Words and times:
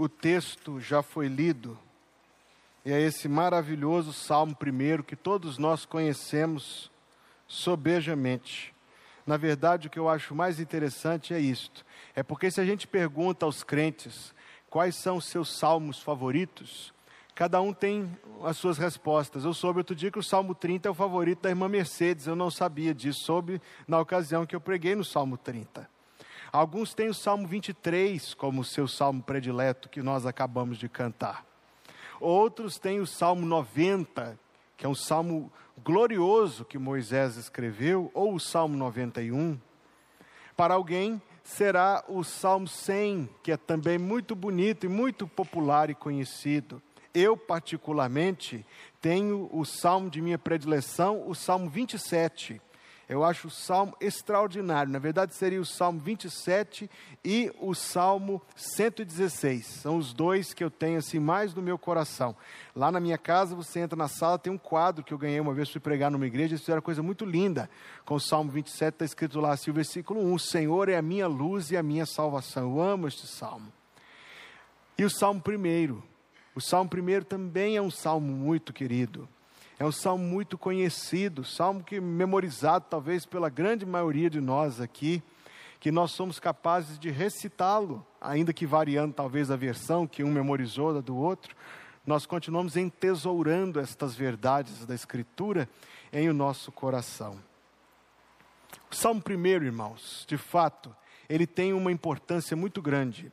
o 0.00 0.08
texto 0.08 0.80
já 0.80 1.02
foi 1.02 1.28
lido, 1.28 1.78
e 2.86 2.90
é 2.90 2.98
esse 2.98 3.28
maravilhoso 3.28 4.14
Salmo 4.14 4.56
primeiro 4.56 5.04
que 5.04 5.14
todos 5.14 5.58
nós 5.58 5.84
conhecemos 5.84 6.90
sobejamente. 7.46 8.74
Na 9.26 9.36
verdade, 9.36 9.88
o 9.88 9.90
que 9.90 9.98
eu 9.98 10.08
acho 10.08 10.34
mais 10.34 10.58
interessante 10.58 11.34
é 11.34 11.38
isto: 11.38 11.84
é 12.16 12.22
porque 12.22 12.50
se 12.50 12.58
a 12.62 12.64
gente 12.64 12.86
pergunta 12.86 13.44
aos 13.44 13.62
crentes 13.62 14.34
quais 14.70 14.96
são 14.96 15.18
os 15.18 15.26
seus 15.26 15.58
salmos 15.58 16.00
favoritos, 16.00 16.94
cada 17.34 17.60
um 17.60 17.70
tem 17.70 18.10
as 18.42 18.56
suas 18.56 18.78
respostas. 18.78 19.44
Eu 19.44 19.52
soube 19.52 19.80
outro 19.80 19.94
dia 19.94 20.10
que 20.10 20.18
o 20.18 20.22
Salmo 20.22 20.54
30 20.54 20.88
é 20.88 20.90
o 20.90 20.94
favorito 20.94 21.42
da 21.42 21.50
irmã 21.50 21.68
Mercedes, 21.68 22.26
eu 22.26 22.34
não 22.34 22.50
sabia 22.50 22.94
disso, 22.94 23.20
soube 23.20 23.60
na 23.86 24.00
ocasião 24.00 24.46
que 24.46 24.56
eu 24.56 24.62
preguei 24.62 24.94
no 24.94 25.04
Salmo 25.04 25.36
30. 25.36 25.86
Alguns 26.52 26.94
têm 26.94 27.08
o 27.08 27.14
Salmo 27.14 27.46
23 27.46 28.34
como 28.34 28.64
seu 28.64 28.88
salmo 28.88 29.22
predileto, 29.22 29.88
que 29.88 30.02
nós 30.02 30.26
acabamos 30.26 30.78
de 30.78 30.88
cantar. 30.88 31.46
Outros 32.20 32.76
têm 32.76 32.98
o 32.98 33.06
Salmo 33.06 33.46
90, 33.46 34.36
que 34.76 34.84
é 34.84 34.88
um 34.88 34.94
salmo 34.94 35.50
glorioso 35.78 36.64
que 36.64 36.76
Moisés 36.76 37.36
escreveu, 37.36 38.10
ou 38.12 38.34
o 38.34 38.40
Salmo 38.40 38.76
91. 38.76 39.60
Para 40.56 40.74
alguém, 40.74 41.22
será 41.44 42.04
o 42.08 42.24
Salmo 42.24 42.66
100, 42.66 43.28
que 43.44 43.52
é 43.52 43.56
também 43.56 43.96
muito 43.96 44.34
bonito 44.34 44.84
e 44.84 44.88
muito 44.88 45.28
popular 45.28 45.88
e 45.88 45.94
conhecido. 45.94 46.82
Eu, 47.14 47.36
particularmente, 47.36 48.66
tenho 49.00 49.48
o 49.52 49.64
salmo 49.64 50.10
de 50.10 50.20
minha 50.20 50.38
predileção, 50.38 51.28
o 51.28 51.34
Salmo 51.34 51.70
27 51.70 52.60
eu 53.10 53.24
acho 53.24 53.48
o 53.48 53.50
salmo 53.50 53.96
extraordinário. 54.00 54.92
Na 54.92 55.00
verdade, 55.00 55.34
seria 55.34 55.60
o 55.60 55.66
salmo 55.66 55.98
27 55.98 56.88
e 57.24 57.50
o 57.58 57.74
salmo 57.74 58.40
116. 58.54 59.66
São 59.66 59.96
os 59.96 60.12
dois 60.12 60.54
que 60.54 60.62
eu 60.62 60.70
tenho 60.70 60.96
assim 60.96 61.18
mais 61.18 61.52
no 61.52 61.60
meu 61.60 61.76
coração. 61.76 62.36
Lá 62.72 62.92
na 62.92 63.00
minha 63.00 63.18
casa, 63.18 63.56
você 63.56 63.80
entra 63.80 63.96
na 63.96 64.06
sala, 64.06 64.38
tem 64.38 64.52
um 64.52 64.56
quadro 64.56 65.02
que 65.02 65.12
eu 65.12 65.18
ganhei 65.18 65.40
uma 65.40 65.52
vez, 65.52 65.68
fui 65.68 65.80
pregar 65.80 66.08
numa 66.08 66.24
igreja, 66.24 66.54
isso 66.54 66.70
era 66.70 66.80
coisa 66.80 67.02
muito 67.02 67.24
linda. 67.24 67.68
Com 68.04 68.14
o 68.14 68.20
salmo 68.20 68.52
27 68.52 68.94
está 68.94 69.04
escrito 69.04 69.40
lá 69.40 69.54
assim, 69.54 69.72
o 69.72 69.74
versículo 69.74 70.20
1: 70.20 70.32
O 70.32 70.38
Senhor 70.38 70.88
é 70.88 70.96
a 70.96 71.02
minha 71.02 71.26
luz 71.26 71.72
e 71.72 71.76
a 71.76 71.82
minha 71.82 72.06
salvação. 72.06 72.62
Eu 72.62 72.80
amo 72.80 73.08
este 73.08 73.26
salmo. 73.26 73.72
E 74.96 75.04
o 75.04 75.10
salmo 75.10 75.40
primeiro. 75.40 76.00
O 76.54 76.60
salmo 76.60 76.88
primeiro 76.88 77.24
também 77.24 77.76
é 77.76 77.82
um 77.82 77.90
salmo 77.90 78.32
muito 78.32 78.72
querido. 78.72 79.28
É 79.80 79.84
um 79.86 79.90
salmo 79.90 80.22
muito 80.22 80.58
conhecido, 80.58 81.42
salmo 81.42 81.82
que 81.82 81.98
memorizado 82.02 82.84
talvez 82.90 83.24
pela 83.24 83.48
grande 83.48 83.86
maioria 83.86 84.28
de 84.28 84.38
nós 84.38 84.78
aqui, 84.78 85.22
que 85.80 85.90
nós 85.90 86.10
somos 86.10 86.38
capazes 86.38 86.98
de 86.98 87.08
recitá-lo, 87.08 88.06
ainda 88.20 88.52
que 88.52 88.66
variando 88.66 89.14
talvez 89.14 89.50
a 89.50 89.56
versão 89.56 90.06
que 90.06 90.22
um 90.22 90.30
memorizou 90.30 90.92
da 90.92 91.00
do 91.00 91.16
outro, 91.16 91.56
nós 92.06 92.26
continuamos 92.26 92.76
entesourando 92.76 93.80
estas 93.80 94.14
verdades 94.14 94.84
da 94.84 94.94
Escritura 94.94 95.66
em 96.12 96.28
o 96.28 96.34
nosso 96.34 96.70
coração. 96.70 97.38
O 98.90 98.94
Salmo 98.94 99.22
primeiro, 99.22 99.64
irmãos, 99.64 100.26
de 100.28 100.36
fato, 100.36 100.94
ele 101.26 101.46
tem 101.46 101.72
uma 101.72 101.90
importância 101.90 102.54
muito 102.54 102.82
grande. 102.82 103.32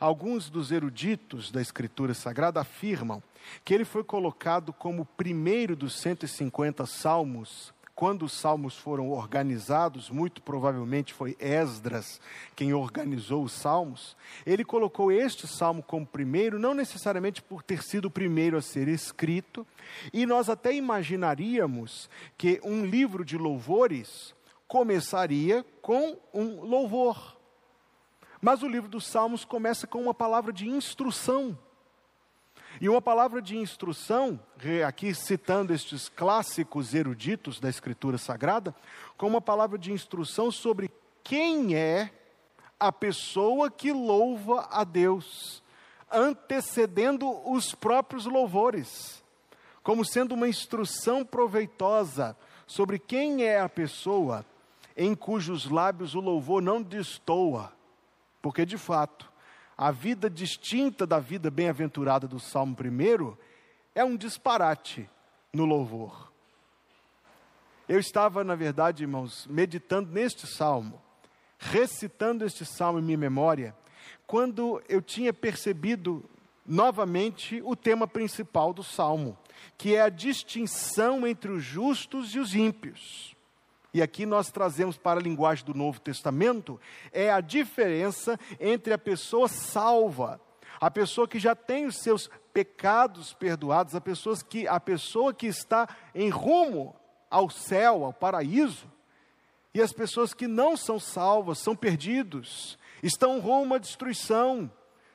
Alguns 0.00 0.48
dos 0.48 0.70
eruditos 0.70 1.50
da 1.50 1.60
Escritura 1.60 2.14
Sagrada 2.14 2.60
afirmam 2.60 3.20
que 3.64 3.74
ele 3.74 3.84
foi 3.84 4.04
colocado 4.04 4.72
como 4.72 5.02
o 5.02 5.06
primeiro 5.06 5.74
dos 5.74 5.98
150 5.98 6.86
salmos. 6.86 7.74
Quando 7.96 8.26
os 8.26 8.32
salmos 8.32 8.76
foram 8.76 9.10
organizados, 9.10 10.08
muito 10.08 10.40
provavelmente 10.40 11.12
foi 11.12 11.36
Esdras 11.40 12.20
quem 12.54 12.72
organizou 12.72 13.42
os 13.42 13.50
salmos. 13.50 14.16
Ele 14.46 14.64
colocou 14.64 15.10
este 15.10 15.48
salmo 15.48 15.82
como 15.82 16.06
primeiro, 16.06 16.60
não 16.60 16.74
necessariamente 16.74 17.42
por 17.42 17.60
ter 17.60 17.82
sido 17.82 18.04
o 18.04 18.10
primeiro 18.10 18.56
a 18.56 18.62
ser 18.62 18.86
escrito, 18.86 19.66
e 20.12 20.24
nós 20.26 20.48
até 20.48 20.72
imaginaríamos 20.72 22.08
que 22.36 22.60
um 22.62 22.86
livro 22.86 23.24
de 23.24 23.36
louvores 23.36 24.32
começaria 24.68 25.66
com 25.82 26.16
um 26.32 26.60
louvor. 26.60 27.37
Mas 28.40 28.62
o 28.62 28.68
livro 28.68 28.88
dos 28.88 29.06
Salmos 29.06 29.44
começa 29.44 29.86
com 29.86 30.00
uma 30.00 30.14
palavra 30.14 30.52
de 30.52 30.68
instrução. 30.68 31.58
E 32.80 32.88
uma 32.88 33.02
palavra 33.02 33.42
de 33.42 33.56
instrução, 33.56 34.38
aqui 34.86 35.12
citando 35.12 35.74
estes 35.74 36.08
clássicos 36.08 36.94
eruditos 36.94 37.58
da 37.58 37.68
Escritura 37.68 38.18
Sagrada, 38.18 38.74
com 39.16 39.26
uma 39.26 39.40
palavra 39.40 39.76
de 39.76 39.92
instrução 39.92 40.52
sobre 40.52 40.88
quem 41.24 41.74
é 41.74 42.12
a 42.78 42.92
pessoa 42.92 43.68
que 43.68 43.90
louva 43.90 44.68
a 44.70 44.84
Deus, 44.84 45.60
antecedendo 46.10 47.28
os 47.50 47.74
próprios 47.74 48.26
louvores, 48.26 49.24
como 49.82 50.04
sendo 50.04 50.34
uma 50.34 50.48
instrução 50.48 51.24
proveitosa 51.24 52.36
sobre 52.66 53.00
quem 53.00 53.42
é 53.42 53.58
a 53.58 53.68
pessoa 53.68 54.46
em 54.96 55.14
cujos 55.14 55.68
lábios 55.68 56.14
o 56.14 56.20
louvor 56.20 56.60
não 56.60 56.82
destoa 56.82 57.72
porque, 58.40 58.64
de 58.64 58.78
fato, 58.78 59.30
a 59.76 59.90
vida 59.90 60.28
distinta 60.28 61.06
da 61.06 61.18
vida 61.18 61.50
bem-aventurada 61.50 62.26
do 62.26 62.40
Salmo 62.40 62.76
1 62.78 63.36
é 63.94 64.04
um 64.04 64.16
disparate 64.16 65.08
no 65.52 65.64
louvor. 65.64 66.32
Eu 67.88 67.98
estava, 67.98 68.44
na 68.44 68.54
verdade, 68.54 69.04
irmãos, 69.04 69.46
meditando 69.46 70.10
neste 70.10 70.46
salmo, 70.46 71.00
recitando 71.58 72.44
este 72.44 72.64
salmo 72.64 72.98
em 72.98 73.02
minha 73.02 73.18
memória, 73.18 73.74
quando 74.26 74.82
eu 74.88 75.00
tinha 75.00 75.32
percebido 75.32 76.24
novamente 76.66 77.62
o 77.64 77.74
tema 77.74 78.06
principal 78.06 78.74
do 78.74 78.82
salmo, 78.82 79.38
que 79.76 79.94
é 79.94 80.02
a 80.02 80.10
distinção 80.10 81.26
entre 81.26 81.50
os 81.50 81.64
justos 81.64 82.34
e 82.34 82.38
os 82.38 82.54
ímpios 82.54 83.37
e 83.92 84.02
aqui 84.02 84.26
nós 84.26 84.50
trazemos 84.50 84.96
para 84.96 85.18
a 85.18 85.22
linguagem 85.22 85.64
do 85.64 85.74
Novo 85.74 86.00
Testamento, 86.00 86.80
é 87.12 87.30
a 87.30 87.40
diferença 87.40 88.38
entre 88.60 88.92
a 88.92 88.98
pessoa 88.98 89.48
salva, 89.48 90.40
a 90.80 90.90
pessoa 90.90 91.26
que 91.26 91.38
já 91.38 91.54
tem 91.54 91.86
os 91.86 91.96
seus 91.96 92.30
pecados 92.52 93.32
perdoados, 93.32 93.94
a 93.94 94.00
pessoa 94.00 94.36
que, 94.36 94.66
a 94.66 94.78
pessoa 94.78 95.32
que 95.32 95.46
está 95.46 95.88
em 96.14 96.28
rumo 96.28 96.94
ao 97.30 97.48
céu, 97.50 98.04
ao 98.04 98.12
paraíso, 98.12 98.86
e 99.74 99.80
as 99.80 99.92
pessoas 99.92 100.34
que 100.34 100.46
não 100.46 100.76
são 100.76 100.98
salvas, 100.98 101.58
são 101.58 101.74
perdidos, 101.74 102.78
estão 103.02 103.40
rumo 103.40 103.74
à 103.74 103.78
destruição, 103.78 104.70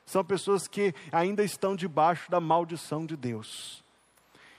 são 0.06 0.24
pessoas 0.24 0.66
que 0.66 0.94
ainda 1.10 1.42
estão 1.42 1.74
debaixo 1.76 2.30
da 2.30 2.40
maldição 2.40 3.06
de 3.06 3.16
Deus. 3.16 3.84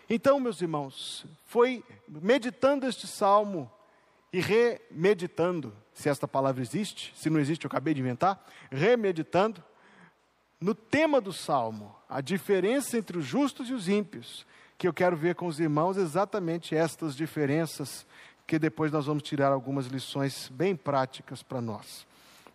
Então, 0.10 0.40
meus 0.40 0.62
irmãos, 0.62 1.26
foi 1.46 1.84
meditando 2.08 2.86
este 2.86 3.08
salmo 3.08 3.72
e 4.36 4.42
remeditando, 4.42 5.74
se 5.94 6.10
esta 6.10 6.28
palavra 6.28 6.62
existe, 6.62 7.14
se 7.16 7.30
não 7.30 7.40
existe, 7.40 7.64
eu 7.64 7.70
acabei 7.70 7.94
de 7.94 8.02
inventar, 8.02 8.46
remeditando 8.70 9.64
no 10.60 10.76
tema 10.76 11.22
do 11.22 11.32
salmo, 11.32 11.96
a 12.10 12.20
diferença 12.20 12.98
entre 12.98 13.18
os 13.18 13.26
justos 13.26 13.70
e 13.70 13.74
os 13.74 13.88
ímpios, 13.88 14.46
que 14.78 14.90
eu 14.90 14.94
quero 14.94 15.16
ver 15.16 15.36
com 15.36 15.48
os 15.48 15.58
irmãos 15.58 15.96
exatamente 15.96 16.76
estas 16.76 17.16
diferenças, 17.16 18.06
que 18.46 18.60
depois 18.60 18.92
nós 18.92 19.06
vamos 19.06 19.24
tirar 19.24 19.54
algumas 19.54 19.86
lições 19.86 20.50
bem 20.50 20.76
práticas 20.76 21.42
para 21.42 21.62
nós. 21.62 22.06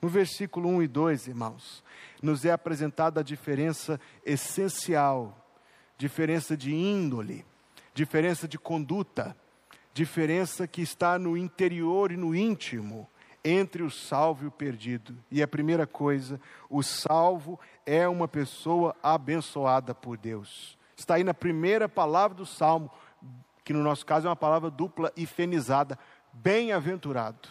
No 0.02 0.08
versículo 0.10 0.68
1 0.68 0.82
e 0.82 0.86
2, 0.86 1.28
irmãos, 1.28 1.82
nos 2.22 2.44
é 2.44 2.52
apresentada 2.52 3.20
a 3.20 3.24
diferença 3.24 3.98
essencial, 4.22 5.50
diferença 5.96 6.54
de 6.54 6.74
índole, 6.74 7.42
diferença 7.94 8.46
de 8.46 8.58
conduta, 8.58 9.34
diferença 9.92 10.66
que 10.66 10.82
está 10.82 11.18
no 11.18 11.36
interior 11.36 12.12
e 12.12 12.16
no 12.16 12.34
íntimo 12.34 13.08
entre 13.44 13.82
o 13.82 13.90
salvo 13.90 14.44
e 14.44 14.46
o 14.46 14.50
perdido. 14.50 15.16
E 15.30 15.42
a 15.42 15.48
primeira 15.48 15.86
coisa, 15.86 16.40
o 16.68 16.82
salvo 16.82 17.58
é 17.86 18.06
uma 18.06 18.28
pessoa 18.28 18.94
abençoada 19.02 19.94
por 19.94 20.16
Deus. 20.16 20.78
Está 20.96 21.14
aí 21.14 21.24
na 21.24 21.34
primeira 21.34 21.88
palavra 21.88 22.36
do 22.36 22.46
salmo, 22.46 22.90
que 23.64 23.72
no 23.72 23.82
nosso 23.82 24.04
caso 24.04 24.26
é 24.26 24.30
uma 24.30 24.36
palavra 24.36 24.70
dupla 24.70 25.12
e 25.16 25.26
fenizada: 25.26 25.98
bem-aventurado. 26.32 27.48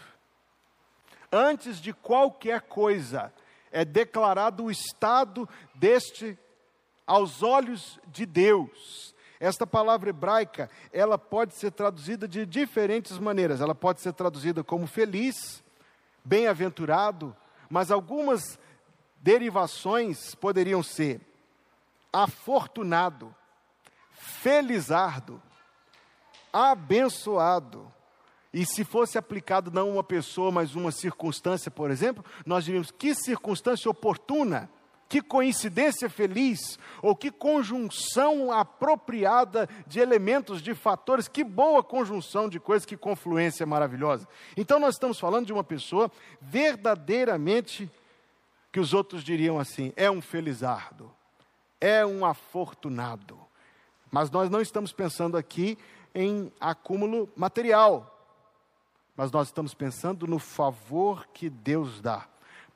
Antes 1.31 1.79
de 1.79 1.93
qualquer 1.93 2.61
coisa, 2.61 3.33
é 3.71 3.83
declarado 3.83 4.65
o 4.65 4.71
estado 4.71 5.47
deste 5.75 6.37
aos 7.05 7.41
olhos 7.41 7.99
de 8.07 8.25
Deus 8.25 9.15
esta 9.39 9.65
palavra 9.65 10.09
hebraica, 10.09 10.69
ela 10.91 11.17
pode 11.17 11.55
ser 11.55 11.71
traduzida 11.71 12.27
de 12.27 12.45
diferentes 12.45 13.17
maneiras. 13.17 13.61
Ela 13.61 13.73
pode 13.73 14.01
ser 14.01 14.11
traduzida 14.11 14.63
como 14.63 14.85
feliz, 14.85 15.63
bem-aventurado, 16.25 17.35
mas 17.69 17.89
algumas 17.89 18.59
derivações 19.21 20.35
poderiam 20.35 20.83
ser 20.83 21.21
afortunado, 22.11 23.33
felizardo, 24.11 25.41
abençoado. 26.51 27.89
E 28.53 28.65
se 28.65 28.83
fosse 28.83 29.17
aplicado 29.17 29.71
não 29.71 29.91
uma 29.91 30.03
pessoa, 30.03 30.51
mas 30.51 30.75
uma 30.75 30.91
circunstância, 30.91 31.69
por 31.69 31.91
exemplo, 31.91 32.25
nós 32.45 32.65
diríamos 32.65 32.91
que 32.91 33.13
circunstância 33.13 33.89
oportuna 33.89 34.69
Que 35.09 35.23
coincidência 35.23 36.07
feliz, 36.07 36.77
ou 37.01 37.15
que 37.15 37.31
conjunção 37.31 38.51
apropriada 38.51 39.67
de 39.87 39.99
elementos, 39.99 40.61
de 40.61 40.75
fatores, 40.75 41.27
que 41.27 41.43
boa 41.43 41.83
conjunção 41.83 42.47
de 42.47 42.59
coisas, 42.59 42.85
que 42.85 42.95
confluência 42.95 43.65
maravilhosa. 43.65 44.27
Então, 44.55 44.79
nós 44.79 44.93
estamos 44.95 45.19
falando 45.19 45.47
de 45.47 45.53
uma 45.53 45.63
pessoa 45.63 46.11
verdadeiramente, 46.39 47.91
que 48.71 48.79
os 48.79 48.93
outros 48.93 49.23
diriam 49.23 49.59
assim: 49.59 49.91
é 49.95 50.11
um 50.11 50.21
felizardo, 50.21 51.11
é 51.81 52.05
um 52.05 52.23
afortunado. 52.23 53.39
Mas 54.11 54.29
nós 54.29 54.47
não 54.47 54.61
estamos 54.61 54.91
pensando 54.91 55.35
aqui 55.35 55.75
em 56.13 56.51
acúmulo 56.59 57.31
material, 57.35 58.15
mas 59.15 59.31
nós 59.31 59.47
estamos 59.47 59.73
pensando 59.73 60.27
no 60.27 60.39
favor 60.39 61.27
que 61.33 61.49
Deus 61.49 61.99
dá. 61.99 62.27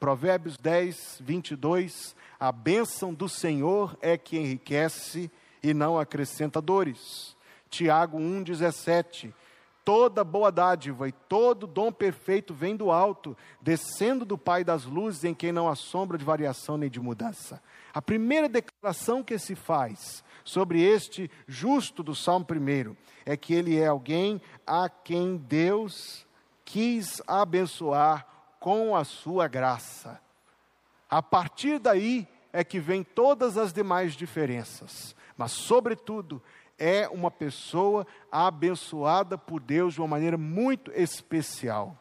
Provérbios 0.04 0.58
10, 0.58 1.22
22, 1.22 2.14
a 2.38 2.52
bênção 2.52 3.14
do 3.14 3.30
Senhor 3.30 3.98
é 4.02 4.18
que 4.18 4.38
enriquece 4.38 5.32
e 5.64 5.74
não 5.74 5.98
acrescenta 5.98 6.62
dores. 6.62 7.38
Tiago 7.70 8.18
1, 8.18 8.44
17, 8.44 9.34
toda 9.86 10.22
boa 10.22 10.52
dádiva 10.52 11.08
e 11.08 11.14
todo 11.14 11.66
dom 11.66 11.90
perfeito 11.90 12.54
vem 12.54 12.76
do 12.76 12.92
alto, 12.92 13.38
descendo 13.62 14.26
do 14.26 14.38
Pai 14.38 14.62
das 14.62 14.84
luzes, 14.84 15.24
em 15.24 15.34
quem 15.34 15.54
não 15.54 15.70
há 15.70 15.76
sombra 15.76 16.18
de 16.18 16.26
variação 16.26 16.78
nem 16.78 16.90
de 16.90 17.00
mudança. 17.00 17.64
A 17.94 18.02
primeira 18.02 18.50
declaração 18.50 19.24
que 19.24 19.40
se 19.40 19.56
faz 19.56 20.22
sobre 20.44 20.82
este 20.82 21.32
justo 21.48 22.04
do 22.04 22.14
Salmo 22.14 22.46
1 22.52 22.94
é 23.26 23.38
que 23.38 23.54
ele 23.54 23.80
é 23.80 23.88
alguém 23.88 24.42
a 24.68 24.90
quem 24.90 25.38
Deus 25.38 26.28
quis 26.66 27.22
abençoar 27.26 28.33
com 28.64 28.96
a 28.96 29.04
sua 29.04 29.46
graça. 29.46 30.22
A 31.10 31.22
partir 31.22 31.80
daí 31.80 32.26
é 32.54 32.64
que 32.64 32.80
vem 32.80 33.04
todas 33.04 33.58
as 33.58 33.74
demais 33.74 34.14
diferenças, 34.14 35.14
mas, 35.36 35.52
sobretudo, 35.52 36.42
é 36.80 37.10
uma 37.10 37.30
pessoa 37.30 38.08
abençoada 38.32 39.38
por 39.38 39.60
Deus 39.60 39.96
de 39.96 40.00
uma 40.00 40.08
maneira 40.08 40.38
muito 40.38 40.94
especial. 40.94 41.98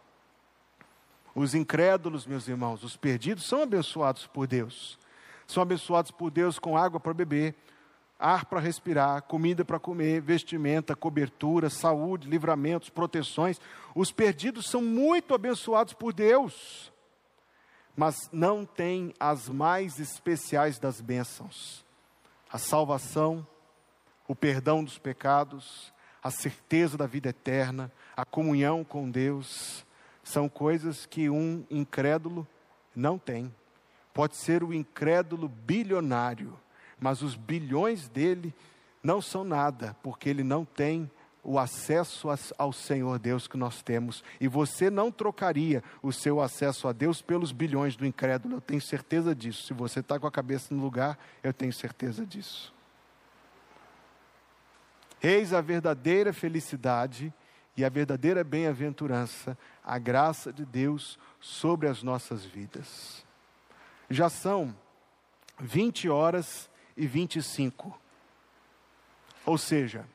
Os 1.35 1.53
incrédulos, 1.53 2.29
meus 2.29 2.47
irmãos, 2.47 2.85
os 2.85 2.97
perdidos, 2.97 3.49
são 3.49 3.63
abençoados 3.63 4.29
por 4.29 4.47
Deus. 4.47 5.01
São 5.49 5.65
abençoados 5.65 6.13
por 6.13 6.31
Deus 6.31 6.61
com 6.61 6.79
água 6.79 7.01
para 7.01 7.13
beber, 7.13 7.57
ar 8.23 8.45
para 8.45 8.61
respirar, 8.61 9.23
comida 9.23 9.65
para 9.65 9.81
comer, 9.81 10.21
vestimenta, 10.21 10.95
cobertura, 10.95 11.69
saúde, 11.69 12.29
livramentos, 12.29 12.89
proteções. 12.89 13.61
Os 13.97 14.13
perdidos 14.13 14.67
são 14.67 14.81
muito 14.81 15.35
abençoados 15.35 15.93
por 15.93 16.13
Deus, 16.13 16.93
mas 17.97 18.31
não 18.33 18.65
têm 18.65 19.13
as 19.19 19.49
mais 19.49 19.99
especiais 19.99 20.79
das 20.79 21.01
bênçãos: 21.01 21.85
a 22.49 22.59
salvação, 22.59 23.45
o 24.29 24.37
perdão 24.37 24.85
dos 24.85 24.99
pecados, 24.99 25.93
a 26.23 26.31
certeza 26.31 26.97
da 26.97 27.07
vida 27.09 27.31
eterna, 27.31 27.91
a 28.17 28.25
comunhão 28.25 28.85
com 28.85 29.11
Deus. 29.11 29.85
São 30.23 30.49
coisas 30.49 31.05
que 31.05 31.29
um 31.29 31.67
incrédulo 31.69 32.47
não 32.95 33.19
tem. 33.19 33.53
Pode 34.15 34.37
ser 34.37 34.63
o 34.63 34.73
incrédulo 34.73 35.49
bilionário 35.49 36.57
mas 37.03 37.21
os 37.21 37.35
bilhões 37.35 38.09
dele 38.09 38.55
não 39.03 39.21
são 39.21 39.43
nada, 39.43 39.97
porque 40.05 40.29
ele 40.29 40.45
não 40.45 40.65
tem 40.65 41.11
o 41.43 41.59
acesso 41.59 42.29
ao 42.57 42.73
Senhor 42.73 43.19
Deus 43.19 43.49
que 43.49 43.57
nós 43.57 43.83
temos. 43.83 44.23
E 44.41 44.47
você 44.47 44.89
não 44.89 45.11
trocaria 45.11 45.83
o 46.01 46.13
seu 46.13 46.41
acesso 46.41 46.87
a 46.87 46.93
Deus 46.93 47.21
pelos 47.21 47.51
bilhões 47.51 47.97
do 47.97 48.07
incrédulo, 48.07 48.55
eu 48.57 48.61
tenho 48.61 48.81
certeza 48.81 49.35
disso. 49.35 49.67
Se 49.67 49.75
você 49.75 49.99
está 49.99 50.21
com 50.21 50.29
a 50.29 50.31
cabeça 50.31 50.73
no 50.73 50.81
lugar, 50.81 51.19
eu 51.43 51.53
tenho 51.53 51.73
certeza 51.73 52.25
disso. 52.25 52.73
Eis 55.21 55.53
a 55.53 55.61
verdadeira 55.61 56.33
felicidade 56.33 57.35
e 57.77 57.85
a 57.85 57.89
verdadeira 57.89 58.45
bem-aventurança, 58.45 59.59
a 59.85 59.99
graça 59.99 60.53
de 60.53 60.65
Deus 60.65 61.19
sobre 61.41 61.89
as 61.89 62.05
nossas 62.05 62.45
vidas. 62.45 63.27
Já 64.09 64.29
são 64.29 64.73
20 65.59 66.09
horas 66.09 66.71
e 66.97 67.07
25. 67.07 67.99
Ou 69.45 69.59
seja, 69.59 70.07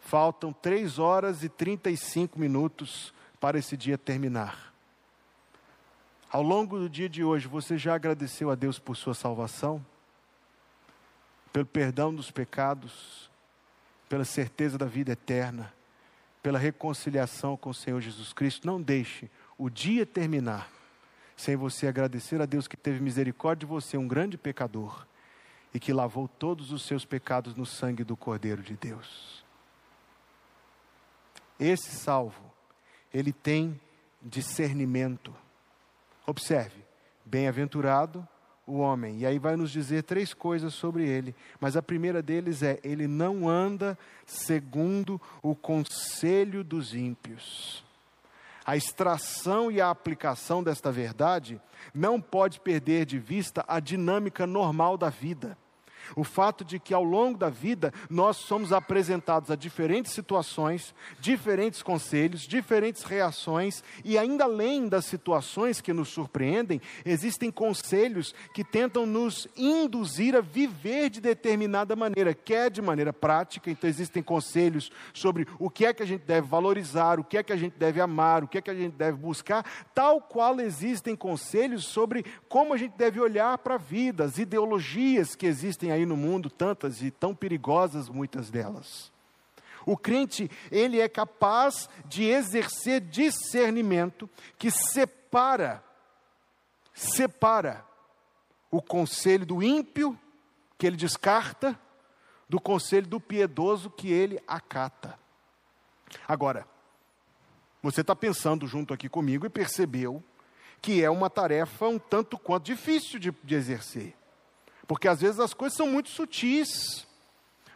faltam 0.00 0.52
3 0.52 0.98
horas 0.98 1.42
e 1.42 1.48
35 1.48 2.38
minutos 2.38 3.12
para 3.40 3.58
esse 3.58 3.76
dia 3.76 3.98
terminar. 3.98 4.72
Ao 6.30 6.42
longo 6.42 6.78
do 6.78 6.88
dia 6.88 7.08
de 7.08 7.22
hoje, 7.22 7.46
você 7.46 7.76
já 7.76 7.94
agradeceu 7.94 8.50
a 8.50 8.54
Deus 8.54 8.78
por 8.78 8.96
sua 8.96 9.14
salvação? 9.14 9.84
Pelo 11.52 11.66
perdão 11.66 12.14
dos 12.14 12.30
pecados? 12.30 13.30
Pela 14.08 14.24
certeza 14.24 14.78
da 14.78 14.86
vida 14.86 15.12
eterna? 15.12 15.72
Pela 16.42 16.58
reconciliação 16.58 17.56
com 17.56 17.70
o 17.70 17.74
Senhor 17.74 18.00
Jesus 18.00 18.32
Cristo? 18.32 18.66
Não 18.66 18.80
deixe 18.80 19.30
o 19.58 19.68
dia 19.68 20.06
terminar 20.06 20.70
sem 21.36 21.56
você 21.56 21.86
agradecer 21.86 22.40
a 22.40 22.46
Deus 22.46 22.68
que 22.68 22.76
teve 22.76 23.00
misericórdia 23.00 23.66
de 23.66 23.72
você, 23.72 23.96
um 23.96 24.06
grande 24.06 24.38
pecador 24.38 25.06
e 25.74 25.80
que 25.80 25.92
lavou 25.92 26.28
todos 26.28 26.72
os 26.72 26.82
seus 26.82 27.04
pecados 27.04 27.54
no 27.54 27.64
sangue 27.64 28.04
do 28.04 28.16
Cordeiro 28.16 28.62
de 28.62 28.74
Deus. 28.74 29.44
Esse 31.58 31.92
salvo, 31.92 32.42
ele 33.12 33.32
tem 33.32 33.80
discernimento. 34.20 35.34
Observe, 36.26 36.84
bem-aventurado 37.24 38.26
o 38.66 38.78
homem. 38.78 39.18
E 39.18 39.26
aí 39.26 39.38
vai 39.38 39.56
nos 39.56 39.70
dizer 39.70 40.02
três 40.02 40.32
coisas 40.32 40.74
sobre 40.74 41.08
ele. 41.08 41.34
Mas 41.60 41.76
a 41.76 41.82
primeira 41.82 42.22
deles 42.22 42.62
é: 42.62 42.78
ele 42.82 43.06
não 43.06 43.48
anda 43.48 43.98
segundo 44.26 45.20
o 45.42 45.54
conselho 45.54 46.62
dos 46.62 46.94
ímpios. 46.94 47.84
A 48.64 48.76
extração 48.76 49.70
e 49.70 49.80
a 49.80 49.90
aplicação 49.90 50.62
desta 50.62 50.92
verdade 50.92 51.60
não 51.92 52.20
pode 52.20 52.60
perder 52.60 53.04
de 53.04 53.18
vista 53.18 53.64
a 53.66 53.80
dinâmica 53.80 54.46
normal 54.46 54.96
da 54.96 55.10
vida. 55.10 55.58
O 56.16 56.24
fato 56.24 56.64
de 56.64 56.78
que 56.78 56.94
ao 56.94 57.04
longo 57.04 57.38
da 57.38 57.48
vida 57.48 57.92
nós 58.08 58.36
somos 58.36 58.72
apresentados 58.72 59.50
a 59.50 59.56
diferentes 59.56 60.12
situações, 60.12 60.94
diferentes 61.20 61.82
conselhos, 61.82 62.42
diferentes 62.42 63.02
reações, 63.02 63.82
e 64.04 64.18
ainda 64.18 64.44
além 64.44 64.88
das 64.88 65.04
situações 65.04 65.80
que 65.80 65.92
nos 65.92 66.08
surpreendem, 66.08 66.80
existem 67.04 67.50
conselhos 67.50 68.34
que 68.54 68.64
tentam 68.64 69.06
nos 69.06 69.48
induzir 69.56 70.36
a 70.36 70.40
viver 70.40 71.10
de 71.10 71.20
determinada 71.20 71.94
maneira, 71.96 72.34
quer 72.34 72.70
de 72.70 72.82
maneira 72.82 73.12
prática, 73.12 73.70
então 73.70 73.88
existem 73.88 74.22
conselhos 74.22 74.90
sobre 75.12 75.46
o 75.58 75.70
que 75.70 75.86
é 75.86 75.92
que 75.92 76.02
a 76.02 76.06
gente 76.06 76.22
deve 76.22 76.46
valorizar, 76.46 77.18
o 77.18 77.24
que 77.24 77.38
é 77.38 77.42
que 77.42 77.52
a 77.52 77.56
gente 77.56 77.76
deve 77.78 78.00
amar, 78.00 78.44
o 78.44 78.48
que 78.48 78.58
é 78.58 78.60
que 78.60 78.70
a 78.70 78.74
gente 78.74 78.94
deve 78.94 79.16
buscar, 79.16 79.64
tal 79.94 80.20
qual 80.20 80.60
existem 80.60 81.14
conselhos 81.14 81.84
sobre 81.84 82.24
como 82.48 82.74
a 82.74 82.76
gente 82.76 82.96
deve 82.96 83.20
olhar 83.20 83.56
para 83.58 83.74
a 83.74 83.78
vida, 83.78 84.24
as 84.24 84.38
ideologias 84.38 85.34
que 85.34 85.46
existem 85.46 85.90
aí 85.90 86.01
no 86.06 86.16
mundo, 86.16 86.50
tantas 86.50 87.02
e 87.02 87.10
tão 87.10 87.34
perigosas 87.34 88.08
muitas 88.08 88.50
delas. 88.50 89.12
O 89.84 89.96
crente, 89.96 90.50
ele 90.70 91.00
é 91.00 91.08
capaz 91.08 91.88
de 92.06 92.24
exercer 92.24 93.00
discernimento 93.00 94.28
que 94.58 94.70
separa, 94.70 95.82
separa 96.94 97.84
o 98.70 98.80
conselho 98.80 99.44
do 99.44 99.62
ímpio, 99.62 100.18
que 100.78 100.86
ele 100.86 100.96
descarta, 100.96 101.78
do 102.48 102.60
conselho 102.60 103.06
do 103.06 103.20
piedoso, 103.20 103.90
que 103.90 104.10
ele 104.10 104.40
acata. 104.46 105.18
Agora, 106.28 106.66
você 107.82 108.02
está 108.02 108.14
pensando 108.14 108.66
junto 108.66 108.94
aqui 108.94 109.08
comigo 109.08 109.44
e 109.44 109.50
percebeu 109.50 110.22
que 110.80 111.02
é 111.02 111.10
uma 111.10 111.30
tarefa 111.30 111.86
um 111.88 111.98
tanto 111.98 112.38
quanto 112.38 112.64
difícil 112.64 113.18
de, 113.18 113.32
de 113.42 113.54
exercer. 113.54 114.14
Porque 114.92 115.08
às 115.08 115.22
vezes 115.22 115.40
as 115.40 115.54
coisas 115.54 115.74
são 115.74 115.86
muito 115.86 116.10
sutis, 116.10 117.06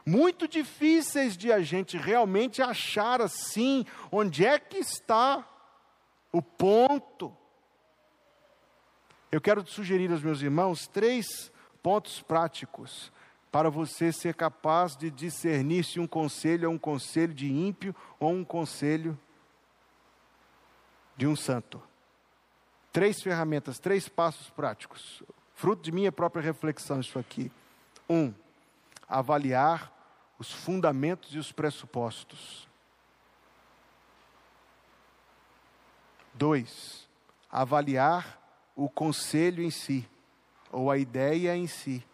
muito 0.04 0.46
difíceis 0.46 1.35
de 1.35 1.50
a 1.50 1.62
gente 1.62 1.96
realmente 1.96 2.61
achar 2.61 3.23
assim, 3.23 3.87
onde 4.12 4.44
é 4.44 4.58
que 4.58 4.76
está 4.76 5.42
o 6.30 6.42
ponto. 6.42 7.35
Eu 9.32 9.40
quero 9.40 9.66
sugerir 9.66 10.12
aos 10.12 10.20
meus 10.20 10.42
irmãos 10.42 10.87
três 10.87 11.50
pontos 11.82 12.20
práticos 12.20 13.11
para 13.50 13.70
você 13.70 14.12
ser 14.12 14.35
capaz 14.35 14.94
de 14.94 15.11
discernir 15.11 15.85
se 15.85 15.99
um 15.99 16.06
conselho 16.06 16.66
é 16.66 16.68
um 16.68 16.76
conselho 16.76 17.32
de 17.32 17.50
ímpio 17.50 17.96
ou 18.20 18.30
um 18.30 18.44
conselho 18.44 19.18
de 21.16 21.26
um 21.26 21.35
santo. 21.35 21.82
Três 22.92 23.23
ferramentas, 23.23 23.78
três 23.78 24.06
passos 24.06 24.50
práticos 24.50 25.25
fruto 25.56 25.82
de 25.82 25.90
minha 25.90 26.12
própria 26.12 26.42
reflexão, 26.42 27.00
isso 27.00 27.18
aqui. 27.18 27.50
Um, 28.08 28.32
avaliar 29.08 29.90
os 30.38 30.52
fundamentos 30.52 31.34
e 31.34 31.38
os 31.38 31.50
pressupostos. 31.50 32.68
Dois, 36.34 37.08
avaliar 37.50 38.38
o 38.76 38.88
conselho 38.88 39.62
em 39.62 39.70
si. 39.70 40.08
ou 40.70 40.90
a 40.90 40.98
ideia 40.98 41.56
em 41.56 41.66
si. 41.66 42.04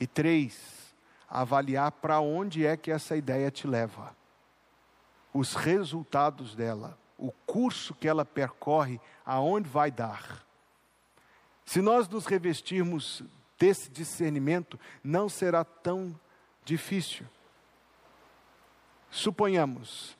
E 0.00 0.06
três, 0.06 0.94
avaliar 1.28 1.92
para 1.92 2.18
onde 2.20 2.64
é 2.64 2.78
que 2.78 2.90
essa 2.90 3.14
ideia 3.14 3.50
te 3.50 3.66
leva. 3.66 4.16
Os 5.34 5.54
resultados 5.54 6.54
dela, 6.54 6.98
o 7.18 7.30
curso 7.44 7.94
que 7.94 8.08
ela 8.08 8.24
percorre, 8.24 8.98
aonde 9.26 9.68
vai 9.68 9.90
dar. 9.90 10.42
Se 11.64 11.80
nós 11.80 12.08
nos 12.08 12.26
revestirmos 12.26 13.22
desse 13.58 13.90
discernimento, 13.90 14.78
não 15.02 15.28
será 15.28 15.64
tão 15.64 16.18
difícil. 16.64 17.26
Suponhamos, 19.10 20.16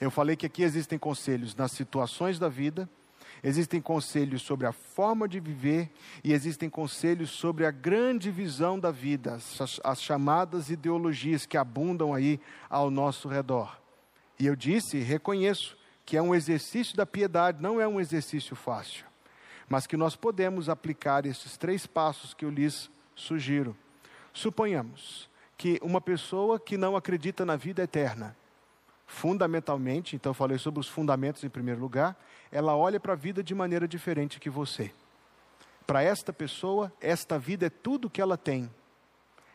eu 0.00 0.10
falei 0.10 0.34
que 0.34 0.46
aqui 0.46 0.62
existem 0.62 0.98
conselhos 0.98 1.54
nas 1.54 1.72
situações 1.72 2.38
da 2.38 2.48
vida, 2.48 2.88
existem 3.42 3.80
conselhos 3.80 4.42
sobre 4.42 4.66
a 4.66 4.72
forma 4.72 5.28
de 5.28 5.38
viver 5.38 5.90
e 6.24 6.32
existem 6.32 6.70
conselhos 6.70 7.30
sobre 7.30 7.66
a 7.66 7.70
grande 7.70 8.30
visão 8.30 8.78
da 8.78 8.90
vida, 8.90 9.34
as, 9.34 9.80
as 9.84 10.02
chamadas 10.02 10.70
ideologias 10.70 11.44
que 11.44 11.56
abundam 11.56 12.14
aí 12.14 12.40
ao 12.68 12.90
nosso 12.90 13.28
redor. 13.28 13.78
E 14.38 14.46
eu 14.46 14.56
disse, 14.56 14.98
reconheço, 14.98 15.76
que 16.06 16.16
é 16.16 16.22
um 16.22 16.34
exercício 16.34 16.96
da 16.96 17.06
piedade, 17.06 17.62
não 17.62 17.80
é 17.80 17.86
um 17.86 18.00
exercício 18.00 18.56
fácil, 18.56 19.04
mas 19.70 19.86
que 19.86 19.96
nós 19.96 20.16
podemos 20.16 20.68
aplicar 20.68 21.24
esses 21.24 21.56
três 21.56 21.86
passos 21.86 22.34
que 22.34 22.44
eu 22.44 22.50
lhes 22.50 22.90
sugiro. 23.14 23.76
Suponhamos 24.32 25.30
que 25.56 25.78
uma 25.80 26.00
pessoa 26.00 26.58
que 26.58 26.76
não 26.76 26.96
acredita 26.96 27.46
na 27.46 27.54
vida 27.54 27.80
eterna, 27.80 28.36
fundamentalmente, 29.06 30.16
então 30.16 30.34
falei 30.34 30.58
sobre 30.58 30.80
os 30.80 30.88
fundamentos 30.88 31.44
em 31.44 31.48
primeiro 31.48 31.80
lugar, 31.80 32.20
ela 32.50 32.76
olha 32.76 32.98
para 32.98 33.12
a 33.12 33.16
vida 33.16 33.44
de 33.44 33.54
maneira 33.54 33.86
diferente 33.86 34.40
que 34.40 34.50
você. 34.50 34.92
Para 35.86 36.02
esta 36.02 36.32
pessoa, 36.32 36.92
esta 37.00 37.38
vida 37.38 37.66
é 37.66 37.70
tudo 37.70 38.10
que 38.10 38.20
ela 38.20 38.36
tem. 38.36 38.68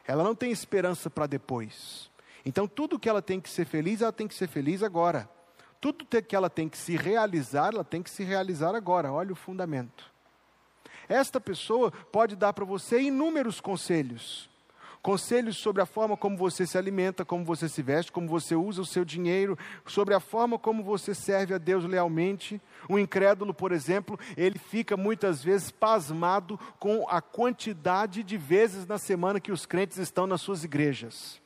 Ela 0.07 0.23
não 0.23 0.33
tem 0.33 0.49
esperança 0.49 1.09
para 1.09 1.27
depois. 1.27 2.09
Então, 2.45 2.67
tudo 2.67 2.99
que 2.99 3.09
ela 3.09 3.21
tem 3.21 3.41
que 3.41 3.49
ser 3.49 3.65
feliz, 3.65 4.01
ela 4.01 4.13
tem 4.13 4.27
que 4.27 4.35
ser 4.35 4.47
feliz 4.47 4.81
agora. 4.81 5.29
Tudo 5.79 6.05
que 6.05 6.35
ela 6.35 6.49
tem 6.49 6.67
que 6.67 6.77
se 6.77 6.95
realizar, 6.95 7.73
ela 7.73 7.83
tem 7.83 8.01
que 8.01 8.09
se 8.09 8.23
realizar 8.23 8.75
agora. 8.75 9.11
Olha 9.11 9.33
o 9.33 9.35
fundamento. 9.35 10.11
Esta 11.07 11.39
pessoa 11.39 11.91
pode 11.91 12.35
dar 12.35 12.53
para 12.53 12.65
você 12.65 13.01
inúmeros 13.01 13.61
conselhos 13.61 14.49
conselhos 15.05 15.57
sobre 15.57 15.83
a 15.83 15.85
forma 15.85 16.17
como 16.17 16.35
você 16.35 16.65
se 16.65 16.79
alimenta, 16.79 17.23
como 17.23 17.45
você 17.45 17.69
se 17.69 17.83
veste, 17.83 18.11
como 18.11 18.27
você 18.27 18.55
usa 18.55 18.81
o 18.81 18.85
seu 18.85 19.05
dinheiro, 19.05 19.55
sobre 19.85 20.15
a 20.15 20.19
forma 20.19 20.57
como 20.57 20.83
você 20.83 21.13
serve 21.13 21.53
a 21.53 21.59
Deus 21.59 21.85
lealmente. 21.85 22.59
O 22.89 22.97
incrédulo, 22.97 23.53
por 23.53 23.71
exemplo, 23.71 24.19
ele 24.35 24.57
fica 24.57 24.97
muitas 24.97 25.43
vezes 25.43 25.69
pasmado 25.69 26.59
com 26.79 27.07
a 27.07 27.21
quantidade 27.21 28.23
de 28.23 28.35
vezes 28.35 28.87
na 28.87 28.97
semana 28.97 29.39
que 29.39 29.51
os 29.51 29.67
crentes 29.67 29.99
estão 29.99 30.25
nas 30.25 30.41
suas 30.41 30.63
igrejas 30.63 31.39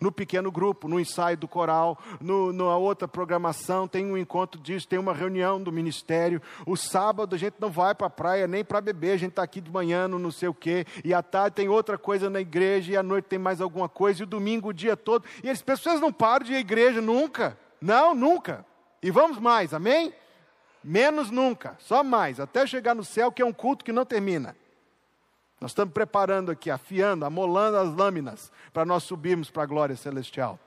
no 0.00 0.10
pequeno 0.12 0.50
grupo, 0.50 0.88
no 0.88 0.98
ensaio 0.98 1.36
do 1.36 1.48
coral, 1.48 1.98
no, 2.20 2.52
na 2.52 2.76
outra 2.76 3.06
programação, 3.06 3.86
tem 3.86 4.04
um 4.04 4.16
encontro 4.16 4.60
disso, 4.60 4.88
tem 4.88 4.98
uma 4.98 5.14
reunião 5.14 5.62
do 5.62 5.72
ministério. 5.72 6.40
O 6.66 6.76
sábado 6.76 7.34
a 7.34 7.38
gente 7.38 7.56
não 7.60 7.70
vai 7.70 7.94
para 7.94 8.06
a 8.06 8.10
praia 8.10 8.46
nem 8.46 8.64
para 8.64 8.80
beber, 8.80 9.12
a 9.12 9.16
gente 9.16 9.30
está 9.30 9.42
aqui 9.42 9.60
de 9.60 9.70
manhã 9.70 10.08
no 10.08 10.18
não 10.18 10.30
sei 10.30 10.48
o 10.48 10.54
quê, 10.54 10.86
e 11.04 11.14
à 11.14 11.22
tarde 11.22 11.56
tem 11.56 11.68
outra 11.68 11.96
coisa 11.96 12.28
na 12.28 12.40
igreja, 12.40 12.92
e 12.92 12.96
à 12.96 13.02
noite 13.02 13.26
tem 13.26 13.38
mais 13.38 13.60
alguma 13.60 13.88
coisa, 13.88 14.20
e 14.20 14.24
o 14.24 14.26
domingo 14.26 14.68
o 14.68 14.74
dia 14.74 14.96
todo. 14.96 15.24
E 15.42 15.50
as 15.50 15.62
pessoas 15.62 16.00
não 16.00 16.12
param 16.12 16.44
de 16.44 16.52
ir 16.52 16.56
à 16.56 16.60
igreja 16.60 17.00
nunca. 17.00 17.58
Não, 17.80 18.14
nunca. 18.14 18.64
E 19.02 19.10
vamos 19.10 19.38
mais, 19.38 19.74
amém? 19.74 20.12
Menos 20.82 21.30
nunca, 21.30 21.76
só 21.78 22.04
mais, 22.04 22.38
até 22.38 22.66
chegar 22.66 22.94
no 22.94 23.04
céu, 23.04 23.32
que 23.32 23.40
é 23.40 23.44
um 23.44 23.52
culto 23.52 23.84
que 23.84 23.92
não 23.92 24.04
termina. 24.04 24.54
Nós 25.64 25.70
estamos 25.70 25.94
preparando 25.94 26.50
aqui, 26.50 26.70
afiando, 26.70 27.24
amolando 27.24 27.78
as 27.78 27.96
lâminas 27.96 28.52
para 28.70 28.84
nós 28.84 29.02
subirmos 29.02 29.48
para 29.48 29.62
a 29.62 29.66
glória 29.66 29.96
celestial. 29.96 30.60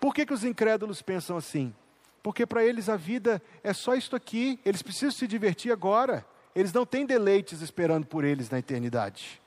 Por 0.00 0.14
que, 0.14 0.24
que 0.24 0.32
os 0.32 0.42
incrédulos 0.42 1.02
pensam 1.02 1.36
assim? 1.36 1.74
Porque 2.22 2.46
para 2.46 2.64
eles 2.64 2.88
a 2.88 2.96
vida 2.96 3.42
é 3.62 3.74
só 3.74 3.94
isto 3.94 4.16
aqui, 4.16 4.58
eles 4.64 4.80
precisam 4.80 5.10
se 5.10 5.26
divertir 5.26 5.70
agora, 5.70 6.24
eles 6.56 6.72
não 6.72 6.86
têm 6.86 7.04
deleites 7.04 7.60
esperando 7.60 8.06
por 8.06 8.24
eles 8.24 8.48
na 8.48 8.58
eternidade. 8.58 9.38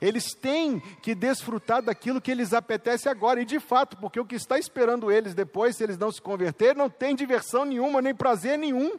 Eles 0.00 0.32
têm 0.32 0.80
que 1.02 1.14
desfrutar 1.14 1.82
daquilo 1.82 2.18
que 2.18 2.30
eles 2.30 2.54
apetece 2.54 3.10
agora, 3.10 3.42
e 3.42 3.44
de 3.44 3.60
fato, 3.60 3.98
porque 3.98 4.18
o 4.18 4.24
que 4.24 4.36
está 4.36 4.58
esperando 4.58 5.12
eles 5.12 5.34
depois, 5.34 5.76
se 5.76 5.84
eles 5.84 5.98
não 5.98 6.10
se 6.10 6.22
converter, 6.22 6.74
não 6.74 6.88
tem 6.88 7.14
diversão 7.14 7.66
nenhuma, 7.66 8.00
nem 8.00 8.14
prazer 8.14 8.56
nenhum. 8.56 8.98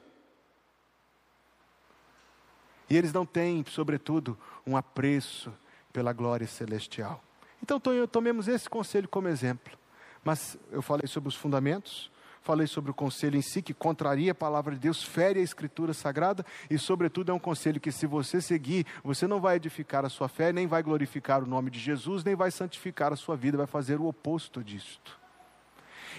E 2.89 2.95
eles 2.95 3.11
não 3.11 3.25
têm, 3.25 3.63
sobretudo, 3.67 4.37
um 4.65 4.77
apreço 4.77 5.53
pela 5.91 6.13
glória 6.13 6.47
celestial. 6.47 7.23
Então, 7.61 7.79
tomemos 8.07 8.47
esse 8.47 8.69
conselho 8.69 9.07
como 9.07 9.27
exemplo. 9.27 9.77
Mas 10.23 10.57
eu 10.71 10.81
falei 10.81 11.07
sobre 11.07 11.29
os 11.29 11.35
fundamentos, 11.35 12.11
falei 12.41 12.67
sobre 12.67 12.91
o 12.91 12.93
conselho 12.93 13.37
em 13.37 13.41
si, 13.41 13.61
que 13.61 13.73
contraria 13.73 14.31
a 14.31 14.35
palavra 14.35 14.73
de 14.73 14.79
Deus, 14.79 15.03
fere 15.03 15.39
a 15.39 15.43
escritura 15.43 15.93
sagrada, 15.93 16.45
e, 16.69 16.77
sobretudo, 16.77 17.31
é 17.31 17.33
um 17.33 17.39
conselho 17.39 17.79
que, 17.79 17.91
se 17.91 18.05
você 18.05 18.39
seguir, 18.39 18.85
você 19.03 19.27
não 19.27 19.41
vai 19.41 19.57
edificar 19.57 20.05
a 20.05 20.09
sua 20.09 20.29
fé, 20.29 20.53
nem 20.53 20.67
vai 20.67 20.81
glorificar 20.83 21.43
o 21.43 21.47
nome 21.47 21.69
de 21.69 21.79
Jesus, 21.79 22.23
nem 22.23 22.35
vai 22.35 22.51
santificar 22.51 23.11
a 23.11 23.17
sua 23.17 23.35
vida, 23.35 23.57
vai 23.57 23.67
fazer 23.67 23.99
o 23.99 24.05
oposto 24.05 24.63
disto. 24.63 25.19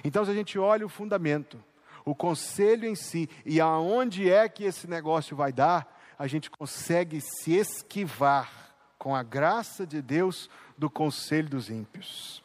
Então, 0.05 0.25
se 0.25 0.31
a 0.31 0.35
gente 0.35 0.59
olha 0.59 0.85
o 0.85 0.89
fundamento, 0.89 1.63
o 2.05 2.15
conselho 2.15 2.87
em 2.87 2.95
si, 2.95 3.29
e 3.45 3.61
aonde 3.61 4.31
é 4.31 4.49
que 4.49 4.65
esse 4.65 4.87
negócio 4.87 5.37
vai 5.37 5.53
dar, 5.53 5.98
a 6.19 6.27
gente 6.27 6.51
consegue 6.51 7.21
se 7.21 7.55
esquivar, 7.55 8.67
com 8.99 9.15
a 9.15 9.23
graça 9.23 9.87
de 9.87 10.03
Deus, 10.03 10.51
do 10.77 10.91
conselho 10.91 11.49
dos 11.49 11.71
ímpios. 11.71 12.43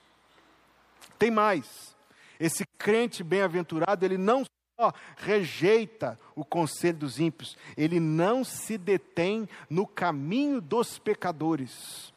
Tem 1.18 1.32
mais. 1.32 1.96
Esse 2.40 2.64
crente 2.78 3.24
bem-aventurado, 3.24 4.06
ele 4.06 4.18
não 4.18 4.46
só 4.80 4.94
rejeita 5.18 6.20
o 6.36 6.46
conselho 6.46 7.00
dos 7.00 7.20
ímpios, 7.20 7.58
ele 7.76 8.00
não 8.00 8.44
se 8.44 8.78
detém 8.78 9.50
no 9.68 9.88
caminho 9.88 10.62
dos 10.62 11.00
pecadores. 11.00 12.14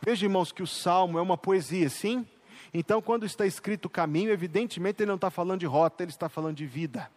Veja, 0.00 0.26
irmãos, 0.26 0.52
que 0.52 0.62
o 0.62 0.66
salmo 0.66 1.18
é 1.18 1.22
uma 1.22 1.36
poesia, 1.36 1.88
sim? 1.88 2.26
Então, 2.72 3.02
quando 3.02 3.26
está 3.26 3.44
escrito 3.44 3.90
caminho, 3.90 4.30
evidentemente 4.30 5.02
ele 5.02 5.08
não 5.08 5.16
está 5.16 5.30
falando 5.30 5.60
de 5.60 5.66
rota, 5.66 6.02
ele 6.02 6.10
está 6.10 6.28
falando 6.28 6.56
de 6.56 6.66
vida. 6.66 7.10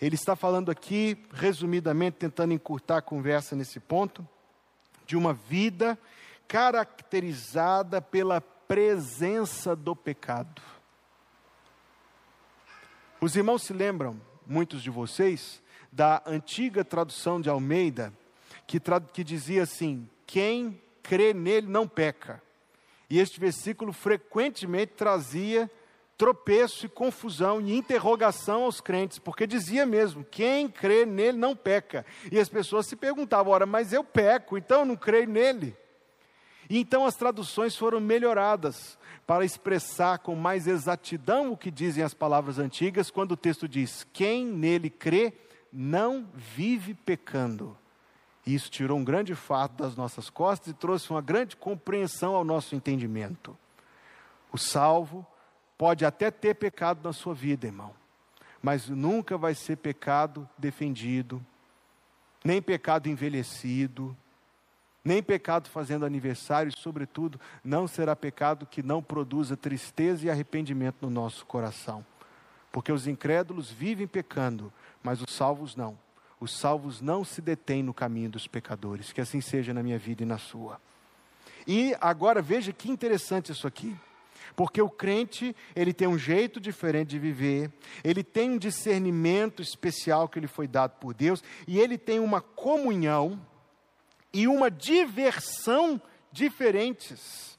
Ele 0.00 0.14
está 0.14 0.34
falando 0.34 0.70
aqui, 0.70 1.16
resumidamente, 1.32 2.16
tentando 2.18 2.54
encurtar 2.54 2.98
a 2.98 3.02
conversa 3.02 3.54
nesse 3.54 3.78
ponto, 3.78 4.26
de 5.06 5.16
uma 5.16 5.32
vida 5.32 5.98
caracterizada 6.48 8.00
pela 8.00 8.40
presença 8.40 9.74
do 9.76 9.94
pecado. 9.94 10.62
Os 13.20 13.36
irmãos 13.36 13.62
se 13.62 13.72
lembram, 13.72 14.20
muitos 14.46 14.82
de 14.82 14.90
vocês, 14.90 15.62
da 15.92 16.22
antiga 16.24 16.84
tradução 16.84 17.40
de 17.40 17.50
Almeida, 17.50 18.12
que, 18.66 18.80
que 19.12 19.22
dizia 19.22 19.64
assim: 19.64 20.08
quem 20.26 20.80
crê 21.02 21.34
nele 21.34 21.66
não 21.66 21.86
peca. 21.86 22.42
E 23.10 23.18
este 23.18 23.40
versículo 23.40 23.92
frequentemente 23.92 24.92
trazia 24.96 25.68
tropeço 26.20 26.84
e 26.84 26.88
confusão 26.90 27.62
e 27.62 27.74
interrogação 27.74 28.64
aos 28.64 28.78
crentes, 28.78 29.18
porque 29.18 29.46
dizia 29.46 29.86
mesmo: 29.86 30.22
quem 30.22 30.68
crê 30.68 31.06
nele 31.06 31.38
não 31.38 31.56
peca. 31.56 32.04
E 32.30 32.38
as 32.38 32.46
pessoas 32.46 32.86
se 32.86 32.94
perguntavam: 32.94 33.50
ora, 33.50 33.64
mas 33.64 33.90
eu 33.90 34.04
peco, 34.04 34.58
então 34.58 34.80
eu 34.80 34.84
não 34.84 34.96
creio 34.96 35.26
nele. 35.26 35.74
E 36.68 36.78
então 36.78 37.06
as 37.06 37.16
traduções 37.16 37.74
foram 37.74 38.00
melhoradas 38.00 38.98
para 39.26 39.46
expressar 39.46 40.18
com 40.18 40.34
mais 40.34 40.66
exatidão 40.66 41.52
o 41.52 41.56
que 41.56 41.70
dizem 41.70 42.04
as 42.04 42.12
palavras 42.12 42.58
antigas, 42.58 43.10
quando 43.10 43.32
o 43.32 43.36
texto 43.36 43.66
diz: 43.66 44.06
quem 44.12 44.44
nele 44.44 44.90
crê 44.90 45.32
não 45.72 46.28
vive 46.34 46.92
pecando. 46.92 47.74
E 48.44 48.54
isso 48.54 48.70
tirou 48.70 48.98
um 48.98 49.04
grande 49.04 49.34
fato 49.34 49.82
das 49.82 49.96
nossas 49.96 50.28
costas 50.28 50.68
e 50.68 50.76
trouxe 50.76 51.08
uma 51.08 51.22
grande 51.22 51.56
compreensão 51.56 52.34
ao 52.34 52.44
nosso 52.44 52.74
entendimento. 52.74 53.56
O 54.52 54.58
salvo 54.58 55.26
Pode 55.80 56.04
até 56.04 56.30
ter 56.30 56.56
pecado 56.56 57.00
na 57.02 57.10
sua 57.10 57.32
vida, 57.32 57.66
irmão, 57.66 57.94
mas 58.60 58.90
nunca 58.90 59.38
vai 59.38 59.54
ser 59.54 59.76
pecado 59.76 60.46
defendido, 60.58 61.42
nem 62.44 62.60
pecado 62.60 63.08
envelhecido, 63.08 64.14
nem 65.02 65.22
pecado 65.22 65.70
fazendo 65.70 66.04
aniversário, 66.04 66.70
e, 66.70 66.78
sobretudo, 66.78 67.40
não 67.64 67.88
será 67.88 68.14
pecado 68.14 68.66
que 68.66 68.82
não 68.82 69.02
produza 69.02 69.56
tristeza 69.56 70.26
e 70.26 70.30
arrependimento 70.30 70.96
no 71.00 71.08
nosso 71.08 71.46
coração. 71.46 72.04
Porque 72.70 72.92
os 72.92 73.06
incrédulos 73.06 73.70
vivem 73.70 74.06
pecando, 74.06 74.70
mas 75.02 75.22
os 75.22 75.32
salvos 75.32 75.74
não. 75.74 75.98
Os 76.38 76.52
salvos 76.52 77.00
não 77.00 77.24
se 77.24 77.40
detêm 77.40 77.82
no 77.82 77.94
caminho 77.94 78.28
dos 78.28 78.46
pecadores. 78.46 79.14
Que 79.14 79.22
assim 79.22 79.40
seja 79.40 79.72
na 79.72 79.82
minha 79.82 79.98
vida 79.98 80.24
e 80.24 80.26
na 80.26 80.36
sua. 80.36 80.78
E 81.66 81.96
agora 82.02 82.42
veja 82.42 82.70
que 82.70 82.90
interessante 82.90 83.50
isso 83.50 83.66
aqui. 83.66 83.96
Porque 84.56 84.80
o 84.80 84.90
crente, 84.90 85.54
ele 85.74 85.92
tem 85.92 86.08
um 86.08 86.18
jeito 86.18 86.60
diferente 86.60 87.10
de 87.10 87.18
viver, 87.18 87.72
ele 88.02 88.22
tem 88.22 88.50
um 88.50 88.58
discernimento 88.58 89.62
especial 89.62 90.28
que 90.28 90.40
lhe 90.40 90.46
foi 90.46 90.66
dado 90.66 90.98
por 90.98 91.14
Deus, 91.14 91.42
e 91.66 91.78
ele 91.78 91.96
tem 91.96 92.18
uma 92.18 92.40
comunhão 92.40 93.40
e 94.32 94.46
uma 94.46 94.70
diversão 94.70 96.00
diferentes. 96.32 97.58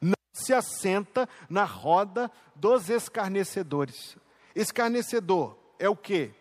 Não 0.00 0.14
se 0.32 0.52
assenta 0.52 1.28
na 1.48 1.64
roda 1.64 2.30
dos 2.54 2.88
escarnecedores. 2.88 4.16
Escarnecedor 4.54 5.56
é 5.78 5.88
o 5.88 5.96
quê? 5.96 6.32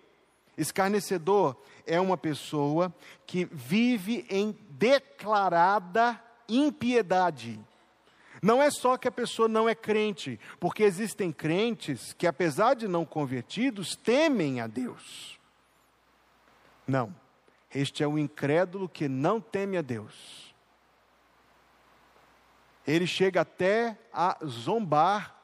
Escarnecedor 0.58 1.56
é 1.86 2.00
uma 2.00 2.18
pessoa 2.18 2.94
que 3.26 3.46
vive 3.46 4.26
em 4.30 4.58
declarada 4.70 6.22
impiedade. 6.48 7.60
Não 8.46 8.62
é 8.62 8.70
só 8.70 8.96
que 8.96 9.08
a 9.08 9.12
pessoa 9.12 9.48
não 9.48 9.68
é 9.68 9.74
crente, 9.74 10.40
porque 10.60 10.84
existem 10.84 11.32
crentes 11.32 12.14
que, 12.14 12.28
apesar 12.28 12.76
de 12.76 12.88
não 12.88 13.04
convertidos, 13.04 13.96
temem 13.96 14.62
a 14.62 14.68
Deus. 14.68 15.40
Não. 16.86 17.12
Este 17.74 18.04
é 18.04 18.08
o 18.08 18.20
incrédulo 18.20 18.88
que 18.88 19.10
não 19.10 19.42
teme 19.42 19.78
a 19.78 19.82
Deus. 19.82 20.54
Ele 22.86 23.08
chega 23.08 23.42
até 23.42 23.98
a 24.14 24.38
zombar 24.46 25.36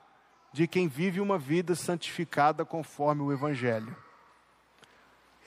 de 0.54 0.68
quem 0.68 0.88
vive 0.88 1.20
uma 1.20 1.40
vida 1.40 1.74
santificada 1.74 2.64
conforme 2.64 3.24
o 3.24 3.32
Evangelho. 3.32 3.98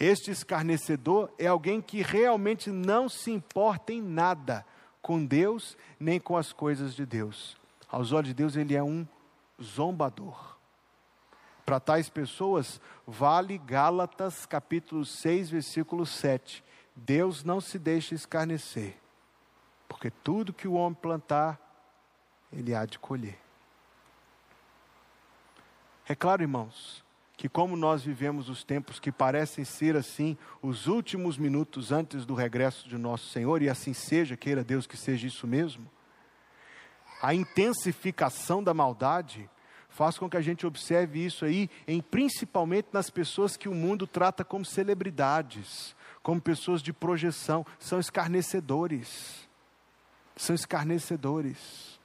Este 0.00 0.32
escarnecedor 0.32 1.32
é 1.38 1.46
alguém 1.46 1.80
que 1.80 2.02
realmente 2.02 2.70
não 2.70 3.08
se 3.08 3.30
importa 3.30 3.92
em 3.92 4.02
nada 4.02 4.66
com 5.04 5.22
Deus 5.22 5.76
nem 6.00 6.18
com 6.18 6.34
as 6.34 6.50
coisas 6.50 6.94
de 6.94 7.04
Deus. 7.04 7.58
Aos 7.90 8.10
olhos 8.10 8.28
de 8.28 8.34
Deus, 8.34 8.56
ele 8.56 8.74
é 8.74 8.82
um 8.82 9.06
zombador. 9.62 10.56
Para 11.66 11.78
tais 11.78 12.08
pessoas, 12.08 12.80
vale 13.06 13.58
Gálatas 13.58 14.46
capítulo 14.46 15.04
6, 15.04 15.50
versículo 15.50 16.06
7. 16.06 16.64
Deus 16.96 17.44
não 17.44 17.60
se 17.60 17.78
deixa 17.78 18.14
escarnecer, 18.14 18.96
porque 19.86 20.10
tudo 20.10 20.54
que 20.54 20.66
o 20.66 20.72
homem 20.72 20.98
plantar, 20.98 21.60
ele 22.50 22.74
há 22.74 22.86
de 22.86 22.98
colher. 22.98 23.38
É 26.08 26.14
claro, 26.14 26.40
irmãos, 26.40 27.03
que 27.36 27.48
como 27.48 27.76
nós 27.76 28.02
vivemos 28.02 28.48
os 28.48 28.62
tempos 28.62 29.00
que 29.00 29.10
parecem 29.10 29.64
ser 29.64 29.96
assim, 29.96 30.36
os 30.62 30.86
últimos 30.86 31.36
minutos 31.36 31.90
antes 31.90 32.24
do 32.24 32.34
regresso 32.34 32.88
de 32.88 32.96
nosso 32.96 33.28
Senhor, 33.28 33.60
e 33.60 33.68
assim 33.68 33.92
seja, 33.92 34.36
queira 34.36 34.62
Deus 34.62 34.86
que 34.86 34.96
seja 34.96 35.26
isso 35.26 35.46
mesmo, 35.46 35.90
a 37.20 37.34
intensificação 37.34 38.62
da 38.62 38.74
maldade 38.74 39.48
faz 39.88 40.18
com 40.18 40.28
que 40.28 40.36
a 40.36 40.40
gente 40.40 40.66
observe 40.66 41.24
isso 41.24 41.44
aí, 41.44 41.70
em, 41.86 42.00
principalmente 42.00 42.88
nas 42.92 43.10
pessoas 43.10 43.56
que 43.56 43.68
o 43.68 43.74
mundo 43.74 44.06
trata 44.06 44.44
como 44.44 44.64
celebridades, 44.64 45.94
como 46.22 46.40
pessoas 46.40 46.82
de 46.82 46.92
projeção, 46.92 47.64
são 47.78 48.00
escarnecedores. 48.00 49.48
São 50.36 50.54
escarnecedores. 50.54 52.00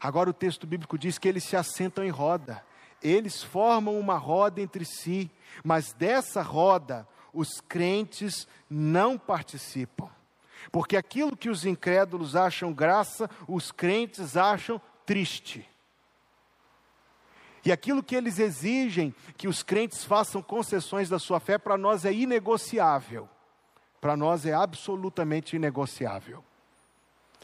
Agora 0.00 0.28
o 0.28 0.34
texto 0.34 0.66
bíblico 0.66 0.98
diz 0.98 1.16
que 1.16 1.28
eles 1.28 1.44
se 1.44 1.56
assentam 1.56 2.04
em 2.04 2.10
roda 2.10 2.64
eles 3.04 3.42
formam 3.42 4.00
uma 4.00 4.16
roda 4.16 4.62
entre 4.62 4.86
si, 4.86 5.30
mas 5.62 5.92
dessa 5.92 6.40
roda 6.40 7.06
os 7.34 7.60
crentes 7.60 8.48
não 8.68 9.18
participam. 9.18 10.08
Porque 10.72 10.96
aquilo 10.96 11.36
que 11.36 11.50
os 11.50 11.66
incrédulos 11.66 12.34
acham 12.34 12.72
graça, 12.72 13.28
os 13.46 13.70
crentes 13.70 14.36
acham 14.36 14.80
triste. 15.04 15.68
E 17.64 17.70
aquilo 17.70 18.02
que 18.02 18.16
eles 18.16 18.38
exigem 18.38 19.14
que 19.36 19.48
os 19.48 19.62
crentes 19.62 20.04
façam 20.04 20.42
concessões 20.42 21.08
da 21.08 21.18
sua 21.18 21.40
fé, 21.40 21.58
para 21.58 21.76
nós 21.76 22.04
é 22.04 22.12
inegociável. 22.12 23.28
Para 24.00 24.16
nós 24.16 24.46
é 24.46 24.52
absolutamente 24.52 25.56
inegociável. 25.56 26.44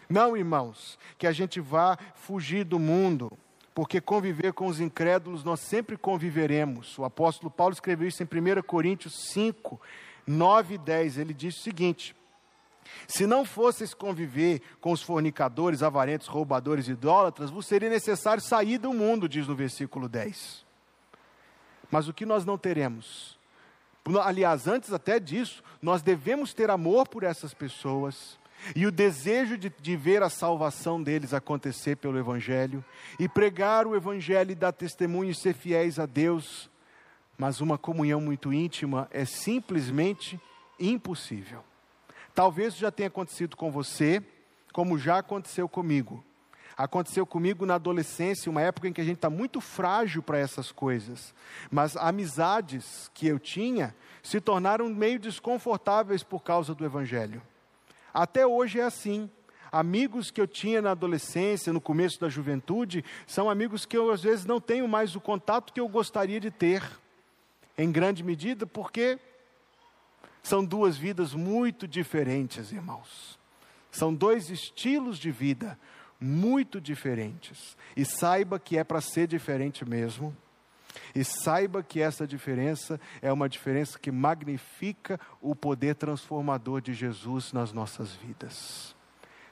Não, 0.08 0.36
irmãos, 0.36 0.98
que 1.16 1.26
a 1.26 1.32
gente 1.32 1.60
vá 1.60 1.96
fugir 2.14 2.64
do 2.64 2.78
mundo 2.78 3.30
porque 3.74 4.00
conviver 4.00 4.52
com 4.52 4.66
os 4.66 4.80
incrédulos 4.80 5.44
nós 5.44 5.60
sempre 5.60 5.96
conviveremos. 5.96 6.98
O 6.98 7.04
apóstolo 7.04 7.50
Paulo 7.50 7.72
escreveu 7.72 8.08
isso 8.08 8.22
em 8.22 8.26
1 8.26 8.62
Coríntios 8.62 9.30
5, 9.32 9.80
9 10.26 10.74
e 10.74 10.78
10. 10.78 11.18
Ele 11.18 11.32
diz 11.32 11.56
o 11.56 11.62
seguinte: 11.62 12.16
Se 13.06 13.26
não 13.26 13.44
fosseis 13.44 13.94
conviver 13.94 14.60
com 14.80 14.92
os 14.92 15.02
fornicadores, 15.02 15.82
avarentos, 15.82 16.26
roubadores 16.26 16.88
idólatras, 16.88 17.50
vos 17.50 17.66
seria 17.66 17.88
necessário 17.88 18.42
sair 18.42 18.78
do 18.78 18.92
mundo, 18.92 19.28
diz 19.28 19.46
no 19.46 19.54
versículo 19.54 20.08
10. 20.08 20.64
Mas 21.90 22.08
o 22.08 22.14
que 22.14 22.26
nós 22.26 22.44
não 22.44 22.56
teremos? 22.56 23.38
Aliás, 24.24 24.66
antes 24.66 24.92
até 24.92 25.20
disso, 25.20 25.62
nós 25.82 26.02
devemos 26.02 26.54
ter 26.54 26.70
amor 26.70 27.06
por 27.08 27.22
essas 27.22 27.52
pessoas, 27.52 28.38
e 28.74 28.86
o 28.86 28.92
desejo 28.92 29.56
de, 29.56 29.70
de, 29.80 29.96
ver 29.96 30.22
a 30.22 30.30
salvação 30.30 31.02
deles 31.02 31.34
acontecer 31.34 31.96
pelo 31.96 32.18
Evangelho, 32.18 32.84
e 33.18 33.28
pregar 33.28 33.86
o 33.86 33.96
Evangelho 33.96 34.52
e 34.52 34.54
dar 34.54 34.72
testemunho 34.72 35.30
e 35.30 35.34
ser 35.34 35.54
fiéis 35.54 35.98
a 35.98 36.06
Deus, 36.06 36.70
mas 37.36 37.60
uma 37.60 37.78
comunhão 37.78 38.20
muito 38.20 38.52
íntima 38.52 39.08
é 39.10 39.24
simplesmente 39.24 40.40
impossível. 40.78 41.64
Talvez 42.34 42.76
já 42.76 42.90
tenha 42.90 43.08
acontecido 43.08 43.56
com 43.56 43.70
você, 43.70 44.22
como 44.72 44.98
já 44.98 45.18
aconteceu 45.18 45.68
comigo. 45.68 46.24
Aconteceu 46.76 47.26
comigo 47.26 47.66
na 47.66 47.74
adolescência, 47.74 48.50
uma 48.50 48.62
época 48.62 48.88
em 48.88 48.92
que 48.92 49.00
a 49.00 49.04
gente 49.04 49.16
está 49.16 49.28
muito 49.28 49.60
frágil 49.60 50.22
para 50.22 50.38
essas 50.38 50.72
coisas, 50.72 51.34
mas 51.70 51.96
amizades 51.96 53.10
que 53.12 53.26
eu 53.26 53.38
tinha 53.38 53.94
se 54.22 54.40
tornaram 54.40 54.88
meio 54.88 55.18
desconfortáveis 55.18 56.22
por 56.22 56.42
causa 56.42 56.74
do 56.74 56.84
Evangelho. 56.84 57.42
Até 58.12 58.46
hoje 58.46 58.80
é 58.80 58.84
assim. 58.84 59.30
Amigos 59.72 60.30
que 60.30 60.40
eu 60.40 60.48
tinha 60.48 60.82
na 60.82 60.90
adolescência, 60.90 61.72
no 61.72 61.80
começo 61.80 62.20
da 62.20 62.28
juventude, 62.28 63.04
são 63.26 63.48
amigos 63.48 63.86
que 63.86 63.96
eu 63.96 64.10
às 64.10 64.22
vezes 64.22 64.44
não 64.44 64.60
tenho 64.60 64.88
mais 64.88 65.14
o 65.14 65.20
contato 65.20 65.72
que 65.72 65.80
eu 65.80 65.88
gostaria 65.88 66.40
de 66.40 66.50
ter, 66.50 66.82
em 67.78 67.92
grande 67.92 68.24
medida 68.24 68.66
porque 68.66 69.18
são 70.42 70.64
duas 70.64 70.96
vidas 70.96 71.34
muito 71.34 71.86
diferentes, 71.86 72.72
irmãos. 72.72 73.38
São 73.90 74.14
dois 74.14 74.50
estilos 74.50 75.18
de 75.18 75.30
vida 75.30 75.78
muito 76.20 76.80
diferentes. 76.80 77.76
E 77.96 78.04
saiba 78.04 78.58
que 78.58 78.76
é 78.76 78.84
para 78.84 79.00
ser 79.00 79.26
diferente 79.26 79.84
mesmo. 79.84 80.36
E 81.14 81.24
saiba 81.24 81.82
que 81.82 82.00
essa 82.00 82.26
diferença 82.26 83.00
é 83.20 83.32
uma 83.32 83.48
diferença 83.48 83.98
que 83.98 84.10
magnifica 84.10 85.18
o 85.40 85.54
poder 85.54 85.94
transformador 85.94 86.80
de 86.80 86.94
Jesus 86.94 87.52
nas 87.52 87.72
nossas 87.72 88.14
vidas. 88.14 88.94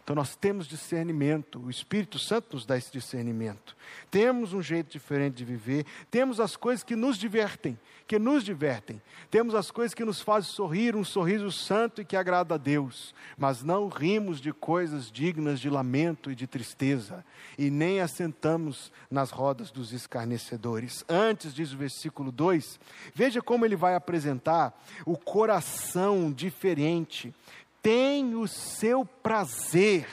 Então 0.09 0.17
nós 0.17 0.35
temos 0.35 0.67
discernimento, 0.67 1.61
o 1.61 1.69
Espírito 1.69 2.19
Santo 2.19 2.55
nos 2.55 2.65
dá 2.65 2.79
esse 2.79 2.91
discernimento. 2.91 3.77
Temos 4.11 4.55
um 4.55 4.63
jeito 4.63 4.91
diferente 4.91 5.35
de 5.35 5.45
viver, 5.45 5.85
temos 6.11 6.41
as 6.41 6.57
coisas 6.57 6.83
que 6.83 6.97
nos 6.97 7.19
divertem, 7.19 7.79
que 8.07 8.19
nos 8.19 8.43
divertem. 8.43 9.03
Temos 9.31 9.55
as 9.55 9.71
coisas 9.71 9.93
que 9.93 10.07
nos 10.07 10.23
fazem 10.23 10.51
sorrir, 10.51 10.97
um 10.97 11.05
sorriso 11.05 11.53
santo 11.53 12.01
e 12.01 12.07
que 12.07 12.17
agrada 12.17 12.55
a 12.55 12.57
Deus, 12.57 13.15
mas 13.37 13.63
não 13.63 13.89
rimos 13.89 14.41
de 14.41 14.51
coisas 14.51 15.13
dignas 15.13 15.61
de 15.61 15.69
lamento 15.69 16.31
e 16.31 16.35
de 16.35 16.47
tristeza, 16.47 17.23
e 17.59 17.69
nem 17.69 18.01
assentamos 18.01 18.91
nas 19.11 19.31
rodas 19.31 19.71
dos 19.71 19.93
escarnecedores. 19.93 21.05
Antes, 21.07 21.53
diz 21.53 21.75
o 21.75 21.77
versículo 21.77 22.33
2, 22.33 22.81
veja 23.15 23.43
como 23.43 23.67
ele 23.67 23.77
vai 23.77 23.95
apresentar 23.95 24.73
o 25.05 25.19
coração 25.19 26.33
diferente 26.33 27.35
tem 27.83 28.35
o 28.35 28.47
seu 28.47 29.05
prazer 29.05 30.09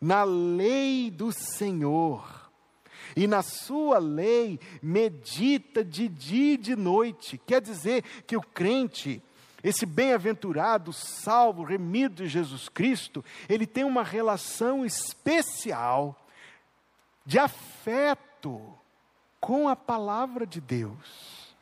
na 0.00 0.24
lei 0.24 1.10
do 1.10 1.30
Senhor, 1.30 2.40
e 3.16 3.26
na 3.26 3.42
sua 3.42 3.98
lei 3.98 4.58
medita 4.82 5.84
de 5.84 6.08
dia 6.08 6.54
e 6.54 6.56
de 6.56 6.76
noite. 6.76 7.38
Quer 7.38 7.60
dizer 7.60 8.02
que 8.26 8.36
o 8.36 8.40
crente, 8.40 9.22
esse 9.62 9.84
bem-aventurado, 9.84 10.92
salvo, 10.92 11.64
remido 11.64 12.22
de 12.22 12.28
Jesus 12.28 12.68
Cristo, 12.68 13.24
ele 13.48 13.66
tem 13.66 13.84
uma 13.84 14.02
relação 14.02 14.84
especial 14.86 16.16
de 17.26 17.38
afeto 17.38 18.62
com 19.40 19.68
a 19.68 19.76
palavra 19.76 20.46
de 20.46 20.60
Deus. 20.60 21.54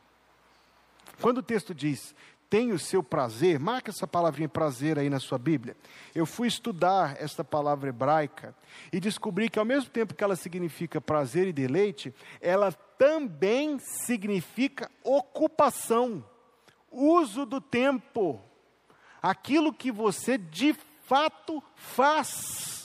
Quando 1.21 1.39
o 1.39 1.43
texto 1.43 1.73
diz 1.73 2.15
tem 2.49 2.71
o 2.71 2.79
seu 2.79 3.03
prazer, 3.03 3.59
marca 3.59 3.91
essa 3.91 4.07
palavrinha 4.07 4.49
prazer 4.49 4.97
aí 4.97 5.09
na 5.09 5.19
sua 5.19 5.37
Bíblia. 5.37 5.77
Eu 6.15 6.25
fui 6.25 6.47
estudar 6.47 7.15
esta 7.21 7.43
palavra 7.43 7.89
hebraica 7.89 8.55
e 8.91 8.99
descobri 8.99 9.49
que, 9.49 9.59
ao 9.59 9.65
mesmo 9.65 9.89
tempo 9.91 10.15
que 10.15 10.23
ela 10.23 10.35
significa 10.35 10.99
prazer 10.99 11.47
e 11.47 11.53
deleite, 11.53 12.13
ela 12.41 12.71
também 12.71 13.77
significa 13.79 14.89
ocupação, 15.03 16.25
uso 16.91 17.45
do 17.45 17.61
tempo, 17.61 18.41
aquilo 19.21 19.71
que 19.71 19.91
você 19.91 20.37
de 20.37 20.75
fato 21.05 21.61
faz. 21.75 22.78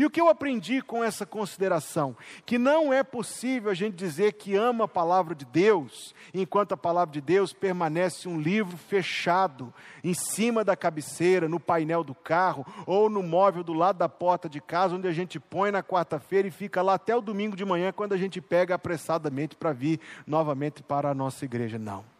E 0.00 0.04
o 0.06 0.08
que 0.08 0.18
eu 0.18 0.30
aprendi 0.30 0.80
com 0.80 1.04
essa 1.04 1.26
consideração? 1.26 2.16
Que 2.46 2.56
não 2.56 2.90
é 2.90 3.02
possível 3.02 3.70
a 3.70 3.74
gente 3.74 3.96
dizer 3.96 4.32
que 4.32 4.56
ama 4.56 4.86
a 4.86 4.88
palavra 4.88 5.34
de 5.34 5.44
Deus, 5.44 6.14
enquanto 6.32 6.72
a 6.72 6.76
palavra 6.78 7.12
de 7.12 7.20
Deus 7.20 7.52
permanece 7.52 8.26
um 8.26 8.40
livro 8.40 8.78
fechado, 8.78 9.70
em 10.02 10.14
cima 10.14 10.64
da 10.64 10.74
cabeceira, 10.74 11.50
no 11.50 11.60
painel 11.60 12.02
do 12.02 12.14
carro, 12.14 12.64
ou 12.86 13.10
no 13.10 13.22
móvel 13.22 13.62
do 13.62 13.74
lado 13.74 13.98
da 13.98 14.08
porta 14.08 14.48
de 14.48 14.58
casa, 14.58 14.96
onde 14.96 15.06
a 15.06 15.12
gente 15.12 15.38
põe 15.38 15.70
na 15.70 15.82
quarta-feira 15.82 16.48
e 16.48 16.50
fica 16.50 16.80
lá 16.80 16.94
até 16.94 17.14
o 17.14 17.20
domingo 17.20 17.54
de 17.54 17.66
manhã, 17.66 17.92
quando 17.92 18.14
a 18.14 18.16
gente 18.16 18.40
pega 18.40 18.76
apressadamente 18.76 19.54
para 19.54 19.70
vir 19.70 20.00
novamente 20.26 20.82
para 20.82 21.10
a 21.10 21.14
nossa 21.14 21.44
igreja. 21.44 21.78
Não. 21.78 22.19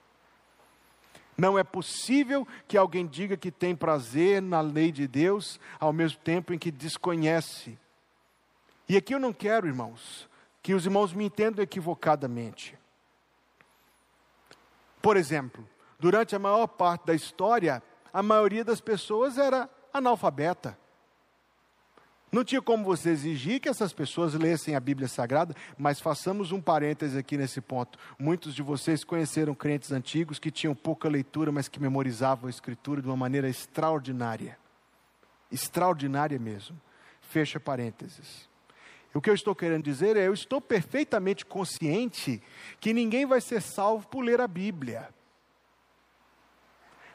Não 1.40 1.58
é 1.58 1.64
possível 1.64 2.46
que 2.68 2.76
alguém 2.76 3.06
diga 3.06 3.34
que 3.34 3.50
tem 3.50 3.74
prazer 3.74 4.42
na 4.42 4.60
lei 4.60 4.92
de 4.92 5.08
Deus, 5.08 5.58
ao 5.78 5.90
mesmo 5.90 6.20
tempo 6.20 6.52
em 6.52 6.58
que 6.58 6.70
desconhece. 6.70 7.78
E 8.86 8.94
aqui 8.94 9.14
eu 9.14 9.18
não 9.18 9.32
quero, 9.32 9.66
irmãos, 9.66 10.28
que 10.62 10.74
os 10.74 10.84
irmãos 10.84 11.14
me 11.14 11.24
entendam 11.24 11.62
equivocadamente. 11.64 12.76
Por 15.00 15.16
exemplo, 15.16 15.66
durante 15.98 16.36
a 16.36 16.38
maior 16.38 16.66
parte 16.66 17.06
da 17.06 17.14
história, 17.14 17.82
a 18.12 18.22
maioria 18.22 18.62
das 18.62 18.82
pessoas 18.82 19.38
era 19.38 19.66
analfabeta. 19.94 20.78
Não 22.32 22.44
tinha 22.44 22.62
como 22.62 22.84
você 22.84 23.10
exigir 23.10 23.60
que 23.60 23.68
essas 23.68 23.92
pessoas 23.92 24.34
lessem 24.34 24.76
a 24.76 24.80
Bíblia 24.80 25.08
Sagrada, 25.08 25.54
mas 25.76 25.98
façamos 25.98 26.52
um 26.52 26.60
parêntese 26.60 27.18
aqui 27.18 27.36
nesse 27.36 27.60
ponto. 27.60 27.98
Muitos 28.18 28.54
de 28.54 28.62
vocês 28.62 29.02
conheceram 29.02 29.52
crentes 29.52 29.90
antigos 29.90 30.38
que 30.38 30.50
tinham 30.50 30.74
pouca 30.74 31.08
leitura, 31.08 31.50
mas 31.50 31.66
que 31.66 31.80
memorizavam 31.80 32.46
a 32.46 32.50
Escritura 32.50 33.02
de 33.02 33.08
uma 33.08 33.16
maneira 33.16 33.48
extraordinária. 33.48 34.56
Extraordinária 35.50 36.38
mesmo. 36.38 36.80
Fecha 37.20 37.58
parênteses. 37.58 38.48
O 39.12 39.20
que 39.20 39.28
eu 39.28 39.34
estou 39.34 39.54
querendo 39.54 39.82
dizer 39.82 40.16
é: 40.16 40.28
eu 40.28 40.34
estou 40.34 40.60
perfeitamente 40.60 41.44
consciente 41.44 42.40
que 42.78 42.92
ninguém 42.92 43.26
vai 43.26 43.40
ser 43.40 43.60
salvo 43.60 44.06
por 44.06 44.20
ler 44.20 44.40
a 44.40 44.46
Bíblia. 44.46 45.08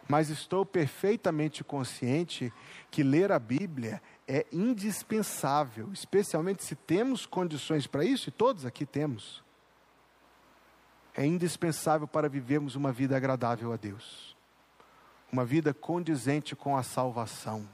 Mas 0.08 0.30
estou 0.30 0.66
perfeitamente 0.66 1.64
consciente 1.64 2.54
que 2.92 3.02
ler 3.02 3.32
a 3.32 3.40
Bíblia 3.40 4.02
é 4.28 4.46
indispensável, 4.52 5.92
especialmente 5.94 6.64
se 6.64 6.76
temos 6.76 7.26
condições 7.26 7.86
para 7.86 8.04
isso, 8.04 8.30
e 8.30 8.32
todos 8.32 8.66
aqui 8.66 8.86
temos. 8.86 9.44
É 11.14 11.26
indispensável 11.26 12.08
para 12.08 12.28
vivermos 12.28 12.76
uma 12.76 12.92
vida 12.92 13.16
agradável 13.16 13.72
a 13.72 13.78
Deus, 13.78 14.36
uma 15.32 15.46
vida 15.46 15.74
condizente 15.74 16.56
com 16.56 16.76
a 16.76 16.84
salvação. 16.84 17.68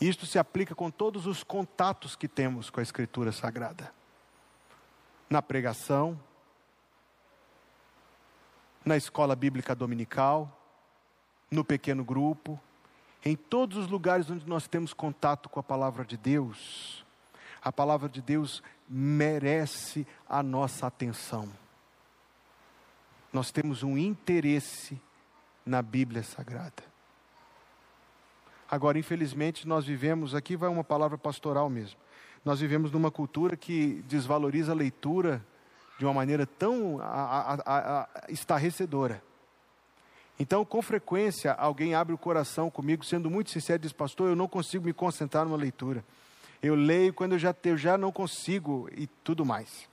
Isto 0.00 0.26
se 0.26 0.38
aplica 0.38 0.74
com 0.74 0.90
todos 0.90 1.26
os 1.26 1.42
contatos 1.42 2.14
que 2.14 2.28
temos 2.28 2.70
com 2.70 2.80
a 2.80 2.82
Escritura 2.82 3.32
Sagrada. 3.32 3.92
Na 5.28 5.42
pregação, 5.42 6.20
na 8.84 8.96
escola 8.96 9.34
bíblica 9.34 9.74
dominical, 9.74 10.56
no 11.50 11.64
pequeno 11.64 12.04
grupo, 12.04 12.60
em 13.26 13.34
todos 13.34 13.76
os 13.76 13.88
lugares 13.88 14.30
onde 14.30 14.46
nós 14.46 14.68
temos 14.68 14.94
contato 14.94 15.48
com 15.48 15.58
a 15.58 15.62
palavra 15.62 16.04
de 16.04 16.16
Deus, 16.16 17.04
a 17.60 17.72
palavra 17.72 18.08
de 18.08 18.22
Deus 18.22 18.62
merece 18.88 20.06
a 20.28 20.44
nossa 20.44 20.86
atenção. 20.86 21.48
Nós 23.32 23.50
temos 23.50 23.82
um 23.82 23.98
interesse 23.98 25.00
na 25.66 25.82
Bíblia 25.82 26.22
Sagrada. 26.22 26.84
Agora, 28.70 28.96
infelizmente, 28.96 29.66
nós 29.66 29.84
vivemos, 29.84 30.32
aqui 30.32 30.54
vai 30.54 30.70
uma 30.70 30.84
palavra 30.84 31.18
pastoral 31.18 31.68
mesmo, 31.68 31.98
nós 32.44 32.60
vivemos 32.60 32.92
numa 32.92 33.10
cultura 33.10 33.56
que 33.56 34.04
desvaloriza 34.06 34.70
a 34.70 34.76
leitura 34.76 35.44
de 35.98 36.04
uma 36.04 36.14
maneira 36.14 36.46
tão 36.46 37.00
a, 37.00 37.54
a, 37.54 38.02
a, 38.02 38.08
estarrecedora. 38.28 39.20
Então, 40.38 40.64
com 40.64 40.82
frequência, 40.82 41.52
alguém 41.52 41.94
abre 41.94 42.14
o 42.14 42.18
coração 42.18 42.70
comigo, 42.70 43.04
sendo 43.04 43.30
muito 43.30 43.50
sincero, 43.50 43.78
diz: 43.78 43.92
Pastor, 43.92 44.28
eu 44.28 44.36
não 44.36 44.46
consigo 44.46 44.84
me 44.84 44.92
concentrar 44.92 45.44
numa 45.44 45.56
leitura. 45.56 46.04
Eu 46.62 46.74
leio 46.74 47.12
quando 47.12 47.32
eu 47.32 47.38
já, 47.38 47.54
eu 47.64 47.76
já 47.76 47.96
não 47.96 48.12
consigo 48.12 48.88
e 48.96 49.06
tudo 49.06 49.44
mais. 49.44 49.88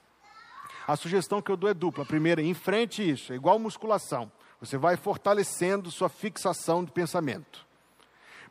A 0.87 0.95
sugestão 0.95 1.41
que 1.41 1.49
eu 1.49 1.57
dou 1.57 1.69
é 1.69 1.73
dupla. 1.73 2.03
A 2.03 2.07
primeira, 2.07 2.41
enfrente 2.41 3.07
isso, 3.07 3.31
é 3.31 3.35
igual 3.35 3.57
musculação. 3.57 4.31
Você 4.59 4.77
vai 4.77 4.97
fortalecendo 4.97 5.91
sua 5.91 6.09
fixação 6.09 6.83
de 6.83 6.91
pensamento. 6.91 7.65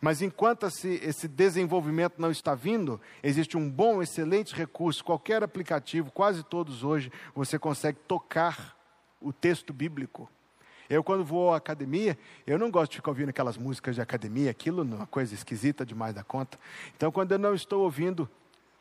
Mas 0.00 0.20
enquanto 0.20 0.66
esse, 0.66 1.00
esse, 1.02 1.28
desenvolvimento 1.28 2.14
não 2.18 2.31
está 2.31 2.55
vindo, 2.55 3.00
existe 3.22 3.57
um 3.57 3.70
bom, 3.70 4.02
excelente 4.02 4.55
recurso. 4.55 5.05
Qualquer 5.05 5.44
aplicativo, 5.44 6.11
quase 6.11 6.42
todos 6.42 6.83
hoje, 6.83 7.12
você 7.35 7.59
consegue 7.59 7.98
tocar 8.09 8.76
o 9.20 9.33
texto 9.33 9.72
bíblico. 9.72 10.28
Eu, 10.92 11.02
quando 11.02 11.24
vou 11.24 11.55
à 11.55 11.57
academia, 11.57 12.18
eu 12.46 12.59
não 12.59 12.70
gosto 12.70 12.90
de 12.90 12.96
ficar 12.98 13.12
ouvindo 13.12 13.31
aquelas 13.31 13.57
músicas 13.57 13.94
de 13.94 14.02
academia, 14.02 14.50
aquilo 14.50 14.83
é 14.83 14.85
uma 14.85 15.07
coisa 15.07 15.33
esquisita 15.33 15.87
demais 15.87 16.14
da 16.14 16.22
conta. 16.22 16.59
Então, 16.94 17.11
quando 17.11 17.33
eu 17.33 17.38
não 17.38 17.55
estou 17.55 17.83
ouvindo, 17.85 18.28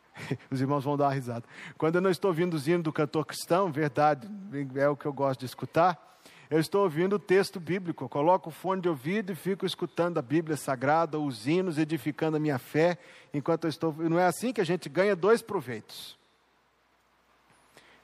os 0.50 0.60
irmãos 0.60 0.84
vão 0.84 0.94
dar 0.94 1.06
uma 1.06 1.14
risada. 1.14 1.42
Quando 1.78 1.94
eu 1.94 2.02
não 2.02 2.10
estou 2.10 2.30
ouvindo 2.30 2.52
os 2.52 2.68
hinos 2.68 2.82
do 2.82 2.92
cantor 2.92 3.24
cristão, 3.24 3.72
verdade, 3.72 4.28
é 4.74 4.86
o 4.90 4.94
que 4.94 5.06
eu 5.06 5.12
gosto 5.12 5.40
de 5.40 5.46
escutar, 5.46 6.20
eu 6.50 6.60
estou 6.60 6.82
ouvindo 6.82 7.16
o 7.16 7.18
texto 7.18 7.58
bíblico, 7.58 8.04
eu 8.04 8.10
coloco 8.10 8.50
o 8.50 8.52
fone 8.52 8.82
de 8.82 8.90
ouvido 8.90 9.32
e 9.32 9.34
fico 9.34 9.64
escutando 9.64 10.18
a 10.18 10.22
Bíblia 10.22 10.58
Sagrada, 10.58 11.18
os 11.18 11.46
hinos, 11.46 11.78
edificando 11.78 12.36
a 12.36 12.40
minha 12.40 12.58
fé, 12.58 12.98
enquanto 13.32 13.64
eu 13.64 13.70
estou. 13.70 13.94
Não 13.94 14.18
é 14.18 14.26
assim 14.26 14.52
que 14.52 14.60
a 14.60 14.66
gente 14.66 14.86
ganha 14.90 15.16
dois 15.16 15.40
proveitos. 15.40 16.20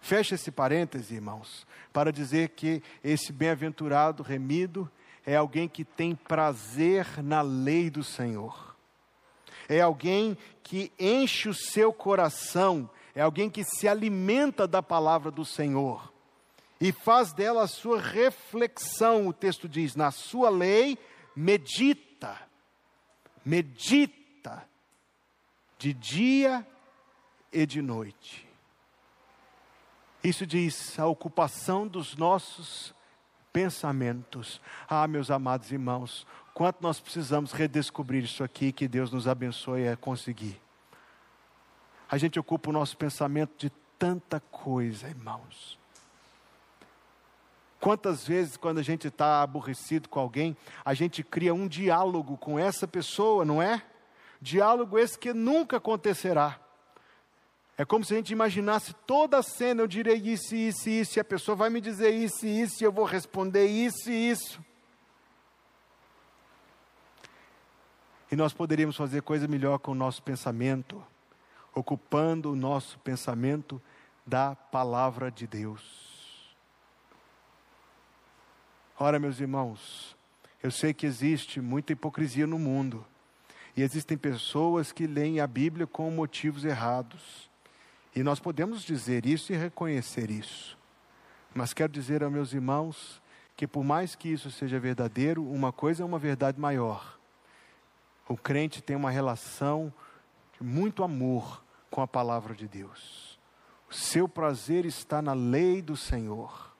Fecha 0.00 0.34
esse 0.34 0.50
parêntese, 0.50 1.14
irmãos, 1.14 1.66
para 1.92 2.12
dizer 2.12 2.50
que 2.50 2.82
esse 3.02 3.32
bem-aventurado 3.32 4.22
remido 4.22 4.90
é 5.26 5.36
alguém 5.36 5.68
que 5.68 5.84
tem 5.84 6.14
prazer 6.14 7.22
na 7.22 7.42
lei 7.42 7.90
do 7.90 8.02
Senhor. 8.02 8.76
É 9.68 9.80
alguém 9.80 10.36
que 10.62 10.90
enche 10.98 11.48
o 11.48 11.54
seu 11.54 11.92
coração, 11.92 12.88
é 13.14 13.20
alguém 13.20 13.50
que 13.50 13.64
se 13.64 13.86
alimenta 13.86 14.66
da 14.66 14.82
palavra 14.82 15.30
do 15.30 15.44
Senhor 15.44 16.12
e 16.80 16.92
faz 16.92 17.32
dela 17.32 17.64
a 17.64 17.68
sua 17.68 18.00
reflexão. 18.00 19.26
O 19.26 19.32
texto 19.32 19.68
diz: 19.68 19.94
na 19.94 20.10
sua 20.10 20.48
lei, 20.48 20.96
medita, 21.34 22.38
medita, 23.44 24.66
de 25.78 25.92
dia 25.92 26.66
e 27.52 27.66
de 27.66 27.82
noite. 27.82 28.47
Isso 30.22 30.46
diz 30.46 30.98
a 30.98 31.06
ocupação 31.06 31.86
dos 31.86 32.16
nossos 32.16 32.94
pensamentos. 33.52 34.60
Ah, 34.88 35.06
meus 35.06 35.30
amados 35.30 35.70
irmãos, 35.70 36.26
quanto 36.52 36.82
nós 36.82 36.98
precisamos 37.00 37.52
redescobrir 37.52 38.24
isso 38.24 38.42
aqui, 38.42 38.72
que 38.72 38.88
Deus 38.88 39.12
nos 39.12 39.28
abençoe 39.28 39.88
a 39.88 39.96
conseguir. 39.96 40.60
A 42.10 42.18
gente 42.18 42.38
ocupa 42.38 42.70
o 42.70 42.72
nosso 42.72 42.96
pensamento 42.96 43.52
de 43.58 43.70
tanta 43.98 44.40
coisa, 44.40 45.08
irmãos. 45.08 45.78
Quantas 47.80 48.26
vezes, 48.26 48.56
quando 48.56 48.78
a 48.78 48.82
gente 48.82 49.06
está 49.06 49.40
aborrecido 49.40 50.08
com 50.08 50.18
alguém, 50.18 50.56
a 50.84 50.94
gente 50.94 51.22
cria 51.22 51.54
um 51.54 51.68
diálogo 51.68 52.36
com 52.36 52.58
essa 52.58 52.88
pessoa, 52.88 53.44
não 53.44 53.62
é? 53.62 53.82
Diálogo 54.40 54.98
esse 54.98 55.16
que 55.16 55.32
nunca 55.32 55.76
acontecerá. 55.76 56.58
É 57.80 57.84
como 57.84 58.04
se 58.04 58.12
a 58.12 58.16
gente 58.16 58.32
imaginasse 58.32 58.92
toda 59.06 59.38
a 59.38 59.42
cena, 59.42 59.82
eu 59.82 59.86
direi 59.86 60.16
isso, 60.16 60.52
isso, 60.56 60.90
isso, 60.90 61.16
e 61.16 61.20
a 61.20 61.24
pessoa 61.24 61.54
vai 61.54 61.70
me 61.70 61.80
dizer 61.80 62.10
isso, 62.10 62.44
isso, 62.44 62.82
e 62.82 62.84
eu 62.84 62.90
vou 62.90 63.04
responder 63.04 63.66
isso 63.66 64.10
isso. 64.10 64.60
E 68.32 68.34
nós 68.34 68.52
poderíamos 68.52 68.96
fazer 68.96 69.22
coisa 69.22 69.46
melhor 69.46 69.78
com 69.78 69.92
o 69.92 69.94
nosso 69.94 70.20
pensamento, 70.24 71.00
ocupando 71.72 72.50
o 72.50 72.56
nosso 72.56 72.98
pensamento 72.98 73.80
da 74.26 74.56
palavra 74.56 75.30
de 75.30 75.46
Deus. 75.46 76.56
Ora, 78.98 79.20
meus 79.20 79.38
irmãos, 79.38 80.16
eu 80.60 80.72
sei 80.72 80.92
que 80.92 81.06
existe 81.06 81.60
muita 81.60 81.92
hipocrisia 81.92 82.46
no 82.46 82.58
mundo, 82.58 83.06
e 83.76 83.82
existem 83.82 84.18
pessoas 84.18 84.90
que 84.90 85.06
leem 85.06 85.38
a 85.38 85.46
Bíblia 85.46 85.86
com 85.86 86.10
motivos 86.10 86.64
errados. 86.64 87.48
E 88.14 88.22
nós 88.22 88.40
podemos 88.40 88.82
dizer 88.82 89.26
isso 89.26 89.52
e 89.52 89.56
reconhecer 89.56 90.30
isso. 90.30 90.76
Mas 91.54 91.72
quero 91.72 91.92
dizer 91.92 92.22
aos 92.22 92.32
meus 92.32 92.52
irmãos 92.52 93.22
que, 93.56 93.66
por 93.66 93.84
mais 93.84 94.14
que 94.14 94.28
isso 94.28 94.50
seja 94.50 94.78
verdadeiro, 94.78 95.44
uma 95.44 95.72
coisa 95.72 96.02
é 96.02 96.06
uma 96.06 96.18
verdade 96.18 96.60
maior. 96.60 97.18
O 98.28 98.36
crente 98.36 98.82
tem 98.82 98.96
uma 98.96 99.10
relação 99.10 99.92
de 100.52 100.62
muito 100.62 101.02
amor 101.02 101.62
com 101.90 102.02
a 102.02 102.06
palavra 102.06 102.54
de 102.54 102.68
Deus. 102.68 103.38
O 103.90 103.94
seu 103.94 104.28
prazer 104.28 104.84
está 104.84 105.22
na 105.22 105.32
lei 105.32 105.80
do 105.80 105.96
Senhor. 105.96 106.74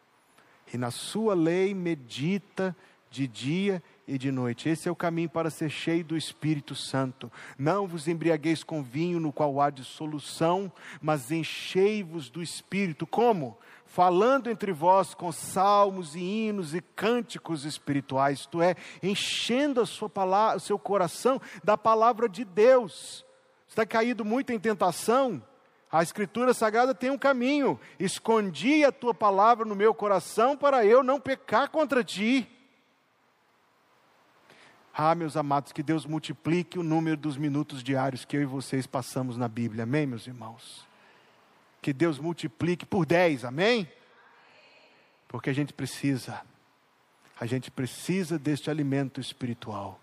E 0.72 0.76
na 0.76 0.90
sua 0.90 1.34
lei 1.34 1.74
medita 1.74 2.76
de 3.10 3.26
dia 3.26 3.82
e 4.08 4.16
de 4.16 4.32
noite. 4.32 4.70
Esse 4.70 4.88
é 4.88 4.90
o 4.90 4.96
caminho 4.96 5.28
para 5.28 5.50
ser 5.50 5.68
cheio 5.68 6.02
do 6.02 6.16
Espírito 6.16 6.74
Santo. 6.74 7.30
Não 7.58 7.86
vos 7.86 8.08
embriagueis 8.08 8.64
com 8.64 8.82
vinho 8.82 9.20
no 9.20 9.30
qual 9.30 9.60
há 9.60 9.68
dissolução, 9.68 10.72
mas 11.00 11.30
enchei-vos 11.30 12.30
do 12.30 12.42
Espírito. 12.42 13.06
Como? 13.06 13.58
Falando 13.84 14.50
entre 14.50 14.72
vós 14.72 15.14
com 15.14 15.30
salmos 15.30 16.14
e 16.14 16.20
hinos 16.20 16.74
e 16.74 16.80
cânticos 16.80 17.64
espirituais, 17.64 18.40
isto 18.40 18.62
é, 18.62 18.74
enchendo 19.02 19.80
a 19.80 19.86
sua 19.86 20.08
palavra, 20.08 20.56
o 20.56 20.60
seu 20.60 20.78
coração 20.78 21.40
da 21.62 21.76
palavra 21.76 22.28
de 22.28 22.44
Deus. 22.44 23.24
Está 23.68 23.84
caído 23.84 24.24
muito 24.24 24.52
em 24.52 24.58
tentação? 24.58 25.42
A 25.90 26.02
Escritura 26.02 26.52
Sagrada 26.52 26.94
tem 26.94 27.10
um 27.10 27.18
caminho. 27.18 27.78
Escondi 27.98 28.84
a 28.84 28.92
tua 28.92 29.14
palavra 29.14 29.64
no 29.64 29.74
meu 29.74 29.94
coração 29.94 30.56
para 30.56 30.84
eu 30.84 31.02
não 31.02 31.20
pecar 31.20 31.70
contra 31.70 32.04
ti. 32.04 32.57
Ah, 35.00 35.14
meus 35.14 35.36
amados, 35.36 35.70
que 35.70 35.80
Deus 35.80 36.04
multiplique 36.04 36.76
o 36.76 36.82
número 36.82 37.16
dos 37.16 37.36
minutos 37.36 37.84
diários 37.84 38.24
que 38.24 38.36
eu 38.36 38.42
e 38.42 38.44
vocês 38.44 38.84
passamos 38.84 39.36
na 39.36 39.46
Bíblia. 39.46 39.84
Amém, 39.84 40.04
meus 40.04 40.26
irmãos? 40.26 40.84
Que 41.80 41.92
Deus 41.92 42.18
multiplique 42.18 42.84
por 42.84 43.06
10, 43.06 43.44
amém? 43.44 43.88
Porque 45.28 45.50
a 45.50 45.52
gente 45.52 45.72
precisa, 45.72 46.42
a 47.38 47.46
gente 47.46 47.70
precisa 47.70 48.40
deste 48.40 48.70
alimento 48.70 49.20
espiritual. 49.20 50.00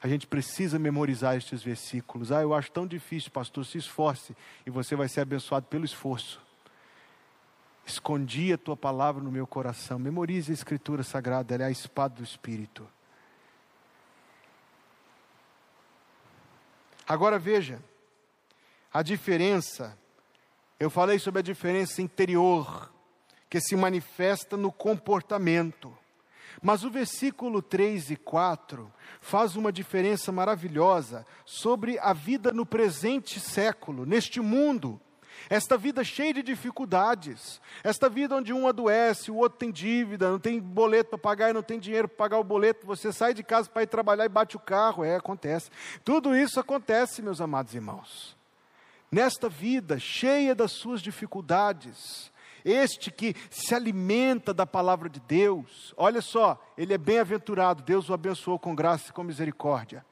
A 0.00 0.06
gente 0.06 0.24
precisa 0.24 0.78
memorizar 0.78 1.36
estes 1.36 1.60
versículos. 1.60 2.30
Ah, 2.30 2.40
eu 2.40 2.54
acho 2.54 2.70
tão 2.70 2.86
difícil, 2.86 3.32
pastor, 3.32 3.66
se 3.66 3.76
esforce 3.76 4.36
e 4.64 4.70
você 4.70 4.94
vai 4.94 5.08
ser 5.08 5.22
abençoado 5.22 5.66
pelo 5.66 5.84
esforço. 5.84 6.40
Escondi 7.84 8.52
a 8.52 8.56
tua 8.56 8.76
palavra 8.76 9.20
no 9.20 9.32
meu 9.32 9.48
coração. 9.48 9.98
Memorize 9.98 10.52
a 10.52 10.54
escritura 10.54 11.02
sagrada, 11.02 11.56
ela 11.56 11.64
é 11.64 11.66
a 11.66 11.72
espada 11.72 12.14
do 12.14 12.22
Espírito. 12.22 12.88
Agora 17.08 17.38
veja, 17.38 17.82
a 18.92 19.02
diferença, 19.02 19.98
eu 20.78 20.90
falei 20.90 21.18
sobre 21.18 21.38
a 21.38 21.42
diferença 21.42 22.02
interior, 22.02 22.92
que 23.48 23.58
se 23.60 23.74
manifesta 23.74 24.58
no 24.58 24.70
comportamento. 24.70 25.96
Mas 26.60 26.84
o 26.84 26.90
versículo 26.90 27.62
3 27.62 28.10
e 28.10 28.16
4 28.16 28.92
faz 29.22 29.56
uma 29.56 29.72
diferença 29.72 30.30
maravilhosa 30.30 31.26
sobre 31.46 31.98
a 31.98 32.12
vida 32.12 32.52
no 32.52 32.66
presente 32.66 33.40
século, 33.40 34.04
neste 34.04 34.38
mundo 34.38 35.00
esta 35.48 35.76
vida 35.76 36.04
cheia 36.04 36.32
de 36.32 36.42
dificuldades, 36.42 37.60
esta 37.82 38.08
vida 38.08 38.34
onde 38.34 38.52
um 38.52 38.66
adoece, 38.66 39.30
o 39.30 39.36
outro 39.36 39.58
tem 39.58 39.70
dívida, 39.70 40.30
não 40.30 40.38
tem 40.38 40.60
boleto 40.60 41.10
para 41.10 41.18
pagar, 41.18 41.54
não 41.54 41.62
tem 41.62 41.78
dinheiro 41.78 42.08
para 42.08 42.16
pagar 42.16 42.38
o 42.38 42.44
boleto, 42.44 42.86
você 42.86 43.12
sai 43.12 43.32
de 43.34 43.42
casa 43.42 43.68
para 43.68 43.82
ir 43.82 43.86
trabalhar 43.86 44.24
e 44.24 44.28
bate 44.28 44.56
o 44.56 44.60
carro, 44.60 45.04
é, 45.04 45.16
acontece. 45.16 45.70
Tudo 46.04 46.36
isso 46.36 46.58
acontece, 46.58 47.22
meus 47.22 47.40
amados 47.40 47.74
irmãos. 47.74 48.36
Nesta 49.10 49.48
vida 49.48 49.98
cheia 49.98 50.54
das 50.54 50.72
suas 50.72 51.00
dificuldades, 51.00 52.30
este 52.64 53.10
que 53.10 53.34
se 53.50 53.74
alimenta 53.74 54.52
da 54.52 54.66
palavra 54.66 55.08
de 55.08 55.20
Deus, 55.20 55.94
olha 55.96 56.20
só, 56.20 56.62
ele 56.76 56.92
é 56.92 56.98
bem-aventurado, 56.98 57.82
Deus 57.82 58.10
o 58.10 58.14
abençoou 58.14 58.58
com 58.58 58.74
graça 58.74 59.08
e 59.08 59.12
com 59.12 59.22
misericórdia. 59.22 60.04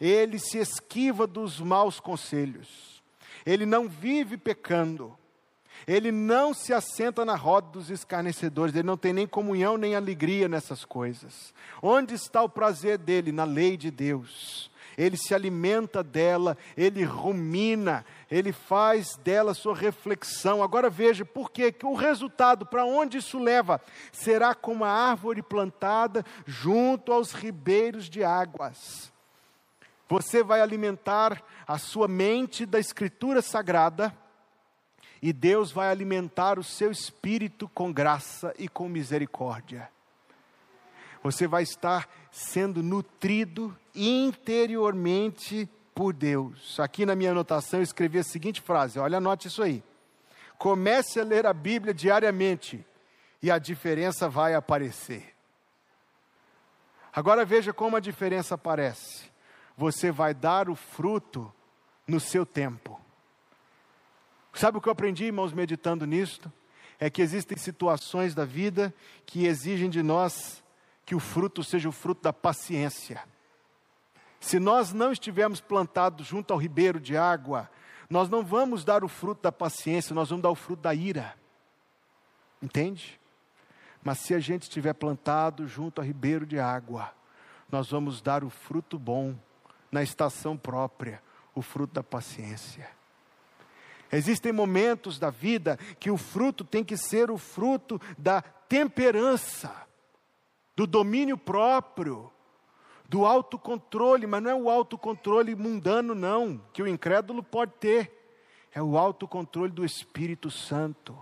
Ele 0.00 0.38
se 0.38 0.58
esquiva 0.58 1.26
dos 1.26 1.60
maus 1.60 2.00
conselhos 2.00 2.99
ele 3.44 3.66
não 3.66 3.88
vive 3.88 4.36
pecando, 4.36 5.16
ele 5.86 6.12
não 6.12 6.52
se 6.52 6.72
assenta 6.72 7.24
na 7.24 7.34
roda 7.34 7.68
dos 7.70 7.90
escarnecedores, 7.90 8.74
ele 8.74 8.86
não 8.86 8.96
tem 8.96 9.12
nem 9.12 9.26
comunhão 9.26 9.76
nem 9.76 9.94
alegria 9.94 10.48
nessas 10.48 10.84
coisas. 10.84 11.54
Onde 11.82 12.14
está 12.14 12.42
o 12.42 12.48
prazer 12.48 12.98
dele? 12.98 13.32
Na 13.32 13.44
lei 13.44 13.76
de 13.76 13.90
Deus. 13.90 14.70
Ele 14.98 15.16
se 15.16 15.34
alimenta 15.34 16.02
dela, 16.02 16.58
ele 16.76 17.04
rumina, 17.04 18.04
ele 18.30 18.52
faz 18.52 19.16
dela 19.16 19.54
sua 19.54 19.74
reflexão. 19.74 20.62
Agora 20.62 20.90
veja, 20.90 21.24
por 21.24 21.50
quê? 21.50 21.72
que 21.72 21.86
o 21.86 21.94
resultado, 21.94 22.66
para 22.66 22.84
onde 22.84 23.16
isso 23.16 23.38
leva? 23.38 23.80
Será 24.12 24.54
como 24.54 24.84
a 24.84 24.90
árvore 24.90 25.42
plantada 25.42 26.24
junto 26.44 27.12
aos 27.12 27.32
ribeiros 27.32 28.10
de 28.10 28.22
águas. 28.22 29.09
Você 30.10 30.42
vai 30.42 30.60
alimentar 30.60 31.40
a 31.64 31.78
sua 31.78 32.08
mente 32.08 32.66
da 32.66 32.80
Escritura 32.80 33.40
Sagrada, 33.40 34.12
e 35.22 35.32
Deus 35.32 35.70
vai 35.70 35.88
alimentar 35.88 36.58
o 36.58 36.64
seu 36.64 36.90
espírito 36.90 37.68
com 37.68 37.92
graça 37.92 38.52
e 38.58 38.68
com 38.68 38.88
misericórdia. 38.88 39.88
Você 41.22 41.46
vai 41.46 41.62
estar 41.62 42.08
sendo 42.32 42.82
nutrido 42.82 43.76
interiormente 43.94 45.68
por 45.94 46.12
Deus. 46.12 46.80
Aqui 46.80 47.06
na 47.06 47.14
minha 47.14 47.30
anotação 47.30 47.78
eu 47.78 47.84
escrevi 47.84 48.18
a 48.18 48.24
seguinte 48.24 48.60
frase: 48.60 48.98
olha, 48.98 49.18
anote 49.18 49.46
isso 49.46 49.62
aí. 49.62 49.80
Comece 50.58 51.20
a 51.20 51.24
ler 51.24 51.46
a 51.46 51.52
Bíblia 51.52 51.94
diariamente 51.94 52.84
e 53.40 53.48
a 53.48 53.58
diferença 53.58 54.28
vai 54.28 54.54
aparecer. 54.54 55.36
Agora 57.12 57.44
veja 57.44 57.72
como 57.72 57.96
a 57.96 58.00
diferença 58.00 58.56
aparece. 58.56 59.29
Você 59.80 60.12
vai 60.12 60.34
dar 60.34 60.68
o 60.68 60.74
fruto 60.74 61.50
no 62.06 62.20
seu 62.20 62.44
tempo. 62.44 63.00
Sabe 64.52 64.76
o 64.76 64.80
que 64.80 64.88
eu 64.88 64.92
aprendi, 64.92 65.24
irmãos, 65.24 65.54
meditando 65.54 66.04
nisto? 66.04 66.52
É 66.98 67.08
que 67.08 67.22
existem 67.22 67.56
situações 67.56 68.34
da 68.34 68.44
vida 68.44 68.94
que 69.24 69.46
exigem 69.46 69.88
de 69.88 70.02
nós 70.02 70.62
que 71.06 71.14
o 71.14 71.18
fruto 71.18 71.64
seja 71.64 71.88
o 71.88 71.92
fruto 71.92 72.20
da 72.20 72.30
paciência. 72.30 73.24
Se 74.38 74.58
nós 74.58 74.92
não 74.92 75.12
estivermos 75.12 75.62
plantados 75.62 76.26
junto 76.26 76.52
ao 76.52 76.60
ribeiro 76.60 77.00
de 77.00 77.16
água, 77.16 77.70
nós 78.10 78.28
não 78.28 78.44
vamos 78.44 78.84
dar 78.84 79.02
o 79.02 79.08
fruto 79.08 79.40
da 79.40 79.50
paciência, 79.50 80.14
nós 80.14 80.28
vamos 80.28 80.42
dar 80.42 80.50
o 80.50 80.54
fruto 80.54 80.82
da 80.82 80.94
ira. 80.94 81.34
Entende? 82.60 83.18
Mas 84.04 84.18
se 84.18 84.34
a 84.34 84.40
gente 84.40 84.64
estiver 84.64 84.92
plantado 84.92 85.66
junto 85.66 86.02
ao 86.02 86.06
ribeiro 86.06 86.44
de 86.44 86.58
água, 86.58 87.14
nós 87.72 87.90
vamos 87.90 88.20
dar 88.20 88.44
o 88.44 88.50
fruto 88.50 88.98
bom 88.98 89.34
na 89.90 90.02
estação 90.02 90.56
própria, 90.56 91.22
o 91.54 91.62
fruto 91.62 91.94
da 91.94 92.02
paciência. 92.02 92.88
Existem 94.12 94.52
momentos 94.52 95.18
da 95.18 95.30
vida 95.30 95.78
que 95.98 96.10
o 96.10 96.16
fruto 96.16 96.64
tem 96.64 96.82
que 96.82 96.96
ser 96.96 97.30
o 97.30 97.38
fruto 97.38 98.00
da 98.18 98.42
temperança, 98.42 99.86
do 100.74 100.86
domínio 100.86 101.36
próprio, 101.36 102.30
do 103.08 103.24
autocontrole, 103.26 104.26
mas 104.26 104.42
não 104.42 104.50
é 104.50 104.54
o 104.54 104.70
autocontrole 104.70 105.54
mundano, 105.54 106.14
não, 106.14 106.60
que 106.72 106.82
o 106.82 106.88
incrédulo 106.88 107.42
pode 107.42 107.72
ter, 107.72 108.16
é 108.72 108.82
o 108.82 108.96
autocontrole 108.96 109.72
do 109.72 109.84
Espírito 109.84 110.50
Santo. 110.50 111.16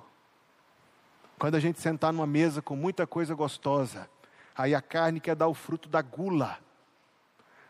Quando 1.39 1.55
a 1.55 1.61
gente 1.61 1.81
sentar 1.81 2.13
numa 2.13 2.27
mesa 2.27 2.61
com 2.61 2.77
muita 2.77 3.07
coisa 3.07 3.35
gostosa, 3.35 4.09
aí 4.55 4.75
a 4.75 4.83
carne 4.83 5.21
quer 5.21 5.35
dar 5.35 5.49
o 5.49 5.55
fruto 5.55 5.89
da 5.89 6.03
gula 6.03 6.59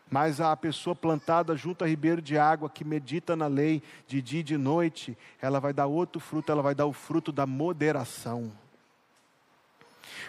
mas 0.09 0.41
a 0.41 0.55
pessoa 0.57 0.95
plantada 0.95 1.55
junto 1.55 1.83
a 1.83 1.87
ribeiro 1.87 2.21
de 2.21 2.37
água, 2.37 2.69
que 2.69 2.83
medita 2.83 3.35
na 3.35 3.45
lei 3.45 3.83
de 4.07 4.21
dia 4.21 4.39
e 4.39 4.43
de 4.43 4.57
noite, 4.57 5.17
ela 5.39 5.59
vai 5.59 5.71
dar 5.71 5.85
outro 5.85 6.19
fruto, 6.19 6.51
ela 6.51 6.63
vai 6.63 6.73
dar 6.73 6.87
o 6.87 6.93
fruto 6.93 7.31
da 7.31 7.45
moderação. 7.45 8.51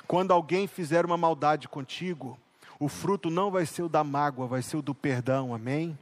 Quando 0.07 0.33
alguém 0.33 0.67
fizer 0.67 1.07
uma 1.07 1.17
maldade 1.17 1.67
contigo, 1.67 2.39
o 2.79 2.89
fruto 2.89 3.31
não 3.31 3.51
vai 3.51 3.65
ser 3.65 3.83
o 3.83 3.89
da 3.89 4.05
mágoa, 4.05 4.47
vai 4.47 4.61
ser 4.61 4.77
o 4.77 4.83
do 4.83 4.95
perdão, 4.95 5.55
amém? 5.55 5.99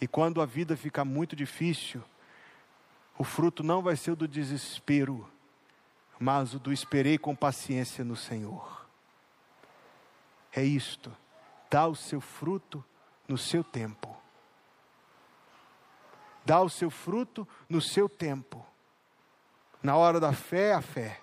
E 0.00 0.06
quando 0.06 0.40
a 0.40 0.46
vida 0.46 0.76
ficar 0.76 1.04
muito 1.04 1.34
difícil, 1.34 2.02
o 3.18 3.24
fruto 3.24 3.62
não 3.62 3.82
vai 3.82 3.96
ser 3.96 4.12
o 4.12 4.16
do 4.16 4.28
desespero, 4.28 5.28
mas 6.18 6.54
o 6.54 6.60
do 6.60 6.72
esperei 6.72 7.18
com 7.18 7.34
paciência 7.34 8.04
no 8.04 8.14
Senhor. 8.14 8.86
É 10.52 10.62
isto 10.62 11.12
dá 11.70 11.86
o 11.86 11.94
seu 11.94 12.20
fruto 12.20 12.84
no 13.28 13.36
seu 13.36 13.62
tempo. 13.62 14.16
Dá 16.44 16.60
o 16.60 16.68
seu 16.68 16.90
fruto 16.90 17.46
no 17.68 17.80
seu 17.80 18.08
tempo. 18.08 18.64
Na 19.82 19.96
hora 19.96 20.20
da 20.20 20.32
fé, 20.32 20.74
a 20.74 20.80
fé. 20.80 21.20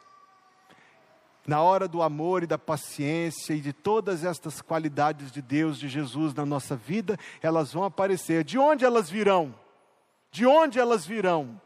Na 1.45 1.61
hora 1.61 1.87
do 1.87 2.01
amor 2.01 2.43
e 2.43 2.47
da 2.47 2.57
paciência 2.57 3.53
e 3.53 3.59
de 3.59 3.73
todas 3.73 4.23
estas 4.23 4.61
qualidades 4.61 5.31
de 5.31 5.41
Deus, 5.41 5.77
de 5.77 5.89
Jesus 5.89 6.33
na 6.33 6.45
nossa 6.45 6.75
vida, 6.75 7.17
elas 7.41 7.73
vão 7.73 7.83
aparecer. 7.83 8.43
De 8.43 8.57
onde 8.57 8.85
elas 8.85 9.09
virão? 9.09 9.53
De 10.31 10.45
onde 10.45 10.79
elas 10.79 11.05
virão? 11.05 11.59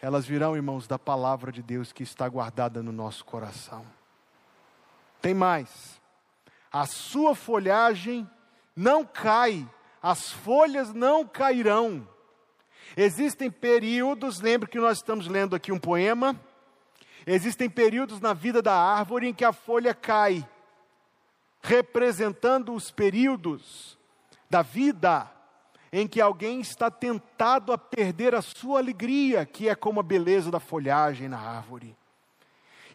Elas 0.00 0.26
virão, 0.26 0.54
irmãos, 0.54 0.86
da 0.86 0.98
palavra 0.98 1.50
de 1.50 1.62
Deus 1.62 1.92
que 1.92 2.02
está 2.02 2.28
guardada 2.28 2.82
no 2.82 2.92
nosso 2.92 3.24
coração. 3.24 3.86
Tem 5.20 5.34
mais 5.34 5.95
a 6.78 6.84
sua 6.84 7.34
folhagem 7.34 8.28
não 8.76 9.02
cai, 9.02 9.66
as 10.02 10.30
folhas 10.30 10.92
não 10.92 11.26
cairão. 11.26 12.06
Existem 12.94 13.50
períodos, 13.50 14.40
lembre 14.40 14.68
que 14.68 14.78
nós 14.78 14.98
estamos 14.98 15.26
lendo 15.26 15.56
aqui 15.56 15.72
um 15.72 15.78
poema, 15.78 16.38
existem 17.26 17.70
períodos 17.70 18.20
na 18.20 18.34
vida 18.34 18.60
da 18.60 18.74
árvore 18.74 19.28
em 19.28 19.32
que 19.32 19.44
a 19.44 19.54
folha 19.54 19.94
cai, 19.94 20.46
representando 21.62 22.74
os 22.74 22.90
períodos 22.90 23.98
da 24.50 24.60
vida 24.60 25.30
em 25.90 26.06
que 26.06 26.20
alguém 26.20 26.60
está 26.60 26.90
tentado 26.90 27.72
a 27.72 27.78
perder 27.78 28.34
a 28.34 28.42
sua 28.42 28.80
alegria, 28.80 29.46
que 29.46 29.66
é 29.66 29.74
como 29.74 29.98
a 29.98 30.02
beleza 30.02 30.50
da 30.50 30.60
folhagem 30.60 31.26
na 31.26 31.38
árvore, 31.38 31.96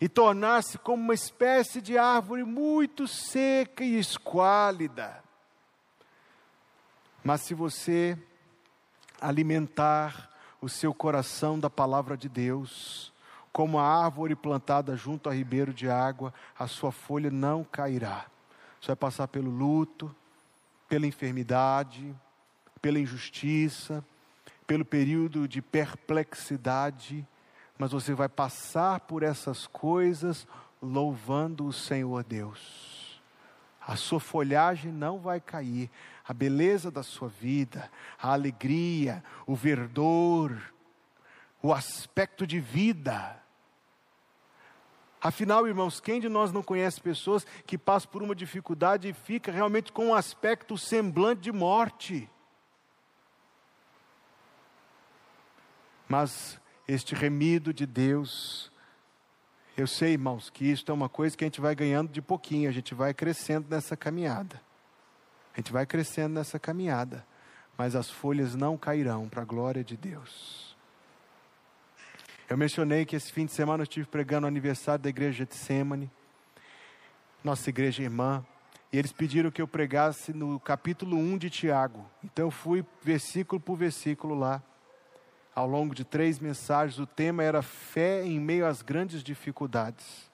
e 0.01 0.09
tornar-se 0.09 0.79
como 0.79 1.03
uma 1.03 1.13
espécie 1.13 1.79
de 1.79 1.95
árvore 1.95 2.43
muito 2.43 3.07
seca 3.07 3.83
e 3.83 3.99
esquálida. 3.99 5.23
Mas 7.23 7.41
se 7.41 7.53
você 7.53 8.17
alimentar 9.21 10.31
o 10.59 10.67
seu 10.67 10.91
coração 10.91 11.59
da 11.59 11.69
palavra 11.69 12.17
de 12.17 12.27
Deus, 12.27 13.13
como 13.53 13.77
a 13.77 14.03
árvore 14.03 14.35
plantada 14.35 14.97
junto 14.97 15.29
a 15.29 15.33
ribeiro 15.35 15.71
de 15.71 15.87
água, 15.87 16.33
a 16.57 16.65
sua 16.65 16.91
folha 16.91 17.29
não 17.29 17.63
cairá. 17.63 18.25
Você 18.79 18.87
vai 18.87 18.95
passar 18.95 19.27
pelo 19.27 19.51
luto, 19.51 20.13
pela 20.89 21.05
enfermidade, 21.05 22.15
pela 22.81 22.99
injustiça, 22.99 24.03
pelo 24.65 24.83
período 24.83 25.47
de 25.47 25.61
perplexidade, 25.61 27.27
mas 27.81 27.93
você 27.93 28.13
vai 28.13 28.29
passar 28.29 28.99
por 28.99 29.23
essas 29.23 29.65
coisas 29.65 30.47
louvando 30.79 31.65
o 31.65 31.73
Senhor 31.73 32.23
Deus. 32.23 33.19
A 33.81 33.95
sua 33.95 34.19
folhagem 34.19 34.91
não 34.91 35.17
vai 35.17 35.41
cair, 35.41 35.89
a 36.23 36.31
beleza 36.31 36.91
da 36.91 37.01
sua 37.01 37.27
vida, 37.27 37.91
a 38.21 38.33
alegria, 38.33 39.23
o 39.47 39.55
verdor, 39.55 40.55
o 41.59 41.73
aspecto 41.73 42.45
de 42.45 42.59
vida. 42.59 43.41
Afinal, 45.19 45.67
irmãos, 45.67 45.99
quem 45.99 46.21
de 46.21 46.29
nós 46.29 46.51
não 46.51 46.61
conhece 46.61 47.01
pessoas 47.01 47.47
que 47.65 47.79
passam 47.79 48.11
por 48.11 48.21
uma 48.21 48.35
dificuldade 48.35 49.07
e 49.07 49.13
fica 49.13 49.51
realmente 49.51 49.91
com 49.91 50.09
um 50.09 50.13
aspecto 50.13 50.77
semblante 50.77 51.41
de 51.41 51.51
morte? 51.51 52.29
Mas 56.07 56.60
este 56.93 57.15
remido 57.15 57.73
de 57.73 57.85
Deus, 57.85 58.69
eu 59.77 59.87
sei, 59.87 60.11
irmãos, 60.11 60.49
que 60.49 60.65
isto 60.65 60.91
é 60.91 60.93
uma 60.93 61.07
coisa 61.07 61.37
que 61.37 61.43
a 61.45 61.47
gente 61.47 61.61
vai 61.61 61.73
ganhando 61.73 62.11
de 62.11 62.21
pouquinho, 62.21 62.69
a 62.69 62.73
gente 62.73 62.93
vai 62.93 63.13
crescendo 63.13 63.67
nessa 63.69 63.95
caminhada. 63.95 64.61
A 65.53 65.57
gente 65.57 65.71
vai 65.71 65.85
crescendo 65.85 66.33
nessa 66.33 66.59
caminhada, 66.59 67.25
mas 67.77 67.95
as 67.95 68.09
folhas 68.09 68.55
não 68.55 68.77
cairão 68.77 69.29
para 69.29 69.41
a 69.41 69.45
glória 69.45 69.83
de 69.83 69.95
Deus. 69.95 70.75
Eu 72.49 72.57
mencionei 72.57 73.05
que 73.05 73.15
esse 73.15 73.31
fim 73.31 73.45
de 73.45 73.53
semana 73.53 73.81
eu 73.81 73.85
estive 73.85 74.07
pregando 74.07 74.45
o 74.45 74.49
aniversário 74.49 75.01
da 75.01 75.09
igreja 75.09 75.45
de 75.45 75.55
Semane, 75.55 76.11
nossa 77.41 77.69
igreja 77.69 78.03
irmã, 78.03 78.45
e 78.91 78.97
eles 78.97 79.13
pediram 79.13 79.49
que 79.49 79.61
eu 79.61 79.67
pregasse 79.67 80.33
no 80.33 80.59
capítulo 80.59 81.15
1 81.15 81.37
de 81.37 81.49
Tiago. 81.49 82.05
Então 82.21 82.47
eu 82.47 82.51
fui 82.51 82.85
versículo 83.01 83.61
por 83.61 83.77
versículo 83.77 84.35
lá 84.35 84.61
ao 85.53 85.67
longo 85.67 85.93
de 85.93 86.03
três 86.03 86.39
mensagens, 86.39 86.99
o 86.99 87.05
tema 87.05 87.43
era 87.43 87.61
fé 87.61 88.23
em 88.25 88.39
meio 88.39 88.65
às 88.65 88.81
grandes 88.81 89.21
dificuldades. 89.21 90.29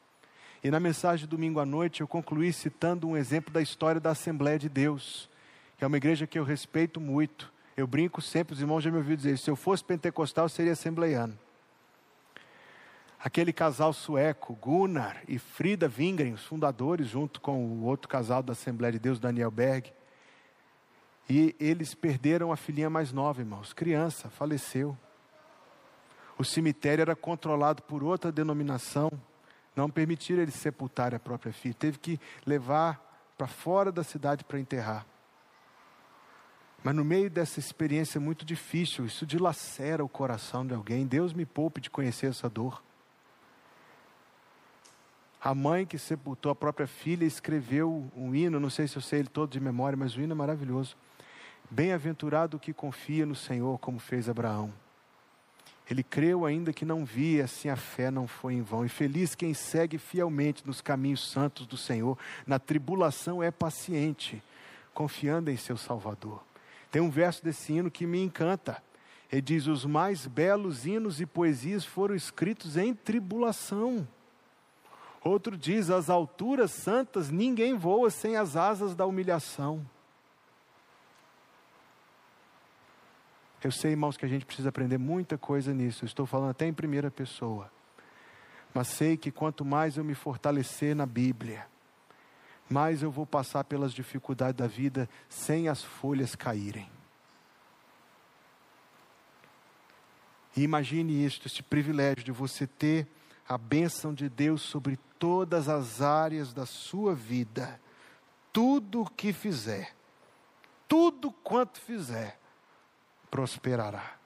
E 0.64 0.70
na 0.70 0.80
mensagem 0.80 1.26
de 1.26 1.30
domingo 1.30 1.60
à 1.60 1.66
noite 1.66 2.02
eu 2.02 2.08
concluí 2.08 2.52
citando 2.54 3.08
um 3.08 3.18
exemplo 3.18 3.54
da 3.54 3.62
história 3.62 4.02
da 4.02 4.12
Assembleia 4.12 4.60
de 4.60 4.70
Deus, 4.70 5.30
que 5.78 5.84
é 5.84 5.88
uma 5.88 5.98
igreja 5.98 6.28
que 6.28 6.38
eu 6.38 6.44
respeito 6.44 7.00
muito. 7.00 7.52
Eu 7.76 7.88
brinco 7.88 8.22
sempre, 8.22 8.54
os 8.54 8.62
irmãos 8.62 8.82
já 8.82 8.92
me 8.92 8.98
ouviram 8.98 9.18
dizer: 9.18 9.38
se 9.38 9.50
eu 9.50 9.56
fosse 9.56 9.84
pentecostal, 9.84 10.46
eu 10.46 10.50
seria 10.50 10.74
assembleiano. 10.74 11.38
Aquele 13.20 13.52
casal 13.52 13.94
sueco, 13.94 14.54
Gunnar 14.56 15.22
e 15.28 15.40
Frida 15.40 15.92
Wingren, 15.96 16.34
os 16.34 16.44
fundadores, 16.44 17.08
junto 17.08 17.42
com 17.42 17.66
o 17.66 17.84
outro 17.84 18.08
casal 18.08 18.44
da 18.44 18.54
Assembleia 18.54 18.92
de 18.92 19.00
Deus, 19.00 19.20
Daniel 19.20 19.50
Berg. 19.50 19.92
E 21.30 21.56
eles 21.60 21.94
perderam 21.94 22.52
a 22.52 22.58
filhinha 22.58 22.90
mais 22.90 23.12
nova, 23.12 23.42
irmãos, 23.42 23.74
criança, 23.74 24.30
faleceu. 24.30 24.98
O 26.38 26.44
cemitério 26.44 27.02
era 27.02 27.16
controlado 27.16 27.82
por 27.84 28.04
outra 28.04 28.32
denominação. 28.32 29.12
Não 29.76 29.90
permitiram 29.90 30.42
eles 30.42 30.56
sepultar 30.56 31.14
a 31.14 31.20
própria 31.20 31.52
filha. 31.52 31.74
Teve 31.74 31.98
que 31.98 32.20
levar 32.46 33.02
para 33.38 33.48
fora 33.48 33.92
da 33.92 34.04
cidade 34.04 34.44
para 34.44 34.60
enterrar. 34.60 35.06
Mas 36.84 36.96
no 36.96 37.04
meio 37.04 37.30
dessa 37.30 37.60
experiência 37.60 38.20
muito 38.20 38.46
difícil, 38.46 39.06
isso 39.06 39.26
dilacera 39.26 40.04
o 40.04 40.10
coração 40.10 40.66
de 40.66 40.74
alguém. 40.74 41.06
Deus 41.06 41.34
me 41.34 41.46
poupe 41.46 41.82
de 41.82 41.90
conhecer 41.90 42.28
essa 42.28 42.48
dor. 42.50 42.84
A 45.42 45.54
mãe 45.54 45.86
que 45.86 45.98
sepultou 45.98 46.52
a 46.52 46.56
própria 46.56 46.88
filha 46.88 47.26
escreveu 47.26 48.10
um 48.16 48.34
hino, 48.34 48.60
não 48.60 48.70
sei 48.70 48.88
se 48.88 48.96
eu 48.96 49.02
sei 49.02 49.20
ele 49.20 49.30
todo 49.30 49.52
de 49.52 49.60
memória, 49.60 49.98
mas 49.98 50.16
o 50.16 50.22
hino 50.22 50.34
é 50.34 50.36
maravilhoso. 50.36 50.96
Bem-aventurado 51.70 52.58
o 52.58 52.60
que 52.60 52.74
confia 52.74 53.26
no 53.26 53.36
Senhor, 53.36 53.78
como 53.80 54.00
fez 54.00 54.30
Abraão. 54.30 54.74
Ele 55.90 56.04
creu 56.04 56.46
ainda 56.46 56.74
que 56.74 56.84
não 56.84 57.06
via, 57.06 57.46
assim 57.46 57.70
a 57.70 57.78
fé 57.78 58.12
não 58.12 58.28
foi 58.28 58.56
em 58.56 58.62
vão. 58.62 58.86
E 58.86 58.90
feliz 58.90 59.34
quem 59.34 59.54
segue 59.54 59.98
fielmente 59.98 60.68
nos 60.68 60.82
caminhos 60.82 61.32
santos 61.32 61.66
do 61.66 61.78
Senhor, 61.78 62.18
na 62.46 62.60
tribulação 62.60 63.42
é 63.42 63.52
paciente, 63.52 64.44
confiando 64.94 65.50
em 65.50 65.56
seu 65.56 65.78
Salvador. 65.78 66.44
Tem 66.92 67.02
um 67.02 67.10
verso 67.10 67.44
desse 67.44 67.74
hino 67.74 67.90
que 67.90 68.06
me 68.06 68.22
encanta. 68.22 68.84
Ele 69.32 69.42
diz: 69.42 69.68
Os 69.68 69.86
mais 69.86 70.28
belos 70.28 70.86
hinos 70.86 71.22
e 71.22 71.26
poesias 71.26 71.86
foram 71.86 72.16
escritos 72.16 72.76
em 72.76 72.94
tribulação. 72.94 74.06
Outro 75.24 75.58
diz: 75.58 75.90
As 75.90 76.10
alturas 76.10 76.72
santas 76.72 77.30
ninguém 77.30 77.78
voa 77.78 78.10
sem 78.10 78.36
as 78.36 78.56
asas 78.56 78.94
da 78.94 79.06
humilhação. 79.06 79.86
Eu 83.68 83.72
sei, 83.74 83.92
irmãos, 83.92 84.16
que 84.16 84.24
a 84.24 84.30
gente 84.30 84.46
precisa 84.46 84.70
aprender 84.70 84.98
muita 84.98 85.38
coisa 85.38 85.74
nisso. 85.74 86.06
Eu 86.06 86.08
estou 86.08 86.26
falando 86.26 86.52
até 86.52 86.66
em 86.66 86.72
primeira 86.72 87.12
pessoa. 87.12 87.70
Mas 88.74 88.88
sei 88.88 89.18
que 89.18 89.30
quanto 89.30 89.66
mais 89.66 89.98
eu 89.98 90.06
me 90.06 90.16
fortalecer 90.16 90.96
na 90.96 91.06
Bíblia, 91.06 91.68
mais 92.70 93.04
eu 93.04 93.12
vou 93.12 93.26
passar 93.26 93.66
pelas 93.66 93.92
dificuldades 93.92 94.58
da 94.58 94.68
vida 94.68 95.10
sem 95.28 95.68
as 95.68 95.84
folhas 95.84 96.34
caírem. 96.34 96.90
E 100.56 100.64
imagine 100.64 101.26
isto, 101.26 101.48
esse 101.48 101.62
privilégio 101.62 102.24
de 102.24 102.32
você 102.32 102.66
ter 102.66 103.06
a 103.50 103.58
bênção 103.58 104.14
de 104.14 104.30
Deus 104.30 104.62
sobre 104.62 104.98
todas 105.20 105.68
as 105.68 106.02
áreas 106.02 106.54
da 106.54 106.66
sua 106.66 107.14
vida. 107.14 107.82
Tudo 108.54 109.02
o 109.02 109.10
que 109.10 109.34
fizer, 109.34 109.94
tudo 110.88 111.34
quanto 111.44 111.82
fizer, 111.82 112.40
prosperará. 113.30 114.18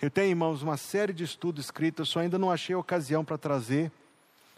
Eu 0.00 0.10
tenho, 0.10 0.30
irmãos, 0.30 0.62
uma 0.62 0.76
série 0.76 1.12
de 1.12 1.24
estudos 1.24 1.66
escritos, 1.66 2.08
só 2.08 2.20
ainda 2.20 2.38
não 2.38 2.50
achei 2.50 2.74
ocasião 2.74 3.24
para 3.24 3.38
trazer 3.38 3.90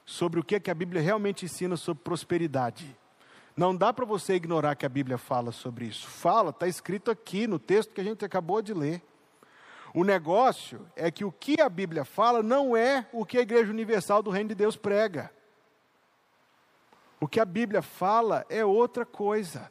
sobre 0.05 0.41
o 0.41 0.45
que, 0.45 0.57
é 0.57 0.61
que 0.61 0.71
a 0.71 0.75
Bíblia 0.75 1.01
realmente 1.01 1.45
ensina 1.45 1.77
sobre 1.77 2.03
prosperidade. 2.03 2.97
Não 3.57 3.75
dá 3.75 3.93
para 3.93 4.05
você 4.05 4.35
ignorar 4.35 4.75
que 4.75 4.85
a 4.85 4.89
Bíblia 4.89 5.17
fala 5.17 5.53
sobre 5.53 5.87
isso. 5.87 6.09
Fala, 6.09 6.51
está 6.51 6.67
escrito 6.67 7.11
aqui 7.11 7.47
no 7.47 7.59
texto 7.59 7.93
que 7.93 8.01
a 8.01 8.05
gente 8.05 8.25
acabou 8.25 8.61
de 8.61 8.75
ler. 8.75 9.03
O 9.95 10.03
negócio 10.03 10.89
é 10.97 11.09
que 11.11 11.25
o 11.25 11.31
que 11.31 11.61
a 11.61 11.69
Bíblia 11.69 12.05
fala 12.05 12.43
não 12.43 12.77
é 12.77 13.07
o 13.13 13.25
que 13.25 13.39
a 13.39 13.43
Igreja 13.43 13.71
Universal 13.71 14.23
do 14.23 14.31
Reino 14.31 14.49
de 14.49 14.55
Deus 14.57 14.77
prega. 14.77 15.31
O 17.21 17.29
que 17.29 17.39
a 17.39 17.45
Bíblia 17.45 17.81
fala 17.81 18.45
é 18.49 18.65
outra 18.65 19.07
coisa. 19.07 19.71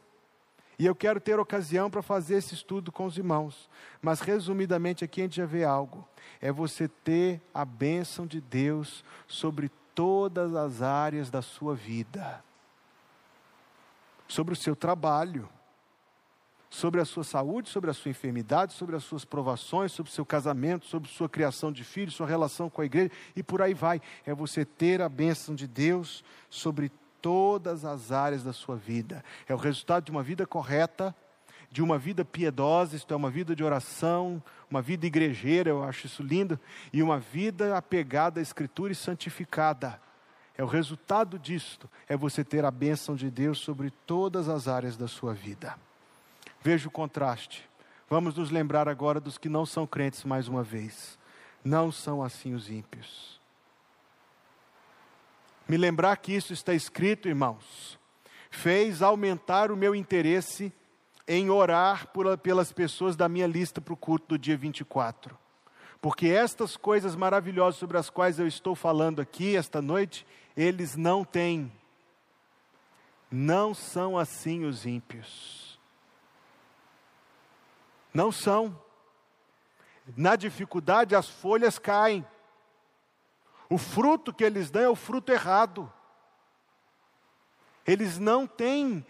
E 0.78 0.86
eu 0.86 0.94
quero 0.94 1.20
ter 1.20 1.38
ocasião 1.38 1.88
para 1.88 2.02
fazer 2.02 2.36
esse 2.36 2.54
estudo 2.54 2.90
com 2.90 3.06
os 3.06 3.16
irmãos. 3.16 3.68
Mas, 4.02 4.20
resumidamente, 4.20 5.04
aqui 5.04 5.20
a 5.20 5.24
gente 5.24 5.36
já 5.36 5.46
vê 5.46 5.64
algo: 5.64 6.06
é 6.40 6.50
você 6.50 6.88
ter 6.88 7.40
a 7.52 7.64
bênção 7.64 8.26
de 8.26 8.40
Deus 8.40 9.04
sobre 9.26 9.70
todas 9.94 10.54
as 10.54 10.82
áreas 10.82 11.30
da 11.30 11.40
sua 11.40 11.74
vida, 11.74 12.42
sobre 14.26 14.52
o 14.54 14.56
seu 14.56 14.74
trabalho, 14.74 15.48
sobre 16.68 17.00
a 17.00 17.04
sua 17.04 17.22
saúde, 17.22 17.68
sobre 17.68 17.88
a 17.88 17.94
sua 17.94 18.10
enfermidade, 18.10 18.72
sobre 18.72 18.96
as 18.96 19.04
suas 19.04 19.24
provações, 19.24 19.92
sobre 19.92 20.10
o 20.10 20.14
seu 20.14 20.26
casamento, 20.26 20.86
sobre 20.86 21.08
sua 21.08 21.28
criação 21.28 21.70
de 21.70 21.84
filhos, 21.84 22.14
sua 22.14 22.26
relação 22.26 22.68
com 22.68 22.82
a 22.82 22.84
igreja 22.84 23.12
e 23.36 23.44
por 23.44 23.62
aí 23.62 23.72
vai. 23.72 24.02
É 24.26 24.34
você 24.34 24.64
ter 24.64 25.00
a 25.00 25.08
bênção 25.08 25.54
de 25.54 25.68
Deus 25.68 26.24
sobre 26.50 26.90
todas 27.24 27.86
as 27.86 28.12
áreas 28.12 28.44
da 28.44 28.52
sua 28.52 28.76
vida. 28.76 29.24
É 29.48 29.54
o 29.54 29.56
resultado 29.56 30.04
de 30.04 30.10
uma 30.10 30.22
vida 30.22 30.46
correta, 30.46 31.16
de 31.70 31.82
uma 31.82 31.98
vida 31.98 32.22
piedosa, 32.22 32.94
isto 32.94 33.14
é, 33.14 33.16
uma 33.16 33.30
vida 33.30 33.56
de 33.56 33.64
oração, 33.64 34.42
uma 34.70 34.82
vida 34.82 35.06
igrejeira, 35.06 35.70
eu 35.70 35.82
acho 35.82 36.04
isso 36.04 36.22
lindo, 36.22 36.60
e 36.92 37.02
uma 37.02 37.18
vida 37.18 37.78
apegada 37.78 38.40
à 38.40 38.42
Escritura 38.42 38.92
e 38.92 38.94
santificada. 38.94 39.98
É 40.54 40.62
o 40.62 40.66
resultado 40.66 41.38
disto, 41.38 41.88
é 42.06 42.14
você 42.14 42.44
ter 42.44 42.62
a 42.62 42.70
bênção 42.70 43.16
de 43.16 43.30
Deus 43.30 43.56
sobre 43.56 43.90
todas 44.06 44.46
as 44.46 44.68
áreas 44.68 44.94
da 44.94 45.08
sua 45.08 45.32
vida. 45.32 45.78
Veja 46.60 46.88
o 46.88 46.92
contraste. 46.92 47.66
Vamos 48.06 48.34
nos 48.34 48.50
lembrar 48.50 48.86
agora 48.86 49.18
dos 49.18 49.38
que 49.38 49.48
não 49.48 49.64
são 49.64 49.86
crentes 49.86 50.24
mais 50.24 50.46
uma 50.46 50.62
vez. 50.62 51.18
Não 51.64 51.90
são 51.90 52.22
assim 52.22 52.52
os 52.52 52.68
ímpios. 52.68 53.40
Me 55.66 55.76
lembrar 55.76 56.16
que 56.16 56.32
isso 56.32 56.52
está 56.52 56.74
escrito, 56.74 57.28
irmãos, 57.28 57.98
fez 58.50 59.02
aumentar 59.02 59.70
o 59.72 59.76
meu 59.76 59.94
interesse 59.94 60.72
em 61.26 61.48
orar 61.50 62.08
por, 62.08 62.36
pelas 62.38 62.72
pessoas 62.72 63.16
da 63.16 63.28
minha 63.28 63.46
lista 63.46 63.80
para 63.80 63.94
o 63.94 63.96
culto 63.96 64.28
do 64.28 64.38
dia 64.38 64.56
24. 64.56 65.36
Porque 66.00 66.28
estas 66.28 66.76
coisas 66.76 67.16
maravilhosas 67.16 67.80
sobre 67.80 67.96
as 67.96 68.10
quais 68.10 68.38
eu 68.38 68.46
estou 68.46 68.74
falando 68.74 69.22
aqui 69.22 69.56
esta 69.56 69.80
noite, 69.80 70.26
eles 70.54 70.96
não 70.96 71.24
têm. 71.24 71.72
Não 73.30 73.72
são 73.72 74.18
assim 74.18 74.64
os 74.64 74.84
ímpios. 74.84 75.80
Não 78.12 78.30
são. 78.30 78.78
Na 80.14 80.36
dificuldade, 80.36 81.16
as 81.16 81.28
folhas 81.28 81.78
caem. 81.78 82.24
O 83.68 83.78
fruto 83.78 84.32
que 84.32 84.44
eles 84.44 84.70
dão 84.70 84.82
é 84.82 84.88
o 84.88 84.96
fruto 84.96 85.32
errado. 85.32 85.92
Eles 87.86 88.18
não 88.18 88.46
têm 88.46 89.04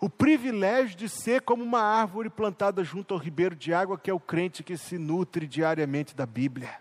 o 0.00 0.08
privilégio 0.08 0.96
de 0.96 1.08
ser 1.08 1.42
como 1.42 1.62
uma 1.62 1.80
árvore 1.80 2.30
plantada 2.30 2.84
junto 2.84 3.14
ao 3.14 3.20
ribeiro 3.20 3.56
de 3.56 3.74
água, 3.74 3.98
que 3.98 4.10
é 4.10 4.14
o 4.14 4.20
crente 4.20 4.62
que 4.62 4.76
se 4.76 4.96
nutre 4.96 5.46
diariamente 5.46 6.14
da 6.14 6.24
Bíblia. 6.24 6.78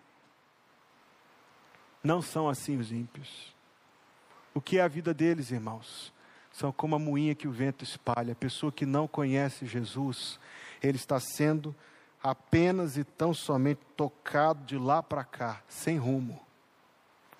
Não 2.03 2.22
são 2.22 2.47
assim 2.47 2.78
os 2.78 2.91
ímpios. 2.91 3.55
O 4.53 4.62
que 4.62 4.78
é 4.78 4.82
a 4.82 4.88
vida 4.88 5.14
deles, 5.14 5.51
irmãos? 5.51 6.14
São 6.51 6.72
como 6.72 6.95
a 6.95 6.99
moinha 6.99 7.36
que 7.36 7.47
o 7.47 7.51
vento 7.51 7.84
espalha. 7.84 8.34
A 8.34 8.36
pessoa 8.36 8.72
que 8.72 8.86
não 8.86 9.08
conhece 9.08 9.66
Jesus, 9.66 10.39
ele 10.82 10.97
está 10.97 11.20
sendo 11.20 11.76
apenas 12.24 12.97
e 12.97 13.03
tão 13.03 13.34
somente 13.34 13.82
tocado 13.95 14.64
de 14.64 14.78
lá 14.78 15.01
para 15.01 15.24
cá, 15.24 15.62
sem 15.68 15.97
rumo, 15.97 16.46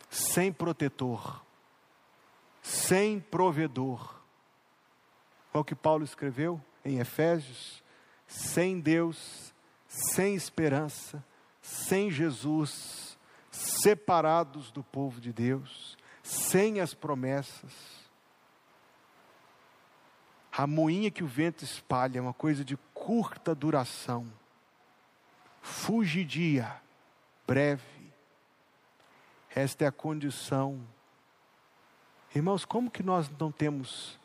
sem 0.10 0.52
protetor, 0.52 1.44
sem 2.62 3.20
provedor 3.20 4.18
Olha 5.58 5.62
o 5.62 5.66
que 5.66 5.74
Paulo 5.74 6.04
escreveu 6.04 6.62
em 6.86 7.00
Efésios: 7.00 7.84
sem 8.28 8.80
Deus, 8.80 9.52
sem 9.88 10.36
esperança, 10.36 11.24
sem 11.62 12.12
Jesus, 12.12 13.18
separados 13.52 14.70
do 14.70 14.84
povo 14.84 15.20
de 15.20 15.34
Deus, 15.34 15.98
sem 16.22 16.80
as 16.80 16.94
promessas. 16.94 17.74
A 20.52 20.68
moinha 20.68 21.10
que 21.10 21.24
o 21.24 21.28
vento 21.28 21.64
espalha 21.64 22.20
é 22.20 22.22
uma 22.22 22.34
coisa 22.34 22.64
de 22.64 22.78
curta 22.94 23.56
duração, 23.56 24.32
fugidia, 25.62 26.82
breve. 27.48 27.97
Esta 29.58 29.86
é 29.86 29.88
a 29.88 29.92
condição. 29.92 30.80
Irmãos, 32.36 32.64
como 32.64 32.92
que 32.92 33.02
nós 33.02 33.28
não 33.40 33.52
temos 33.52 34.20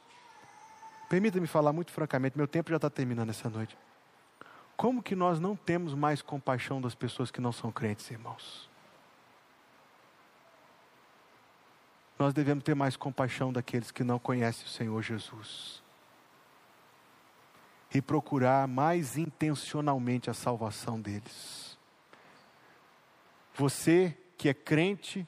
Permita-me 1.13 1.47
falar 1.47 1.75
muito 1.75 1.93
francamente, 1.93 2.39
meu 2.39 2.49
tempo 2.49 2.71
já 2.71 2.77
está 2.77 2.89
terminando 2.89 3.29
essa 3.29 3.51
noite. 3.51 3.77
Como 4.79 5.03
que 5.03 5.15
nós 5.15 5.39
não 5.39 5.55
temos 5.55 5.95
mais 5.95 6.23
compaixão 6.23 6.81
das 6.81 6.95
pessoas 6.95 7.31
que 7.31 7.39
não 7.39 7.53
são 7.53 7.71
crentes, 7.71 8.11
irmãos? 8.11 8.67
Nós 12.19 12.33
devemos 12.33 12.65
ter 12.65 12.75
mais 12.75 12.97
compaixão 12.97 13.53
daqueles 13.53 13.91
que 13.91 14.03
não 14.03 14.19
conhecem 14.19 14.65
o 14.65 14.69
Senhor 14.71 15.03
Jesus. 15.03 15.83
E 17.93 18.01
procurar 18.01 18.67
mais 18.67 19.19
intencionalmente 19.19 20.31
a 20.31 20.35
salvação 20.35 20.99
deles. 20.99 21.79
Você 23.55 24.17
que 24.43 24.49
é 24.49 24.55
crente 24.55 25.25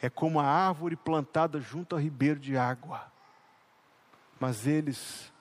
é 0.00 0.08
como 0.08 0.38
a 0.38 0.46
árvore 0.46 0.94
plantada 0.94 1.60
junto 1.60 1.96
ao 1.96 2.00
ribeiro 2.00 2.38
de 2.38 2.56
água 2.56 3.10
mas 4.38 4.68
eles 4.68 5.32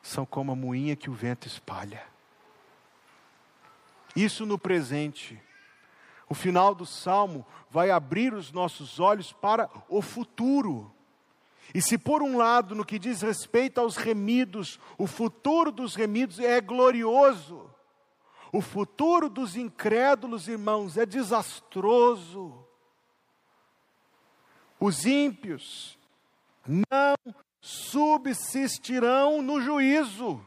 são 0.00 0.24
como 0.24 0.52
a 0.52 0.56
moinha 0.56 0.94
que 0.94 1.10
o 1.10 1.12
vento 1.12 1.48
espalha. 1.48 2.04
Isso 4.14 4.46
no 4.46 4.58
presente. 4.58 5.42
O 6.28 6.34
final 6.34 6.72
do 6.72 6.86
salmo 6.86 7.44
vai 7.68 7.90
abrir 7.90 8.32
os 8.32 8.52
nossos 8.52 9.00
olhos 9.00 9.32
para 9.32 9.68
o 9.88 10.00
futuro. 10.00 10.92
E 11.74 11.82
se 11.82 11.98
por 11.98 12.22
um 12.22 12.36
lado, 12.36 12.76
no 12.76 12.84
que 12.84 12.98
diz 12.98 13.22
respeito 13.22 13.80
aos 13.80 13.96
remidos, 13.96 14.78
o 14.96 15.08
futuro 15.08 15.72
dos 15.72 15.96
remidos 15.96 16.38
é 16.38 16.60
glorioso, 16.60 17.65
o 18.56 18.60
futuro 18.62 19.28
dos 19.28 19.54
incrédulos, 19.54 20.48
irmãos, 20.48 20.96
é 20.96 21.04
desastroso. 21.04 22.54
Os 24.80 25.04
ímpios 25.04 25.98
não 26.66 27.34
subsistirão 27.60 29.42
no 29.42 29.60
juízo. 29.60 30.42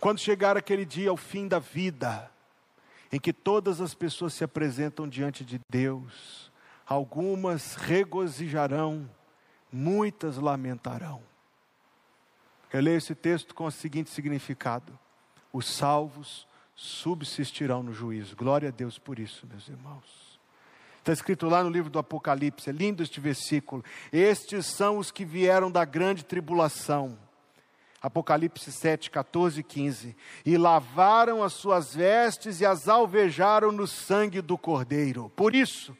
Quando 0.00 0.18
chegar 0.18 0.56
aquele 0.56 0.86
dia, 0.86 1.10
ao 1.10 1.16
fim 1.16 1.46
da 1.46 1.58
vida, 1.58 2.30
em 3.12 3.20
que 3.20 3.32
todas 3.32 3.82
as 3.82 3.92
pessoas 3.94 4.32
se 4.32 4.44
apresentam 4.44 5.06
diante 5.06 5.44
de 5.44 5.60
Deus, 5.70 6.50
algumas 6.86 7.74
regozijarão, 7.74 9.10
muitas 9.70 10.38
lamentarão. 10.38 11.22
Eu 12.72 12.80
leio 12.80 12.96
esse 12.96 13.14
texto 13.14 13.54
com 13.54 13.66
o 13.66 13.70
seguinte 13.70 14.08
significado: 14.08 14.98
os 15.54 15.66
salvos 15.66 16.48
subsistirão 16.74 17.80
no 17.80 17.92
juízo. 17.92 18.34
Glória 18.34 18.70
a 18.70 18.72
Deus 18.72 18.98
por 18.98 19.20
isso, 19.20 19.46
meus 19.46 19.68
irmãos. 19.68 20.02
Está 20.98 21.12
escrito 21.12 21.48
lá 21.48 21.62
no 21.62 21.70
livro 21.70 21.88
do 21.88 21.98
Apocalipse, 21.98 22.68
é 22.68 22.72
lindo 22.72 23.04
este 23.04 23.20
versículo. 23.20 23.84
Estes 24.12 24.66
são 24.66 24.98
os 24.98 25.12
que 25.12 25.24
vieram 25.24 25.70
da 25.70 25.84
grande 25.84 26.24
tribulação. 26.24 27.16
Apocalipse 28.02 28.72
7, 28.72 29.10
14 29.12 29.60
e 29.60 29.62
15. 29.62 30.16
E 30.44 30.56
lavaram 30.58 31.44
as 31.44 31.52
suas 31.52 31.94
vestes 31.94 32.60
e 32.60 32.66
as 32.66 32.88
alvejaram 32.88 33.70
no 33.70 33.86
sangue 33.86 34.40
do 34.40 34.58
Cordeiro. 34.58 35.30
Por 35.36 35.54
isso, 35.54 35.96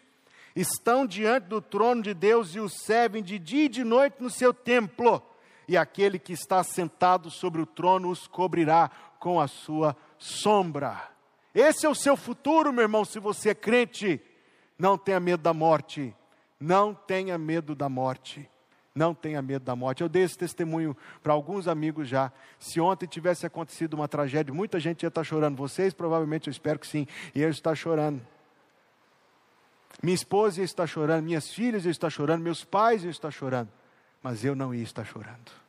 estão 0.57 1.07
diante 1.07 1.45
do 1.45 1.61
trono 1.61 2.03
de 2.03 2.13
Deus 2.13 2.57
e 2.57 2.61
o 2.61 2.69
servem 2.69 3.23
de 3.23 3.39
dia 3.39 3.67
e 3.67 3.69
de 3.69 3.85
noite 3.85 4.17
no 4.19 4.31
seu 4.31 4.53
templo. 4.53 5.23
E 5.67 5.77
aquele 5.77 6.19
que 6.19 6.33
está 6.33 6.63
sentado 6.63 7.31
sobre 7.31 7.61
o 7.61 7.67
trono 7.67 8.11
os 8.11 8.27
cobrirá 8.27 8.91
com 9.25 9.41
a 9.41 9.49
sua 9.49 9.97
sombra. 10.19 11.09
Esse 11.55 11.87
é 11.87 11.89
o 11.89 11.95
seu 11.95 12.15
futuro, 12.15 12.71
meu 12.71 12.83
irmão, 12.83 13.07
se 13.07 13.19
você 13.19 13.49
é 13.51 13.55
crente. 13.55 14.21
Não 14.79 14.99
tenha 14.99 15.19
medo 15.19 15.43
da 15.43 15.55
morte. 15.55 16.15
Não 16.61 16.93
tenha 16.93 17.39
medo 17.39 17.75
da 17.75 17.89
morte. 17.89 18.47
Não 18.95 19.15
tenha 19.15 19.41
medo 19.41 19.65
da 19.65 19.75
morte. 19.75 20.03
Eu 20.03 20.11
dei 20.11 20.25
esse 20.25 20.37
testemunho 20.37 20.95
para 21.23 21.33
alguns 21.33 21.67
amigos 21.67 22.07
já. 22.07 22.31
Se 22.59 22.79
ontem 22.83 23.07
tivesse 23.07 23.47
acontecido 23.47 23.95
uma 23.95 24.07
tragédia, 24.07 24.53
muita 24.53 24.79
gente 24.79 25.05
ia 25.05 25.09
estar 25.09 25.25
chorando. 25.25 25.57
Vocês, 25.57 25.95
provavelmente, 25.95 26.49
eu 26.49 26.53
espero 26.53 26.79
que 26.79 26.87
sim. 26.87 27.07
Eu 27.35 27.49
estar 27.49 27.75
chorando. 27.75 28.21
Minha 30.03 30.17
esposa 30.17 30.61
ia 30.61 30.67
estar 30.67 30.87
chorando, 30.87 31.25
minhas 31.25 31.51
filhas 31.51 31.87
iam 31.87 31.91
estar 31.91 32.11
chorando, 32.11 32.43
meus 32.43 32.63
pais 32.63 33.05
iam 33.05 33.11
estar 33.11 33.31
chorando. 33.31 33.71
Mas 34.23 34.45
eu 34.45 34.55
não 34.55 34.75
ia 34.75 34.83
estar 34.83 35.07
chorando. 35.07 35.64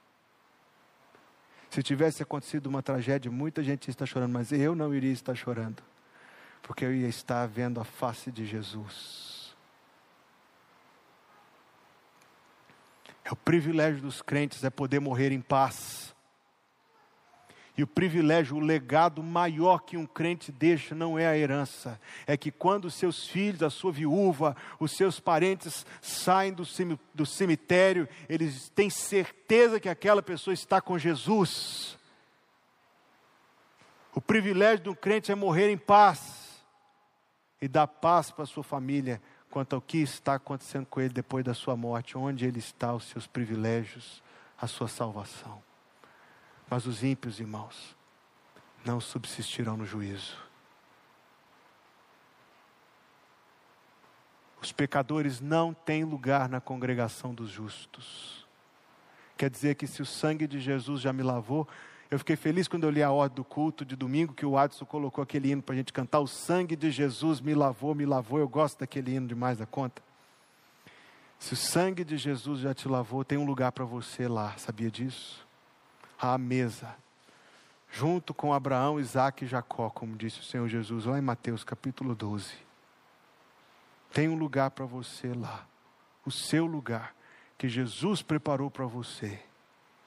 Se 1.75 1.83
tivesse 1.83 2.23
acontecido 2.23 2.67
uma 2.67 2.81
tragédia, 2.81 3.29
muita 3.29 3.61
gente 3.61 3.89
estar 3.89 4.05
chorando, 4.05 4.31
mas 4.31 4.53
eu 4.53 4.73
não 4.73 4.95
iria 4.95 5.11
estar 5.11 5.35
chorando 5.35 5.83
porque 6.63 6.85
eu 6.85 6.95
ia 6.95 7.09
estar 7.09 7.45
vendo 7.47 7.81
a 7.81 7.83
face 7.83 8.31
de 8.31 8.45
Jesus. 8.45 9.53
É 13.25 13.31
o 13.33 13.35
privilégio 13.35 14.01
dos 14.01 14.21
crentes 14.21 14.63
é 14.63 14.69
poder 14.69 15.01
morrer 15.01 15.33
em 15.33 15.41
paz. 15.41 16.04
E 17.77 17.83
o 17.83 17.87
privilégio, 17.87 18.55
o 18.55 18.59
legado 18.59 19.21
maior 19.21 19.79
que 19.79 19.97
um 19.97 20.05
crente 20.05 20.49
deixa 20.51 20.95
não 20.95 21.19
é 21.19 21.27
a 21.27 21.37
herança, 21.37 21.99
é 22.25 22.37
que 22.37 22.49
quando 22.49 22.89
seus 22.89 23.27
filhos, 23.27 23.61
a 23.63 23.69
sua 23.69 23.91
viúva, 23.91 24.55
os 24.79 24.93
seus 24.93 25.19
parentes 25.19 25.85
saem 26.01 26.55
do 27.13 27.25
cemitério, 27.25 28.07
eles 28.29 28.69
têm 28.69 28.89
certeza 28.89 29.79
que 29.79 29.89
aquela 29.89 30.23
pessoa 30.23 30.53
está 30.53 30.79
com 30.79 30.97
Jesus. 30.97 31.97
O 34.13 34.21
privilégio 34.21 34.85
de 34.85 34.89
um 34.89 34.95
crente 34.95 35.29
é 35.29 35.35
morrer 35.35 35.69
em 35.69 35.77
paz 35.77 36.63
e 37.61 37.67
dá 37.67 37.85
paz 37.85 38.31
para 38.31 38.43
a 38.43 38.47
sua 38.47 38.63
família 38.63 39.21
quanto 39.49 39.75
ao 39.75 39.81
que 39.81 39.97
está 39.97 40.35
acontecendo 40.35 40.85
com 40.85 41.01
ele 41.01 41.13
depois 41.13 41.43
da 41.43 41.53
sua 41.53 41.75
morte, 41.75 42.17
onde 42.17 42.45
ele 42.45 42.59
está, 42.59 42.93
os 42.93 43.03
seus 43.05 43.27
privilégios, 43.27 44.23
a 44.57 44.67
sua 44.67 44.87
salvação. 44.87 45.61
Mas 46.69 46.85
os 46.85 47.03
ímpios, 47.03 47.39
irmãos, 47.39 47.95
não 48.83 48.99
subsistirão 48.99 49.77
no 49.77 49.85
juízo. 49.85 50.37
Os 54.61 54.71
pecadores 54.71 55.39
não 55.39 55.73
têm 55.73 56.03
lugar 56.03 56.49
na 56.49 56.59
congregação 56.59 57.33
dos 57.33 57.49
justos. 57.49 58.47
Quer 59.37 59.49
dizer 59.49 59.75
que 59.75 59.85
se 59.85 60.01
o 60.01 60.05
sangue 60.05 60.47
de 60.47 60.59
Jesus 60.59 61.01
já 61.01 61.13
me 61.13 61.21
lavou, 61.21 61.67
eu 62.09 62.17
fiquei 62.17 62.35
feliz 62.35 62.67
quando 62.67 62.85
eu 62.85 62.89
li 62.89 63.03
a 63.03 63.11
ordem 63.11 63.35
do 63.35 63.43
culto 63.43 63.83
de 63.83 63.95
domingo, 63.95 64.33
que 64.33 64.45
o 64.45 64.57
Adson 64.57 64.85
colocou 64.85 65.21
aquele 65.21 65.51
hino 65.51 65.61
para 65.61 65.73
a 65.75 65.77
gente 65.77 65.93
cantar. 65.93 66.19
O 66.19 66.27
sangue 66.27 66.75
de 66.75 66.89
Jesus 66.89 67.41
me 67.41 67.53
lavou, 67.53 67.93
me 67.93 68.05
lavou. 68.05 68.39
Eu 68.39 68.47
gosto 68.47 68.79
daquele 68.79 69.13
hino 69.13 69.27
demais 69.27 69.57
da 69.57 69.65
conta. 69.65 70.01
Se 71.37 71.53
o 71.53 71.57
sangue 71.57 72.03
de 72.03 72.17
Jesus 72.17 72.61
já 72.61 72.73
te 72.73 72.87
lavou, 72.87 73.23
tem 73.23 73.37
um 73.37 73.45
lugar 73.45 73.71
para 73.71 73.85
você 73.85 74.27
lá, 74.27 74.55
sabia 74.57 74.89
disso? 74.89 75.44
À 76.33 76.39
mesa, 76.39 76.95
junto 77.91 78.33
com 78.33 78.51
Abraão, 78.51 78.99
Isaac 78.99 79.45
e 79.45 79.47
Jacó, 79.47 79.91
como 79.91 80.17
disse 80.17 80.39
o 80.39 80.43
Senhor 80.43 80.67
Jesus, 80.67 81.05
lá 81.05 81.19
em 81.19 81.21
Mateus 81.21 81.63
capítulo 81.63 82.15
12. 82.15 82.51
Tem 84.11 84.27
um 84.27 84.35
lugar 84.35 84.71
para 84.71 84.85
você 84.85 85.33
lá, 85.33 85.67
o 86.25 86.31
seu 86.31 86.65
lugar, 86.65 87.13
que 87.59 87.69
Jesus 87.69 88.23
preparou 88.23 88.71
para 88.71 88.85
você. 88.85 89.39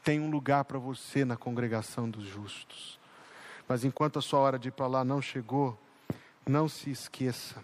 Tem 0.03 0.19
um 0.19 0.29
lugar 0.29 0.65
para 0.65 0.79
você 0.79 1.25
na 1.25 1.37
congregação 1.37 2.11
dos 2.11 2.25
justos. 2.25 2.99
Mas 3.69 3.85
enquanto 3.85 4.19
a 4.19 4.23
sua 4.23 4.41
hora 4.41 4.59
de 4.59 4.69
ir 4.69 4.73
para 4.73 4.89
lá 4.89 5.05
não 5.05 5.23
chegou, 5.23 5.79
não 6.45 6.69
se 6.69 6.91
esqueça 6.91 7.63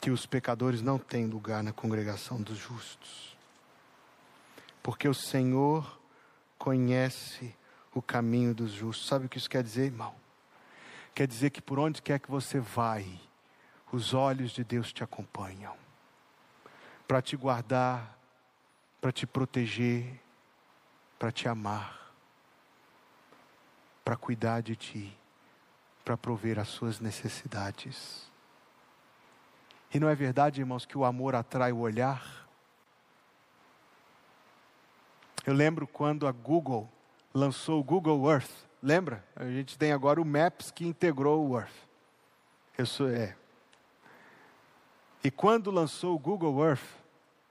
que 0.00 0.10
os 0.10 0.24
pecadores 0.24 0.80
não 0.80 0.98
têm 0.98 1.26
lugar 1.26 1.62
na 1.62 1.72
congregação 1.72 2.40
dos 2.40 2.56
justos. 2.56 3.36
Porque 4.82 5.06
o 5.06 5.14
Senhor 5.14 6.00
conhece 6.62 7.52
o 7.92 8.00
caminho 8.00 8.54
dos 8.54 8.70
justos. 8.70 9.08
Sabe 9.08 9.26
o 9.26 9.28
que 9.28 9.36
isso 9.36 9.50
quer 9.50 9.64
dizer, 9.64 9.86
irmão? 9.86 10.14
Quer 11.12 11.26
dizer 11.26 11.50
que 11.50 11.60
por 11.60 11.76
onde 11.76 12.00
quer 12.00 12.20
que 12.20 12.30
você 12.30 12.60
vai, 12.60 13.20
os 13.90 14.14
olhos 14.14 14.52
de 14.52 14.62
Deus 14.62 14.92
te 14.92 15.02
acompanham 15.02 15.74
para 17.08 17.20
te 17.20 17.36
guardar, 17.36 18.16
para 19.00 19.10
te 19.10 19.26
proteger, 19.26 20.20
para 21.18 21.32
te 21.32 21.48
amar, 21.48 22.12
para 24.04 24.16
cuidar 24.16 24.62
de 24.62 24.76
ti, 24.76 25.18
para 26.04 26.16
prover 26.16 26.60
as 26.60 26.68
suas 26.68 27.00
necessidades. 27.00 28.30
E 29.92 29.98
não 29.98 30.08
é 30.08 30.14
verdade, 30.14 30.60
irmãos, 30.60 30.86
que 30.86 30.96
o 30.96 31.04
amor 31.04 31.34
atrai 31.34 31.72
o 31.72 31.78
olhar? 31.78 32.46
Eu 35.44 35.54
lembro 35.54 35.86
quando 35.86 36.26
a 36.26 36.32
Google 36.32 36.88
lançou 37.34 37.80
o 37.80 37.84
Google 37.84 38.30
Earth. 38.30 38.50
Lembra? 38.82 39.24
A 39.34 39.44
gente 39.44 39.76
tem 39.76 39.92
agora 39.92 40.20
o 40.20 40.24
Maps 40.24 40.70
que 40.70 40.86
integrou 40.86 41.48
o 41.48 41.58
Earth. 41.58 41.74
Isso 42.78 43.06
é. 43.08 43.36
E 45.24 45.30
quando 45.30 45.70
lançou 45.70 46.14
o 46.14 46.18
Google 46.18 46.64
Earth, 46.64 47.02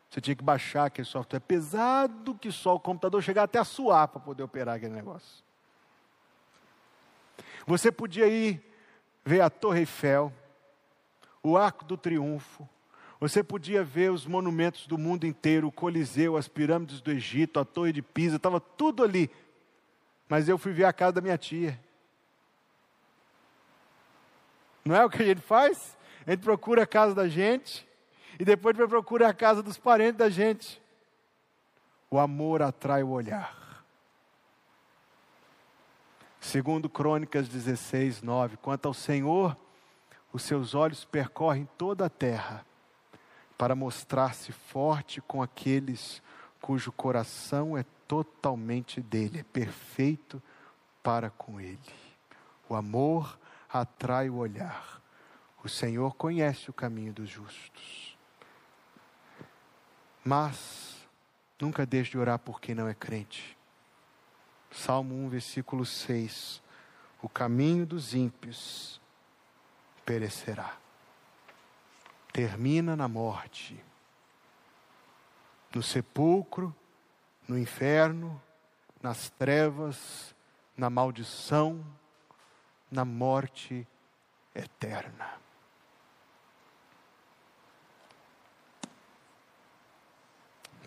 você 0.10 0.20
tinha 0.20 0.36
que 0.36 0.44
baixar 0.44 0.86
aquele 0.86 1.08
software 1.08 1.40
pesado 1.40 2.36
que 2.36 2.52
só 2.52 2.76
o 2.76 2.80
computador 2.80 3.22
chegar 3.24 3.44
até 3.44 3.60
a 3.60 3.64
suar 3.64 4.10
para 4.10 4.20
poder 4.20 4.44
operar 4.44 4.76
aquele 4.76 4.94
negócio. 4.94 5.44
Você 7.66 7.92
podia 7.92 8.28
ir 8.28 8.62
ver 9.24 9.42
a 9.42 9.50
Torre 9.50 9.82
Eiffel, 9.82 10.34
o 11.42 11.58
Arco 11.58 11.86
do 11.86 11.96
Triunfo. 11.96 12.68
Você 13.22 13.44
podia 13.44 13.84
ver 13.84 14.12
os 14.12 14.26
monumentos 14.26 14.88
do 14.88 14.98
mundo 14.98 15.28
inteiro, 15.28 15.68
o 15.68 15.72
Coliseu, 15.72 16.36
as 16.36 16.48
pirâmides 16.48 17.02
do 17.02 17.12
Egito, 17.12 17.60
a 17.60 17.64
Torre 17.64 17.94
de 17.94 18.02
Pisa, 18.02 18.38
estava 18.38 18.60
tudo 18.60 19.04
ali. 19.04 19.30
Mas 20.28 20.50
eu 20.50 20.58
fui 20.58 20.74
ver 20.74 20.86
a 20.86 20.92
casa 20.92 21.12
da 21.14 21.22
minha 21.22 21.38
tia. 21.38 21.80
Não 24.84 24.96
é 24.96 25.06
o 25.06 25.10
que 25.10 25.22
a 25.22 25.26
gente 25.26 25.42
faz? 25.42 25.96
A 26.26 26.32
gente 26.32 26.42
procura 26.42 26.82
a 26.82 26.88
casa 26.88 27.14
da 27.14 27.28
gente 27.28 27.88
e 28.40 28.44
depois 28.44 28.76
vai 28.76 28.88
procurar 28.88 29.30
a 29.30 29.34
casa 29.36 29.62
dos 29.62 29.78
parentes 29.78 30.18
da 30.18 30.28
gente. 30.28 30.82
O 32.10 32.18
amor 32.18 32.64
atrai 32.64 33.04
o 33.04 33.10
olhar. 33.10 33.86
Segundo 36.40 36.90
Crônicas 36.90 37.48
16, 37.48 38.24
9, 38.24 38.58
quanto 38.58 38.88
ao 38.88 38.96
Senhor, 38.96 39.56
os 40.34 40.42
seus 40.42 40.74
olhos 40.74 41.06
percorrem 41.06 41.70
toda 41.78 42.08
a 42.08 42.10
terra 42.10 42.66
para 43.62 43.76
mostrar-se 43.76 44.52
forte 44.52 45.22
com 45.22 45.40
aqueles 45.40 46.20
cujo 46.60 46.92
coração 46.92 47.78
é 47.78 47.86
totalmente 48.08 49.00
dele, 49.00 49.42
é 49.42 49.44
perfeito 49.44 50.42
para 51.04 51.30
com 51.30 51.62
ele. 51.62 51.78
O 52.68 52.74
amor 52.74 53.38
atrai 53.70 54.32
o 54.32 54.38
olhar. 54.38 55.00
O 55.64 55.70
Senhor 55.70 56.16
conhece 56.16 56.72
o 56.72 56.74
caminho 56.74 57.14
dos 57.14 57.30
justos. 57.30 58.18
Mas 60.26 61.08
nunca 61.60 61.86
deixe 61.86 62.10
de 62.10 62.18
orar 62.18 62.40
por 62.40 62.60
quem 62.60 62.74
não 62.74 62.88
é 62.88 62.96
crente. 62.96 63.56
Salmo 64.72 65.14
1, 65.26 65.30
versículo 65.30 65.86
6. 65.86 66.64
O 67.22 67.30
caminho 67.30 67.86
dos 67.86 68.16
ímpios 68.16 69.00
perecerá. 70.04 70.81
Termina 72.32 72.96
na 72.96 73.08
morte, 73.08 73.84
no 75.74 75.84
sepulcro, 75.84 76.74
no 77.48 77.58
inferno, 77.58 78.42
nas 79.02 79.30
trevas, 79.30 80.34
na 80.78 80.90
maldição, 80.90 81.86
na 82.90 83.04
morte 83.04 83.88
eterna. 84.56 85.40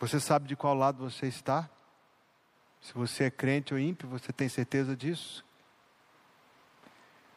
Você 0.01 0.21
sabe 0.21 0.47
de 0.47 0.57
qual 0.57 0.75
lado 0.75 0.99
você 0.99 1.27
está? 1.27 1.69
Se 2.81 2.93
você 2.93 3.25
é 3.25 3.31
crente 3.31 3.73
ou 3.73 3.81
ímpio, 3.81 4.09
você 4.09 4.33
tem 4.33 4.49
certeza 4.49 4.95
disso? 4.95 5.45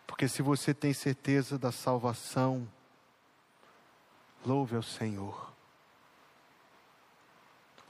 Porque 0.06 0.28
se 0.28 0.42
você 0.42 0.74
tem 0.74 0.94
certeza 0.94 1.58
da 1.58 1.72
salvação, 1.72 2.68
louve 4.48 4.78
ao 4.78 4.82
Senhor. 4.82 5.52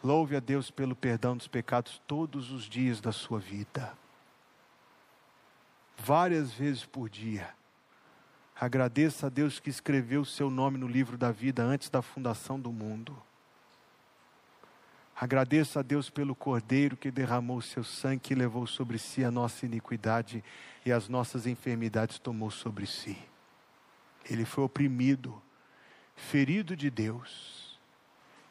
Louve 0.03 0.35
a 0.35 0.39
Deus 0.39 0.71
pelo 0.71 0.95
perdão 0.95 1.37
dos 1.37 1.47
pecados 1.47 2.01
todos 2.07 2.51
os 2.51 2.63
dias 2.63 2.99
da 2.99 3.11
sua 3.11 3.39
vida. 3.39 3.95
Várias 5.97 6.51
vezes 6.51 6.83
por 6.83 7.09
dia. 7.09 7.55
Agradeça 8.59 9.27
a 9.27 9.29
Deus 9.29 9.59
que 9.59 9.69
escreveu 9.69 10.21
o 10.21 10.25
seu 10.25 10.49
nome 10.49 10.79
no 10.79 10.87
livro 10.87 11.15
da 11.15 11.31
vida 11.31 11.63
antes 11.63 11.89
da 11.89 12.01
fundação 12.01 12.59
do 12.59 12.71
mundo. 12.71 13.15
Agradeça 15.15 15.79
a 15.79 15.83
Deus 15.83 16.09
pelo 16.09 16.35
Cordeiro 16.35 16.97
que 16.97 17.11
derramou 17.11 17.57
o 17.57 17.61
seu 17.61 17.83
sangue 17.83 18.33
e 18.33 18.35
levou 18.35 18.65
sobre 18.65 18.97
si 18.97 19.23
a 19.23 19.31
nossa 19.31 19.65
iniquidade 19.65 20.43
e 20.85 20.91
as 20.91 21.07
nossas 21.07 21.45
enfermidades 21.45 22.17
tomou 22.17 22.49
sobre 22.49 22.85
si. 22.87 23.17
Ele 24.29 24.45
foi 24.45 24.63
oprimido, 24.63 25.41
ferido 26.17 26.75
de 26.75 26.89
Deus, 26.89 27.79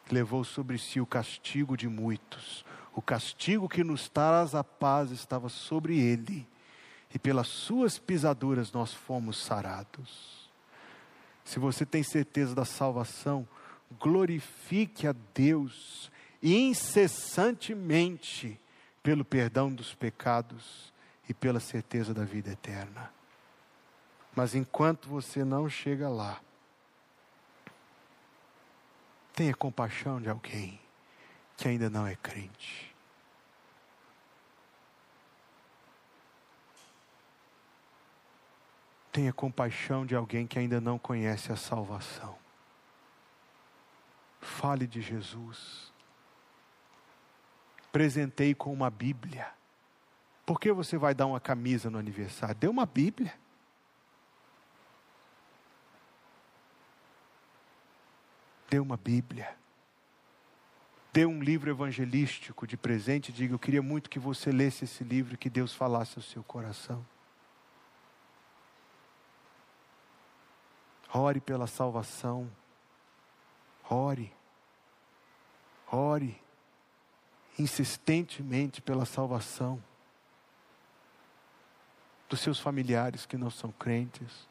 levou 0.09 0.43
sobre 0.43 0.79
si 0.79 0.99
o 0.99 1.05
castigo 1.05 1.77
de 1.77 1.87
muitos. 1.87 2.65
O 2.95 3.01
castigo 3.01 3.69
que 3.69 3.83
nos 3.83 4.09
traz 4.09 4.55
a 4.55 4.63
paz 4.63 5.11
estava 5.11 5.49
sobre 5.49 5.99
ele, 5.99 6.47
e 7.13 7.19
pelas 7.19 7.47
suas 7.47 7.99
pisaduras 7.99 8.71
nós 8.71 8.93
fomos 8.93 9.37
sarados. 9.37 10.49
Se 11.45 11.59
você 11.59 11.85
tem 11.85 12.03
certeza 12.03 12.55
da 12.55 12.65
salvação, 12.65 13.47
glorifique 13.99 15.07
a 15.07 15.15
Deus 15.33 16.11
incessantemente 16.41 18.59
pelo 19.01 19.23
perdão 19.23 19.73
dos 19.73 19.93
pecados 19.93 20.93
e 21.29 21.33
pela 21.33 21.59
certeza 21.59 22.13
da 22.13 22.23
vida 22.23 22.51
eterna. 22.51 23.11
Mas 24.35 24.53
enquanto 24.53 25.07
você 25.07 25.43
não 25.43 25.69
chega 25.69 26.09
lá, 26.09 26.41
tenha 29.37 29.53
compaixão 29.53 30.19
de 30.19 30.27
alguém 30.27 30.81
que 31.55 31.67
ainda 31.67 31.91
não 31.91 32.07
é 32.07 32.15
crente. 32.15 32.91
Tenha 39.11 39.31
compaixão 39.31 40.07
de 40.07 40.15
alguém 40.15 40.47
que 40.47 40.57
ainda 40.57 40.81
não 40.81 40.97
conhece 40.97 41.51
a 41.51 41.55
salvação. 41.55 42.35
Fale 44.41 44.87
de 44.87 45.01
Jesus 45.01 45.93
presentei 47.91 48.53
com 48.53 48.71
uma 48.71 48.91
Bíblia. 48.91 49.47
Por 50.45 50.59
que 50.59 50.71
você 50.71 50.97
vai 50.97 51.15
dar 51.15 51.25
uma 51.25 51.39
camisa 51.39 51.89
no 51.89 51.97
aniversário? 51.97 52.55
Dê 52.55 52.67
uma 52.67 52.85
Bíblia. 52.85 53.33
Dê 58.69 58.79
uma 58.79 58.97
Bíblia. 58.97 59.55
Dê 61.13 61.25
um 61.25 61.41
livro 61.41 61.69
evangelístico 61.69 62.67
de 62.67 62.77
presente 62.77 63.29
e 63.29 63.33
diga: 63.33 63.53
Eu 63.53 63.59
queria 63.59 63.81
muito 63.81 64.09
que 64.09 64.19
você 64.19 64.51
lesse 64.51 64.85
esse 64.85 65.03
livro 65.03 65.33
e 65.33 65.37
que 65.37 65.49
Deus 65.49 65.73
falasse 65.73 66.17
ao 66.17 66.23
seu 66.23 66.43
coração. 66.43 67.05
Ore 71.13 71.39
pela 71.39 71.67
salvação. 71.67 72.49
Ore. 73.89 74.31
Ore 75.91 76.39
insistentemente 77.57 78.81
pela 78.81 79.05
salvação 79.05 79.83
dos 82.29 82.39
seus 82.39 82.59
familiares 82.59 83.25
que 83.25 83.37
não 83.37 83.49
são 83.49 83.71
crentes, 83.71 84.47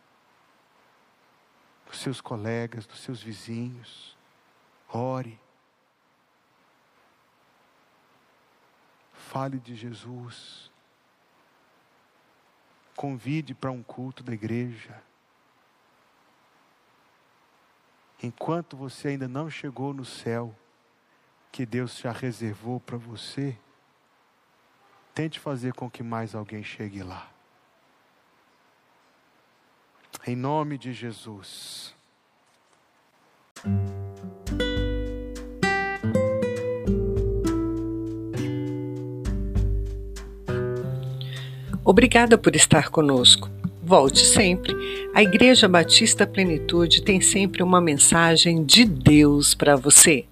dos 1.87 2.01
seus 2.01 2.21
colegas, 2.21 2.87
dos 2.87 3.01
seus 3.01 3.23
vizinhos. 3.23 4.17
Ore. 4.93 5.39
Fale 9.13 9.59
de 9.59 9.75
Jesus. 9.75 10.71
Convide 12.95 13.55
para 13.55 13.71
um 13.71 13.83
culto 13.83 14.23
da 14.23 14.33
igreja. 14.33 15.03
Enquanto 18.23 18.77
você 18.77 19.09
ainda 19.09 19.29
não 19.29 19.51
chegou 19.51 19.93
no 19.93 20.05
céu, 20.05 20.55
que 21.53 21.67
Deus 21.67 21.99
já 21.99 22.13
reservou 22.13 22.81
para 22.81 22.97
você, 22.97 23.59
tente 25.15 25.39
fazer 25.39 25.75
com 25.75 25.91
que 25.91 26.03
mais 26.03 26.35
alguém 26.35 26.63
chegue 26.63 27.03
lá. 27.03 27.36
Em 30.29 30.35
nome 30.35 30.77
de 30.77 30.93
Jesus. 30.93 31.95
Obrigada 41.85 42.37
por 42.37 42.57
estar 42.57 42.91
conosco. 42.91 43.49
Volte 43.81 44.19
sempre. 44.19 44.75
A 45.15 45.23
Igreja 45.23 45.69
Batista 45.69 46.27
Plenitude 46.27 47.03
tem 47.03 47.21
sempre 47.21 47.63
uma 47.63 47.81
mensagem 47.81 48.65
de 48.65 48.85
Deus 48.85 49.55
para 49.55 49.77
você. 49.77 50.27